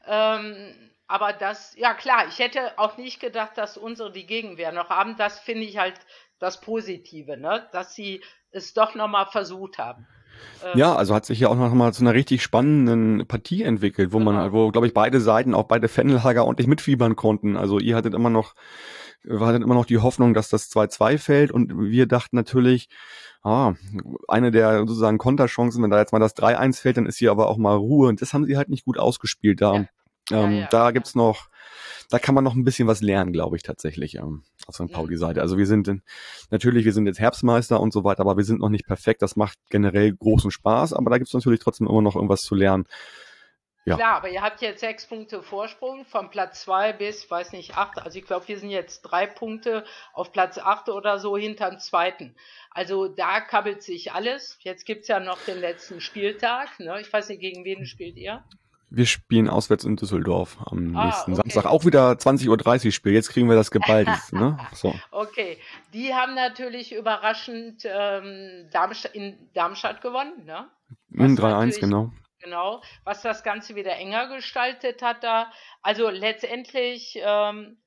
Ähm, 0.08 0.56
aber 1.08 1.34
das, 1.34 1.74
ja 1.78 1.93
klar, 1.93 2.26
ich 2.28 2.39
hätte 2.39 2.78
auch 2.78 2.98
nicht 2.98 3.20
gedacht, 3.20 3.52
dass 3.56 3.78
unsere 3.78 4.12
die 4.12 4.26
Gegenwehr 4.26 4.72
noch 4.72 4.89
haben. 4.89 5.15
Das 5.17 5.39
finde 5.39 5.63
ich 5.63 5.78
halt 5.78 5.96
das 6.39 6.62
Positive, 6.62 7.38
ne? 7.38 7.67
dass 7.72 7.96
sie 7.96 8.22
es 8.52 8.74
doch 8.74 8.96
nochmal 8.96 9.26
versucht 9.28 9.78
haben. 9.78 10.08
Ähm, 10.63 10.78
Ja, 10.78 10.96
also 10.96 11.15
hat 11.15 11.26
sich 11.26 11.39
ja 11.39 11.48
auch 11.50 11.56
noch 11.56 11.74
mal 11.74 11.93
zu 11.93 12.04
einer 12.04 12.13
richtig 12.13 12.43
spannenden 12.43 13.28
Partie 13.28 13.63
entwickelt, 13.63 14.13
wo 14.13 14.20
Genau. 14.20 14.32
man, 14.32 14.52
wo, 14.52 14.70
glaube 14.72 14.88
ich, 14.88 14.93
beide 14.93 15.20
Seiten, 15.22 15.54
auch 15.56 15.63
beide 15.63 15.88
Fanlager 15.88 16.46
ordentlich 16.46 16.67
mitfiebern 16.67 17.15
konnten. 17.15 17.58
Also 17.58 17.80
ihr 17.80 17.96
hattet 17.96 18.13
immer 18.13 18.30
noch, 18.30 18.54
hattet 19.28 19.63
immer 19.63 19.74
noch 19.76 19.86
die 19.86 19.98
Hoffnung, 19.98 20.34
dass 20.34 20.50
das 20.50 20.70
2-2 20.70 21.17
fällt 21.17 21.52
und 21.52 21.74
wir 21.89 22.06
dachten 22.06 22.36
natürlich, 22.36 22.89
ah, 23.43 23.74
eine 24.28 24.52
der 24.52 24.80
sozusagen 24.80 25.17
Konterchancen, 25.17 25.82
wenn 25.84 25.89
da 25.89 26.00
jetzt 26.00 26.12
mal 26.13 26.20
das 26.20 26.36
3-1 26.36 26.80
fällt, 26.82 26.98
dann 26.98 27.06
ist 27.08 27.17
hier 27.17 27.32
aber 27.32 27.48
auch 27.50 27.58
mal 27.58 27.76
Ruhe 27.76 28.08
und 28.10 28.22
das 28.22 28.34
haben 28.34 28.46
sie 28.46 28.58
halt 28.58 28.70
nicht 28.70 28.86
gut 28.86 29.00
ausgespielt. 29.00 29.62
Da, 29.62 29.74
Ja. 29.74 29.86
Ähm, 30.32 30.60
ja, 30.60 30.68
da 30.68 30.86
ja. 30.86 30.92
gibt's 30.92 31.16
noch, 31.16 31.50
da 32.10 32.20
kann 32.20 32.36
man 32.36 32.44
noch 32.44 32.56
ein 32.56 32.63
bisschen 32.63 32.88
was 32.88 33.02
lernen, 33.02 33.34
glaube 33.34 33.56
ich, 33.56 33.63
tatsächlich, 33.63 34.16
ähm, 34.16 34.44
auf 34.66 34.76
St. 34.76 34.92
Pauli-Seite. 34.92 35.42
Also 35.42 35.58
wir 35.58 35.66
sind 35.66 35.88
in, 35.88 36.02
natürlich, 36.50 36.86
wir 36.86 36.94
sind 36.94 37.06
jetzt 37.08 37.20
Herbstmeister 37.20 37.80
und 37.80 37.94
so 37.94 38.04
weiter, 38.04 38.22
aber 38.22 38.38
wir 38.38 38.44
sind 38.44 38.60
noch 38.60 38.70
nicht 38.70 38.86
perfekt. 38.86 39.22
Das 39.22 39.36
macht 39.36 39.58
generell 39.70 40.13
großen 40.13 40.52
Spaß, 40.52 40.94
aber 40.94 41.10
da 41.10 41.18
gibt's 41.18 41.34
natürlich 41.34 41.60
trotzdem 41.60 41.88
immer 41.88 42.02
noch 42.02 42.16
irgendwas 42.16 42.42
zu 42.42 42.56
lernen. 42.56 42.86
Ja. 43.88 43.96
Klar, 43.96 44.18
aber 44.18 44.28
ihr 44.28 44.42
habt 44.42 44.62
jetzt 44.62 44.82
sechs 44.82 45.06
Punkte 45.06 45.42
Vorsprung 45.42 46.04
von 46.04 46.30
Platz 46.30 46.63
zwei 46.63 46.92
bis, 46.92 47.32
weiß 47.32 47.54
nicht, 47.54 47.78
acht. 47.78 48.00
Also 48.00 48.20
ich 48.20 48.26
glaube, 48.26 48.46
wir 48.50 48.60
sind 48.60 48.70
jetzt 48.70 49.02
drei 49.04 49.26
Punkte 49.26 49.86
auf 50.12 50.34
Platz 50.34 50.58
acht 50.58 50.90
oder 50.90 51.20
so 51.20 51.38
hinterm 51.38 51.80
zweiten. 51.80 52.36
Also 52.70 53.08
da 53.08 53.40
kabbelt 53.40 53.82
sich 53.82 54.12
alles. 54.12 54.58
Jetzt 54.60 54.86
gibt's 54.86 55.08
ja 55.08 55.22
noch 55.22 55.40
den 55.46 55.60
letzten 55.60 56.02
Spieltag. 56.02 56.78
Ne? 56.82 57.00
Ich 57.00 57.13
weiß 57.13 57.30
nicht, 57.30 57.40
gegen 57.40 57.63
wen 57.63 57.86
spielt 57.86 58.18
ihr? 58.18 58.44
Wir 58.89 59.06
spielen 59.06 59.50
auswärts 59.50 59.84
in 59.84 59.97
Düsseldorf 59.97 60.58
am 60.65 60.95
Ah, 60.95 61.06
nächsten 61.08 61.34
okay. 61.34 61.41
Samstag. 61.41 61.65
Auch 61.65 61.84
wieder 61.84 62.12
20.30 62.12 62.86
Uhr 62.86 62.91
Spiel. 62.93 63.12
Jetzt 63.13 63.30
kriegen 63.30 63.50
wir 63.50 63.56
das 63.58 63.69
geballt. 63.71 64.08
ne? 64.32 64.58
So. 64.73 64.95
Okay, 65.12 65.58
die 65.93 66.13
haben 66.13 66.36
natürlich 66.36 66.93
überraschend 66.95 67.84
ähm, 67.86 68.69
Darmstadt, 68.71 69.13
in 69.13 69.38
Darmstadt 69.54 70.02
gewonnen. 70.02 70.45
Ne? 70.45 70.69
In 71.12 71.38
Was 71.38 71.43
3-1, 71.43 71.50
natürlich- 71.52 71.80
genau. 71.82 72.12
Genau, 72.39 72.82
was 73.04 73.23
das 73.23 73.43
Ganze 73.43 73.76
wieder 73.76 73.93
enger 73.97 74.28
gestaltet 74.34 75.02
hat 75.02 75.23
da. 75.23 75.52
Also 75.82 76.10
letztendlich 76.10 77.17
ähm, 77.21 77.78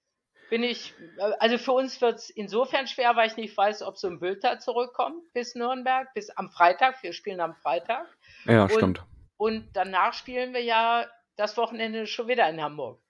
bin 0.50 0.64
ich, 0.64 0.92
äh, 1.18 1.32
also 1.38 1.56
für 1.56 1.72
uns 1.72 2.00
wird 2.02 2.16
es 2.18 2.30
insofern 2.30 2.88
schwer, 2.88 3.14
weil 3.16 3.28
ich 3.28 3.36
nicht 3.36 3.56
weiß, 3.56 3.82
ob 3.82 3.96
so 3.96 4.08
ein 4.08 4.18
Bülter 4.18 4.58
zurückkommt 4.58 5.22
bis 5.32 5.54
Nürnberg, 5.54 6.12
bis 6.14 6.30
am 6.30 6.50
Freitag. 6.50 7.00
Wir 7.02 7.12
spielen 7.12 7.40
am 7.40 7.54
Freitag. 7.54 8.06
Ja, 8.44 8.64
Und- 8.64 8.72
stimmt. 8.72 9.02
Und 9.40 9.70
danach 9.72 10.12
spielen 10.12 10.52
wir 10.52 10.62
ja 10.62 11.06
das 11.36 11.56
Wochenende 11.56 12.06
schon 12.06 12.28
wieder 12.28 12.46
in 12.50 12.60
Hamburg. 12.60 13.00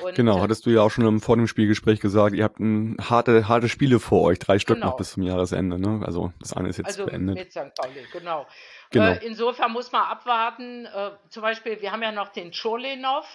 Und, 0.00 0.14
Genau, 0.14 0.40
hattest 0.40 0.66
du 0.66 0.70
ja 0.70 0.82
auch 0.82 0.90
schon 0.90 1.04
im, 1.04 1.20
vor 1.20 1.34
dem 1.34 1.48
Spielgespräch 1.48 1.98
gesagt, 1.98 2.36
ihr 2.36 2.44
habt 2.44 2.60
ein 2.60 2.96
harte, 3.00 3.48
harte 3.48 3.68
Spiele 3.68 3.98
vor 3.98 4.22
euch, 4.22 4.38
drei 4.38 4.60
Stück 4.60 4.76
Genau. 4.76 4.90
noch 4.90 4.96
bis 4.96 5.14
zum 5.14 5.24
Jahresende, 5.24 5.80
ne? 5.80 6.00
Also 6.06 6.32
das 6.38 6.52
eine 6.52 6.68
ist 6.68 6.76
jetzt 6.76 6.86
also 6.86 7.06
beendet. 7.06 7.34
mit 7.34 7.50
St. 7.50 7.74
Pauli, 7.74 8.06
genau. 8.12 8.46
Genau. 8.92 9.14
Äh, 9.14 9.26
insofern 9.26 9.72
muss 9.72 9.90
man 9.90 10.02
abwarten. 10.02 10.86
Äh, 10.86 11.10
zum 11.30 11.42
Beispiel, 11.42 11.82
wir 11.82 11.90
haben 11.90 12.02
ja 12.02 12.12
noch 12.12 12.28
den 12.28 12.52
Cholinov, 12.52 13.26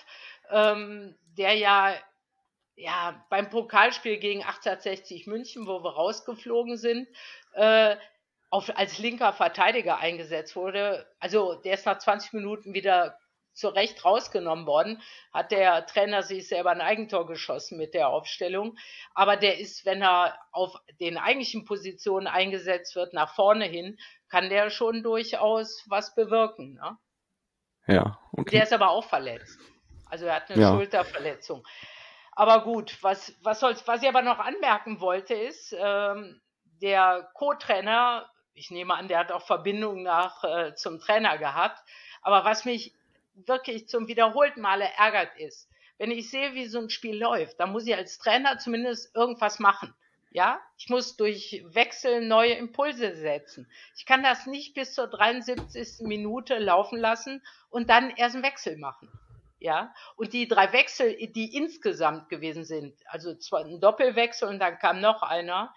ähm, 0.49 1.17
der 1.37 1.55
ja, 1.55 1.93
ja 2.75 3.21
beim 3.29 3.49
Pokalspiel 3.49 4.15
gegen 4.15 4.43
1860 4.43 5.27
München, 5.27 5.67
wo 5.67 5.83
wir 5.83 5.91
rausgeflogen 5.91 6.77
sind, 6.77 7.09
äh, 7.51 7.97
auf, 8.51 8.69
als 8.77 8.99
linker 8.99 9.33
Verteidiger 9.33 9.97
eingesetzt 9.97 10.55
wurde. 10.55 11.07
Also 11.19 11.55
der 11.55 11.73
ist 11.73 11.85
nach 11.85 11.97
20 11.97 12.33
Minuten 12.33 12.73
wieder 12.73 13.17
zurecht 13.53 14.05
rausgenommen 14.05 14.65
worden, 14.65 15.01
hat 15.33 15.51
der 15.51 15.85
Trainer 15.85 16.23
sich 16.23 16.47
selber 16.47 16.71
ein 16.71 16.81
Eigentor 16.81 17.25
geschossen 17.27 17.77
mit 17.77 17.93
der 17.93 18.09
Aufstellung. 18.09 18.77
Aber 19.13 19.35
der 19.35 19.59
ist, 19.59 19.85
wenn 19.85 20.01
er 20.01 20.37
auf 20.51 20.75
den 20.99 21.17
eigentlichen 21.17 21.65
Positionen 21.65 22.27
eingesetzt 22.27 22.95
wird, 22.95 23.13
nach 23.13 23.33
vorne 23.35 23.65
hin, 23.65 23.97
kann 24.29 24.49
der 24.49 24.69
schon 24.69 25.03
durchaus 25.03 25.83
was 25.87 26.15
bewirken. 26.15 26.75
Ne? 26.75 26.97
Ja, 27.87 28.19
okay. 28.31 28.51
Der 28.51 28.63
ist 28.63 28.73
aber 28.73 28.89
auch 28.89 29.03
verletzt. 29.05 29.59
Also 30.05 30.25
er 30.25 30.35
hat 30.35 30.49
eine 30.51 30.61
Ja. 30.61 30.73
Schulterverletzung. 30.73 31.65
Aber 32.33 32.63
gut, 32.63 32.97
was, 33.01 33.33
was 33.43 33.59
soll's, 33.59 33.85
was 33.87 34.01
ich 34.01 34.09
aber 34.09 34.21
noch 34.21 34.39
anmerken 34.39 35.01
wollte, 35.01 35.33
ist, 35.33 35.75
ähm, 35.77 36.41
der 36.81 37.29
Co-Trainer, 37.33 38.30
ich 38.53 38.71
nehme 38.71 38.95
an, 38.95 39.07
der 39.07 39.19
hat 39.19 39.31
auch 39.31 39.45
Verbindung 39.45 40.03
nach 40.03 40.43
äh, 40.43 40.75
zum 40.75 40.99
Trainer 40.99 41.37
gehabt, 41.37 41.81
aber 42.21 42.45
was 42.45 42.65
mich 42.65 42.93
wirklich 43.33 43.87
zum 43.87 44.07
wiederholten 44.07 44.61
Male 44.61 44.85
ärgert 44.97 45.35
ist, 45.37 45.69
wenn 45.97 46.11
ich 46.11 46.29
sehe, 46.29 46.53
wie 46.53 46.65
so 46.65 46.79
ein 46.79 46.89
Spiel 46.89 47.17
läuft, 47.17 47.59
dann 47.59 47.71
muss 47.71 47.85
ich 47.85 47.95
als 47.95 48.17
Trainer 48.17 48.57
zumindest 48.57 49.15
irgendwas 49.15 49.59
machen. 49.59 49.93
Ja, 50.33 50.61
ich 50.77 50.89
muss 50.89 51.17
durch 51.17 51.61
Wechsel 51.67 52.25
neue 52.25 52.53
Impulse 52.53 53.15
setzen. 53.15 53.69
Ich 53.97 54.05
kann 54.05 54.23
das 54.23 54.47
nicht 54.47 54.73
bis 54.73 54.93
zur 54.93 55.07
73. 55.07 56.07
Minute 56.07 56.57
laufen 56.57 56.97
lassen 56.97 57.43
und 57.69 57.89
dann 57.89 58.11
erst 58.11 58.35
einen 58.35 58.43
Wechsel 58.43 58.77
machen. 58.77 59.11
Ja, 59.59 59.93
und 60.15 60.33
die 60.33 60.47
drei 60.47 60.73
Wechsel, 60.73 61.15
die 61.17 61.55
insgesamt 61.55 62.29
gewesen 62.29 62.63
sind, 62.63 62.95
also 63.05 63.35
zwar 63.35 63.63
ein 63.63 63.79
Doppelwechsel 63.79 64.47
und 64.47 64.57
dann 64.57 64.79
kam 64.79 65.01
noch 65.01 65.21
einer, 65.21 65.71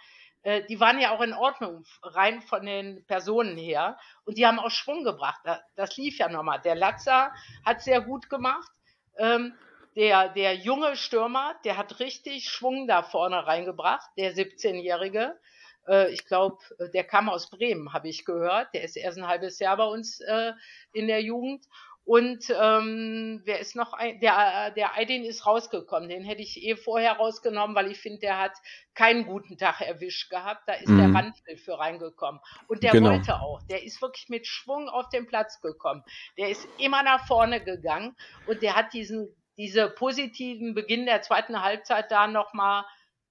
die 0.68 0.78
waren 0.80 1.00
ja 1.00 1.10
auch 1.12 1.20
in 1.22 1.32
Ordnung, 1.32 1.84
rein 2.02 2.42
von 2.42 2.64
den 2.66 3.04
Personen 3.06 3.56
her. 3.56 3.98
Und 4.24 4.36
die 4.38 4.46
haben 4.46 4.58
auch 4.58 4.70
Schwung 4.70 5.04
gebracht. 5.04 5.40
Da- 5.44 5.62
Das 5.76 5.96
lief 5.96 6.18
ja 6.18 6.28
nochmal. 6.28 6.60
Der 6.60 6.74
Latza 6.74 7.32
hat 7.64 7.82
sehr 7.82 8.00
gut 8.00 8.28
gemacht. 8.30 8.70
Ähm, 9.18 9.54
der, 9.96 10.28
der 10.28 10.54
junge 10.56 10.96
Stürmer, 10.96 11.54
der 11.64 11.76
hat 11.76 12.00
richtig 12.00 12.48
Schwung 12.50 12.86
da 12.88 13.02
vorne 13.02 13.46
reingebracht, 13.46 14.10
der 14.18 14.34
17-Jährige. 14.34 15.38
Äh, 15.86 16.12
ich 16.12 16.26
glaube, 16.26 16.58
der 16.92 17.04
kam 17.04 17.28
aus 17.28 17.48
Bremen, 17.50 17.92
habe 17.92 18.08
ich 18.08 18.24
gehört. 18.24 18.68
Der 18.74 18.82
ist 18.82 18.96
erst 18.96 19.18
ein 19.18 19.28
halbes 19.28 19.58
Jahr 19.60 19.76
bei 19.76 19.84
uns 19.84 20.20
äh, 20.20 20.52
in 20.92 21.06
der 21.06 21.22
Jugend. 21.22 21.64
Und 22.04 22.44
ähm, 22.50 23.40
wer 23.44 23.60
ist 23.60 23.74
noch 23.76 23.94
ein? 23.94 24.20
Der, 24.20 24.70
der 24.72 24.94
Aydin 24.96 25.24
ist 25.24 25.46
rausgekommen. 25.46 26.10
Den 26.10 26.22
hätte 26.22 26.42
ich 26.42 26.62
eh 26.62 26.76
vorher 26.76 27.14
rausgenommen, 27.14 27.74
weil 27.74 27.90
ich 27.90 27.98
finde, 27.98 28.20
der 28.20 28.38
hat 28.38 28.52
keinen 28.94 29.24
guten 29.26 29.56
Tag 29.56 29.80
erwischt 29.80 30.28
gehabt. 30.28 30.64
Da 30.66 30.74
ist 30.74 30.88
Mhm. 30.90 30.98
der 30.98 31.14
Randl 31.14 31.56
für 31.56 31.78
reingekommen. 31.78 32.40
Und 32.68 32.82
der 32.82 32.92
Genau. 32.92 33.10
wollte 33.10 33.40
auch. 33.40 33.62
Der 33.70 33.84
ist 33.84 34.02
wirklich 34.02 34.28
mit 34.28 34.46
Schwung 34.46 34.90
auf 34.90 35.08
den 35.08 35.26
Platz 35.26 35.60
gekommen. 35.62 36.02
Der 36.36 36.50
ist 36.50 36.66
immer 36.78 37.02
nach 37.02 37.26
vorne 37.26 37.64
gegangen 37.64 38.14
und 38.44 38.60
der 38.62 38.76
hat 38.76 38.92
diesen, 38.92 39.34
diese 39.56 39.88
positiven 39.88 40.74
Beginn 40.74 41.06
der 41.06 41.22
zweiten 41.22 41.62
Halbzeit 41.62 42.10
da 42.10 42.26
nochmal 42.26 42.84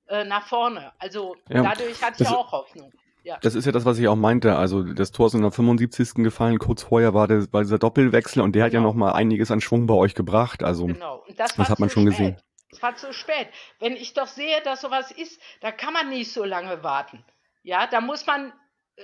äh, 0.08 0.24
nach 0.24 0.48
vorne. 0.48 0.94
Also 0.98 1.36
Ja, 1.48 1.62
dadurch 1.64 2.02
hatte 2.02 2.24
ich 2.24 2.30
auch 2.30 2.52
Hoffnung. 2.52 2.92
Ja. 3.24 3.38
Das 3.42 3.56
ist 3.56 3.66
ja 3.66 3.72
das, 3.72 3.86
was 3.86 3.98
ich 4.00 4.08
auch 4.08 4.16
meinte. 4.18 4.56
Also 4.58 4.84
das 4.84 5.12
Tor 5.12 5.28
ist 5.28 5.34
in 5.34 5.42
der 5.42 5.52
75. 5.52 6.16
gefallen, 6.16 6.60
kurz 6.60 6.84
vorher 6.84 7.14
war, 7.14 7.28
der, 7.28 7.52
war 7.54 7.62
dieser 7.62 7.80
Doppelwechsel 7.80 8.42
und 8.42 8.54
der 8.54 8.66
hat 8.66 8.74
ja 8.74 8.80
Genau. 8.80 8.90
noch 8.90 8.96
mal 8.98 9.14
einiges 9.14 9.50
an 9.50 9.62
Schwung 9.62 9.88
bei 9.88 9.94
euch 9.94 10.14
gebracht. 10.14 10.62
Also 10.62 10.88
Genau. 10.88 11.24
Das, 11.38 11.56
das 11.56 11.70
hat 11.70 11.80
man 11.80 11.90
schon 11.90 12.04
spät. 12.04 12.18
gesehen. 12.18 12.42
Es 12.70 12.82
war 12.82 12.96
zu 12.96 13.14
spät. 13.14 13.48
Wenn 13.80 13.94
ich 13.94 14.14
doch 14.14 14.28
sehe, 14.28 14.62
dass 14.64 14.82
sowas 14.82 15.12
ist, 15.12 15.40
da 15.62 15.72
kann 15.72 15.94
man 15.94 16.10
nicht 16.10 16.34
so 16.34 16.44
lange 16.44 16.84
warten. 16.84 17.24
Ja, 17.62 17.88
da 17.88 18.02
muss 18.02 18.26
man 18.28 18.52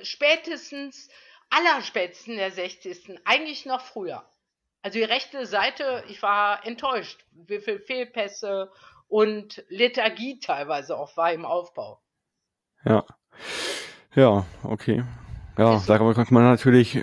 spätestens, 0.02 1.08
allerspätestens 1.50 2.36
der 2.36 2.52
60. 2.52 3.20
eigentlich 3.26 3.66
noch 3.66 3.82
früher. 3.82 4.24
Also 4.82 4.98
die 4.98 5.04
rechte 5.06 5.46
Seite, 5.46 6.04
ich 6.08 6.22
war 6.22 6.66
enttäuscht, 6.66 7.26
wie 7.32 7.60
viel 7.60 7.80
Fehlpässe 7.80 8.72
und 9.08 9.64
Lethargie 9.70 10.40
teilweise 10.40 10.98
auch 10.98 11.16
war 11.18 11.32
im 11.32 11.46
Aufbau. 11.46 12.02
Ja. 12.86 13.06
Ja, 14.16 14.46
okay. 14.64 15.04
Ja, 15.58 15.82
darüber 15.86 16.14
kann 16.14 16.28
man 16.32 16.44
natürlich 16.44 17.00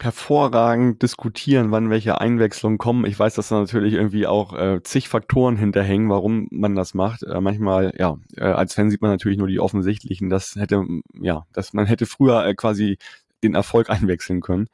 hervorragend 0.00 1.02
diskutieren, 1.02 1.72
wann 1.72 1.90
welche 1.90 2.20
Einwechslungen 2.20 2.78
kommen. 2.78 3.04
Ich 3.04 3.18
weiß, 3.18 3.34
dass 3.34 3.48
da 3.48 3.58
natürlich 3.58 3.94
irgendwie 3.94 4.28
auch 4.28 4.54
äh, 4.56 4.80
zig 4.84 5.08
Faktoren 5.08 5.56
hinterhängen, 5.56 6.08
warum 6.08 6.46
man 6.52 6.76
das 6.76 6.94
macht. 6.94 7.24
Äh, 7.24 7.40
manchmal, 7.40 7.92
ja, 7.98 8.16
äh, 8.36 8.44
als 8.44 8.74
Fan 8.74 8.90
sieht 8.90 9.02
man 9.02 9.10
natürlich 9.10 9.38
nur 9.38 9.48
die 9.48 9.58
offensichtlichen. 9.58 10.30
Das 10.30 10.54
hätte, 10.54 10.84
ja, 11.20 11.46
dass 11.52 11.72
man 11.72 11.86
hätte 11.86 12.06
früher 12.06 12.46
äh, 12.46 12.54
quasi 12.54 12.98
den 13.42 13.56
Erfolg 13.56 13.90
einwechseln 13.90 14.40
können. 14.40 14.68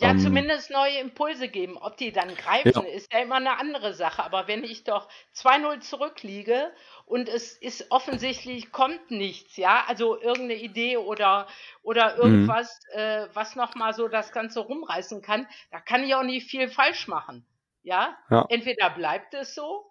Ja, 0.00 0.10
Ähm, 0.10 0.18
zumindest 0.18 0.70
neue 0.70 0.98
Impulse 0.98 1.48
geben. 1.48 1.76
Ob 1.76 1.96
die 1.96 2.12
dann 2.12 2.34
greifen, 2.34 2.72
ja, 2.74 2.94
ist 2.94 3.12
ja 3.12 3.20
immer 3.20 3.36
eine 3.36 3.58
andere 3.58 3.92
Sache. 3.94 4.22
Aber 4.22 4.48
wenn 4.48 4.64
ich 4.64 4.84
doch 4.84 5.08
2-0 5.34 5.80
zurückliege 5.80 6.72
und 7.06 7.28
es 7.28 7.56
ist 7.56 7.90
offensichtlich, 7.90 8.72
kommt 8.72 9.10
nichts, 9.10 9.56
ja, 9.56 9.84
also 9.86 10.20
irgendeine 10.20 10.60
Idee 10.60 10.96
oder, 10.96 11.46
oder 11.82 12.14
mhm. 12.14 12.20
irgendwas, 12.20 12.80
äh, 12.92 13.26
was 13.34 13.56
nochmal 13.56 13.92
so 13.92 14.08
das 14.08 14.32
Ganze 14.32 14.60
rumreißen 14.60 15.22
kann, 15.22 15.46
da 15.70 15.80
kann 15.80 16.04
ich 16.04 16.14
auch 16.14 16.22
nicht 16.22 16.48
viel 16.48 16.68
falsch 16.68 17.08
machen. 17.08 17.46
Ja, 17.82 18.16
Ja, 18.30 18.46
entweder 18.48 18.90
bleibt 18.90 19.34
es 19.34 19.54
so, 19.54 19.90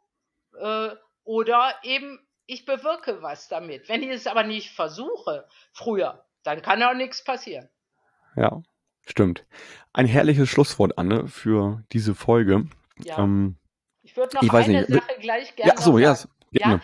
äh, 0.59 0.89
oder 1.23 1.75
eben 1.83 2.19
ich 2.45 2.65
bewirke 2.65 3.21
was 3.21 3.47
damit. 3.47 3.87
Wenn 3.87 4.03
ich 4.03 4.09
es 4.09 4.27
aber 4.27 4.43
nicht 4.43 4.71
versuche, 4.71 5.47
früher, 5.71 6.25
dann 6.43 6.61
kann 6.61 6.83
auch 6.83 6.93
nichts 6.93 7.23
passieren. 7.23 7.69
ja, 8.35 8.61
stimmt. 9.11 9.45
Ein 9.93 10.05
herrliches 10.07 10.49
Schlusswort, 10.49 10.97
Anne, 10.97 11.27
für 11.27 11.83
diese 11.91 12.15
Folge. 12.15 12.65
Ja. 13.03 13.19
Ähm, 13.19 13.57
Ich 14.03 14.17
würde 14.17 14.35
noch 14.35 14.43
ich 14.43 14.51
weiß 14.51 14.67
eine 14.67 14.85
Sache 14.85 15.19
gleich 15.19 15.49
ja, 15.57 15.65
gerne 15.65 15.75
noch 15.75 15.81
so, 15.81 15.97
ja, 15.99 16.15
sagen. 16.15 16.29
s- 16.31 16.51
Ja, 16.51 16.81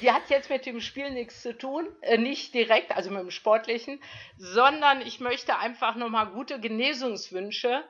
die 0.00 0.10
hat 0.12 0.30
jetzt 0.30 0.48
mit 0.50 0.66
dem 0.66 0.80
Spiel 0.80 1.10
nichts 1.10 1.42
zu 1.42 1.56
tun, 1.56 1.88
äh, 2.02 2.16
nicht 2.18 2.54
direkt, 2.54 2.94
also 2.96 3.10
mit 3.10 3.20
dem 3.20 3.30
Sportlichen, 3.30 4.00
sondern 4.36 5.00
ich 5.02 5.18
möchte 5.20 5.58
einfach 5.58 5.96
nochmal 5.96 6.28
gute 6.30 6.60
Genesungswünsche 6.60 7.82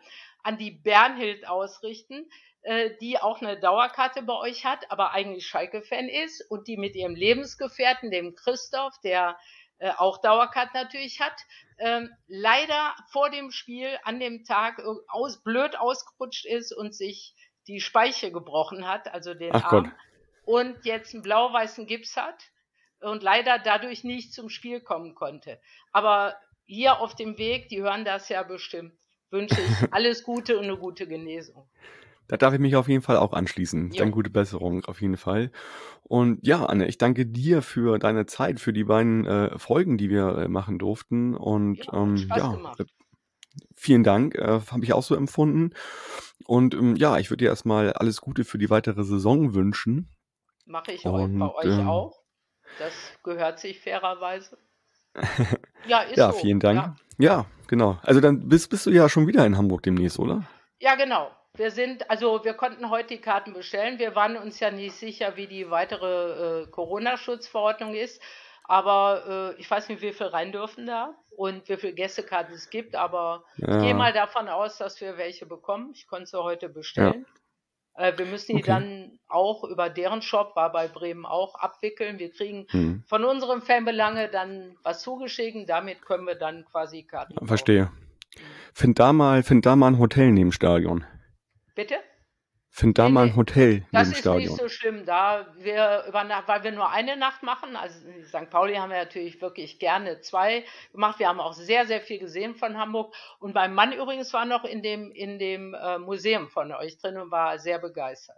an 0.43 0.57
die 0.57 0.71
Bernhild 0.71 1.47
ausrichten, 1.47 2.27
äh, 2.63 2.91
die 3.01 3.19
auch 3.19 3.41
eine 3.43 3.59
Dauerkarte 3.61 4.23
bei 4.23 4.35
euch 4.35 4.65
hat, 4.65 4.91
aber 4.91 5.13
eigentlich 5.13 5.47
Schalke-Fan 5.47 6.09
ist 6.09 6.43
und 6.51 6.69
die 6.69 6.77
mit 6.77 6.95
ihrem 6.97 7.15
Lebensgefährten, 7.15 8.11
dem 8.11 8.35
Christoph, 8.35 8.95
der 9.03 9.37
äh, 9.81 9.91
auch 9.97 10.19
Dauerkarte 10.19 10.73
natürlich 10.75 11.21
hat, 11.21 11.35
ähm, 11.79 12.11
leider 12.29 12.95
vor 13.11 13.31
dem 13.31 13.51
Spiel 13.51 13.99
an 14.05 14.21
dem 14.21 14.45
Tag 14.45 14.81
aus, 15.09 15.43
blöd 15.43 15.77
ausgerutscht 15.79 16.47
ist 16.47 16.73
und 16.73 16.95
sich 16.95 17.35
die 17.67 17.81
Speiche 17.81 18.31
gebrochen 18.31 18.87
hat, 18.87 19.13
also 19.13 19.35
den 19.35 19.55
Ach 19.55 19.69
Gott. 19.71 19.87
Arm, 19.87 19.95
und 20.45 20.85
jetzt 20.85 21.15
einen 21.15 21.23
blau-weißen 21.23 21.87
Gips 21.87 22.17
hat 22.17 22.51
und 23.01 23.23
leider 23.23 23.59
dadurch 23.59 24.05
nicht 24.05 24.35
zum 24.35 24.51
Spiel 24.51 24.81
kommen 24.81 25.15
konnte. 25.15 25.61
Aber 25.93 26.37
hier 26.67 27.01
auf 27.01 27.15
dem 27.15 27.39
Weg, 27.39 27.69
die 27.69 27.81
hören 27.81 28.05
das 28.05 28.29
ja 28.29 28.43
bestimmt, 28.43 28.99
wünsche 29.31 29.61
ich 29.61 29.93
alles 29.93 30.25
Gute 30.25 30.59
und 30.59 30.65
eine 30.65 30.77
gute 30.77 31.07
Genesung. 31.07 31.71
Da 32.31 32.37
darf 32.37 32.55
ich 32.55 32.61
mich 32.61 32.77
auf 32.77 32.87
jeden 32.87 33.03
Fall 33.03 33.17
auch 33.17 33.33
anschließen. 33.33 33.91
Dann 33.91 34.09
Jo, 34.09 34.15
gute 34.15 34.31
Besserung 34.31 34.85
auf 34.85 35.01
jeden 35.01 35.17
Fall. 35.17 35.51
Und 36.05 36.47
ja, 36.47 36.65
Anne, 36.65 36.87
ich 36.87 36.97
danke 36.97 37.27
dir 37.27 37.61
für 37.61 37.99
deine 37.99 38.25
Zeit, 38.25 38.61
für 38.61 38.73
die 38.73 38.85
beiden 38.85 39.27
äh, 39.27 39.59
Folgen, 39.59 39.99
die 39.99 40.11
wir 40.11 40.39
äh, 40.39 40.49
machen 40.49 40.79
durften. 40.79 41.35
Und 41.35 41.87
ja, 41.87 41.93
ähm, 41.93 42.17
ja, 42.17 42.53
gemacht. 42.53 42.79
äh, 42.79 42.85
vielen 43.75 44.05
Dank, 44.05 44.37
äh, 44.37 44.61
habe 44.71 44.85
ich 44.85 44.93
auch 44.93 45.03
so 45.03 45.17
empfunden. 45.17 45.75
Und 46.47 46.73
ähm, 46.75 46.95
ja, 46.95 47.19
ich 47.19 47.31
würde 47.31 47.45
dir 47.45 47.51
erstmal 47.51 47.95
alles 47.95 48.21
Gute 48.21 48.45
für 48.45 48.59
die 48.59 48.71
weitere 48.71 49.03
Saison 49.03 49.53
wünschen. 49.53 50.09
Mache 50.67 50.93
ich 50.93 51.05
eu 51.05 51.11
bei 51.11 51.25
Und 51.25 51.43
euch 51.43 51.65
ähm, 51.65 51.89
auch. 51.89 52.23
Das 52.79 52.93
gehört 53.25 53.59
sich 53.59 53.81
fairerweise. 53.81 54.57
Ja, 55.87 56.03
ist 56.03 56.19
ja, 56.19 56.31
so. 56.31 56.39
vielen 56.39 56.61
Dank. 56.61 56.79
Ja. 56.79 56.97
Ja, 57.19 57.47
genau. 57.67 57.99
Also 58.03 58.21
dann 58.21 58.49
bist, 58.49 58.69
bist 58.69 58.85
du 58.85 58.91
ja 58.91 59.09
schon 59.09 59.27
wieder 59.27 59.45
in 59.47 59.57
Hamburg 59.57 59.83
demnächst, 59.83 60.19
oder? 60.19 60.47
Ja, 60.79 60.95
genau. 60.95 61.31
Wir 61.57 61.71
sind, 61.71 62.09
also 62.11 62.45
wir 62.45 62.55
konnten 62.55 62.91
heute 62.91 63.09
die 63.09 63.21
Karten 63.21 63.53
bestellen. 63.53 63.99
Wir 63.99 64.15
waren 64.15 64.37
uns 64.37 64.61
ja 64.61 64.71
nicht 64.71 64.95
sicher, 64.95 65.37
wie 65.37 65.47
die 65.47 65.71
weitere 65.71 66.63
äh, 66.63 66.67
Corona-Schutzverordnung 66.69 67.95
ist. 67.95 68.23
Aber 68.65 69.55
äh, 69.57 69.61
ich 69.61 69.69
weiß 69.69 69.89
nicht, 69.89 70.01
wie 70.01 70.13
viel 70.13 70.29
rein 70.29 70.53
dürfen 70.53 70.87
da 70.87 71.15
und 71.37 71.69
wie 71.69 71.77
viele 71.77 71.93
Gästekarten 71.93 72.55
es 72.55 72.71
gibt. 72.71 72.95
Aber 72.95 73.45
ich 73.57 73.67
gehe 73.67 73.89
Ja, 73.89 73.95
mal 73.95 74.13
davon 74.13 74.49
aus, 74.49 74.79
dass 74.79 75.01
wir 75.01 75.19
welche 75.19 75.45
bekommen. 75.45 75.91
Ich 75.93 76.07
konnte 76.07 76.27
sie 76.27 76.41
heute 76.41 76.67
ja, 76.67 76.73
bestellen. 76.73 77.27
Äh, 77.95 78.17
wir 78.17 78.27
müssen 78.27 78.57
die 78.57 78.63
okay. 78.63 78.71
dann 78.71 79.19
auch 79.27 79.65
über 79.65 79.91
deren 79.91 80.23
Shop, 80.23 80.55
war 80.55 80.71
bei 80.71 80.87
Bremen 80.87 81.27
auch, 81.27 81.57
abwickeln. 81.57 82.21
Wir 82.21 82.31
kriegen 82.31 82.67
Hm. 82.71 83.03
von 83.09 83.25
unserem 83.25 83.61
Fanbelange 83.61 84.29
dann 84.29 84.77
was 84.85 85.03
zugeschickt. 85.03 85.69
Damit 85.69 86.03
können 86.07 86.27
wir 86.27 86.37
dann 86.37 86.65
quasi 86.65 87.03
Karten 87.03 87.35
kaufen. 87.35 87.49
Verstehe. 87.49 87.85
Mhm. 87.87 87.91
Find 88.73 88.99
da 89.01 89.13
mal, 89.13 89.43
find 89.43 89.67
da 89.67 89.75
mal 89.75 89.89
ein 89.89 89.99
Hotel 89.99 90.31
neben 90.31 90.53
Stadion. 90.53 91.05
Bitte? 91.81 91.95
Find 92.69 92.99
da 92.99 93.07
Nee, 93.07 93.13
mal 93.15 93.27
ein 93.29 93.37
Hotel 93.37 93.81
das 93.81 93.87
neben 93.91 94.03
ist 94.03 94.09
nicht 94.11 94.19
Stadion. 94.21 94.57
so 94.57 94.69
schlimm, 94.69 95.07
da 95.07 95.47
wir 95.57 96.05
über 96.07 96.25
Nacht, 96.25 96.47
weil 96.47 96.63
wir 96.63 96.73
nur 96.73 96.91
eine 96.91 97.17
Nacht 97.17 97.43
machen. 97.43 97.75
Also 97.75 98.07
in 98.07 98.23
St. 98.27 98.51
Pauli 98.51 98.75
haben 98.75 98.91
wir 98.91 98.99
natürlich 98.99 99.41
wirklich 99.41 99.79
gerne 99.79 100.21
zwei 100.21 100.67
gemacht. 100.93 101.19
Wir 101.19 101.29
haben 101.29 101.41
auch 101.41 101.55
sehr, 101.55 101.87
sehr 101.87 102.03
viel 102.03 102.19
gesehen 102.19 102.55
von 102.55 102.77
Hamburg. 102.77 103.15
Und 103.39 103.55
mein 103.55 103.73
Mann 103.73 103.95
übrigens 103.95 104.31
war 104.35 104.45
noch 104.45 104.65
in 104.65 104.83
dem, 104.83 105.11
in 105.13 105.39
dem 105.39 105.73
äh, 105.73 105.99
Museum 105.99 106.51
von 106.51 106.71
euch 106.73 106.99
drin 106.99 107.17
und 107.17 107.31
war 107.31 107.59
sehr 107.59 107.79
begeistert. 107.79 108.37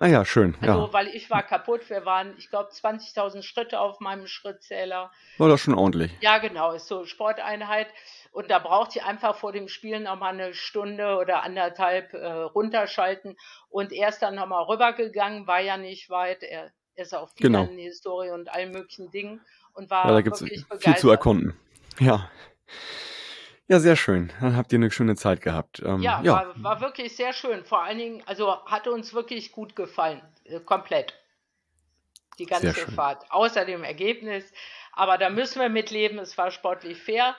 Ah 0.00 0.06
ja, 0.06 0.24
schön. 0.24 0.56
Also, 0.60 0.86
Ja, 0.86 0.92
weil 0.92 1.08
ich 1.08 1.28
war 1.28 1.42
kaputt. 1.42 1.90
Wir 1.90 2.04
waren, 2.04 2.36
ich 2.38 2.50
glaube, 2.50 2.70
20.000 2.70 3.42
Schritte 3.42 3.80
auf 3.80 3.98
meinem 3.98 4.28
Schrittzähler. 4.28 5.10
war 5.38 5.48
das 5.48 5.60
schon 5.62 5.74
ordentlich. 5.74 6.12
Ja, 6.20 6.38
genau, 6.38 6.70
ist 6.70 6.86
so 6.86 7.04
Sporteinheit. 7.04 7.88
Und 8.38 8.52
da 8.52 8.60
braucht 8.60 8.94
ihr 8.94 9.04
einfach 9.04 9.34
vor 9.34 9.50
dem 9.50 9.66
Spiel 9.66 9.98
nochmal 9.98 10.32
eine 10.32 10.54
Stunde 10.54 11.16
oder 11.16 11.42
anderthalb 11.42 12.14
äh, 12.14 12.24
runterschalten. 12.24 13.36
Und 13.68 13.92
er 13.92 14.10
ist 14.10 14.20
dann 14.20 14.36
nochmal 14.36 14.62
rübergegangen, 14.62 15.48
war 15.48 15.58
ja 15.58 15.76
nicht 15.76 16.08
weit. 16.08 16.44
Er 16.44 16.70
ist 16.94 17.16
auch 17.16 17.28
viel 17.30 17.48
Genau. 17.48 17.66
Historie 17.66 18.30
und 18.30 18.48
allen 18.48 18.70
möglichen 18.70 19.10
Dingen 19.10 19.40
und 19.72 19.90
Ja, 19.90 20.04
da 20.04 20.14
war 20.14 20.22
gibt's 20.22 20.40
wirklich 20.40 20.60
viel 20.60 20.68
zu 20.68 20.78
begeistert. 20.78 21.10
erkunden. 21.10 21.58
Ja. 21.98 22.30
Ja, 23.66 23.80
sehr 23.80 23.96
schön. 23.96 24.32
Dann 24.40 24.56
habt 24.56 24.72
ihr 24.72 24.78
eine 24.78 24.92
schöne 24.92 25.16
Zeit 25.16 25.40
gehabt. 25.40 25.82
Ähm, 25.84 26.00
Ja, 26.00 26.22
ja, 26.22 26.32
war, 26.32 26.62
war 26.62 26.80
wirklich 26.80 27.16
sehr 27.16 27.32
schön. 27.32 27.64
Vor 27.64 27.82
allen 27.82 27.98
Dingen, 27.98 28.22
also 28.26 28.64
hat 28.66 28.86
uns 28.86 29.14
wirklich 29.14 29.50
gut 29.50 29.74
gefallen. 29.74 30.22
Äh, 30.44 30.60
komplett. 30.60 31.12
Die 32.38 32.46
ganze. 32.46 32.72
Fahrt. 32.72 33.24
Außer 33.32 33.64
dem 33.64 33.82
Ergebnis. 33.82 34.44
Aber 34.92 35.18
da 35.18 35.28
müssen 35.28 35.60
wir 35.60 35.68
mitleben. 35.68 36.20
Es 36.20 36.38
war 36.38 36.52
sportlich 36.52 36.98
fair. 37.02 37.34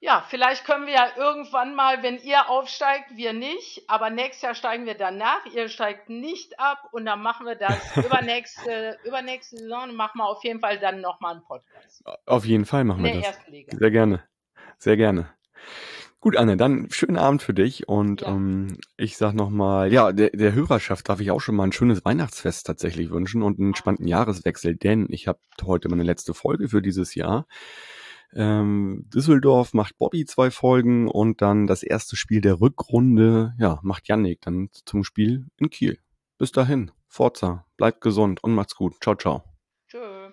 Ja, 0.00 0.24
vielleicht 0.28 0.66
können 0.66 0.86
wir 0.86 0.92
ja 0.92 1.08
irgendwann 1.16 1.74
mal, 1.74 2.02
wenn 2.02 2.18
ihr 2.18 2.50
aufsteigt, 2.50 3.16
wir 3.16 3.32
nicht, 3.32 3.88
aber 3.88 4.10
nächstes 4.10 4.42
Jahr 4.42 4.54
steigen 4.54 4.84
wir 4.84 4.94
danach, 4.94 5.44
ihr 5.54 5.68
steigt 5.68 6.10
nicht 6.10 6.60
ab 6.60 6.88
und 6.92 7.06
dann 7.06 7.22
machen 7.22 7.46
wir 7.46 7.54
das 7.54 7.78
übernächste, 7.96 8.98
übernächste 9.04 9.56
Saison, 9.56 9.94
machen 9.94 10.18
wir 10.18 10.28
auf 10.28 10.44
jeden 10.44 10.60
Fall 10.60 10.78
dann 10.78 11.00
nochmal 11.00 11.36
einen 11.36 11.44
Podcast. 11.44 12.04
Auf 12.26 12.44
jeden 12.44 12.66
Fall 12.66 12.84
machen 12.84 13.04
In 13.06 13.14
wir 13.14 13.22
das. 13.22 13.40
Sehr 13.78 13.90
gerne. 13.90 14.22
Sehr 14.78 14.96
gerne. 14.98 15.30
Gut, 16.20 16.36
Anne, 16.36 16.56
dann 16.56 16.90
schönen 16.90 17.18
Abend 17.18 17.42
für 17.42 17.54
dich 17.54 17.88
und 17.88 18.22
Ja, 18.22 18.28
ähm, 18.28 18.78
ich 18.96 19.16
sag 19.16 19.32
nochmal, 19.32 19.92
ja, 19.92 20.12
der, 20.12 20.30
der 20.30 20.52
Hörerschaft 20.52 21.08
darf 21.08 21.20
ich 21.20 21.30
auch 21.30 21.40
schon 21.40 21.56
mal 21.56 21.64
ein 21.64 21.72
schönes 21.72 22.04
Weihnachtsfest 22.04 22.66
tatsächlich 22.66 23.10
wünschen 23.10 23.42
und 23.42 23.58
einen 23.58 23.68
entspannten 23.68 24.08
Jahreswechsel, 24.08 24.76
denn 24.76 25.06
ich 25.08 25.28
habe 25.28 25.38
heute 25.64 25.88
meine 25.88 26.02
letzte 26.02 26.34
Folge 26.34 26.68
für 26.68 26.82
dieses 26.82 27.14
Jahr. 27.14 27.46
Ähm, 28.36 29.06
Düsseldorf 29.08 29.72
macht 29.72 29.96
Bobby 29.96 30.26
zwei 30.26 30.50
Folgen 30.50 31.08
und 31.08 31.40
dann 31.40 31.66
das 31.66 31.82
erste 31.82 32.16
Spiel 32.16 32.42
der 32.42 32.60
Rückrunde, 32.60 33.54
ja, 33.58 33.80
macht 33.82 34.08
Yannick 34.08 34.42
dann 34.42 34.68
zum 34.84 35.04
Spiel 35.04 35.46
in 35.56 35.70
Kiel. 35.70 35.98
Bis 36.38 36.52
dahin, 36.52 36.90
Forza, 37.08 37.64
bleibt 37.78 38.02
gesund 38.02 38.44
und 38.44 38.54
macht's 38.54 38.76
gut. 38.76 38.94
Ciao, 39.00 39.14
ciao. 39.14 39.42
Tschö. 39.88 40.30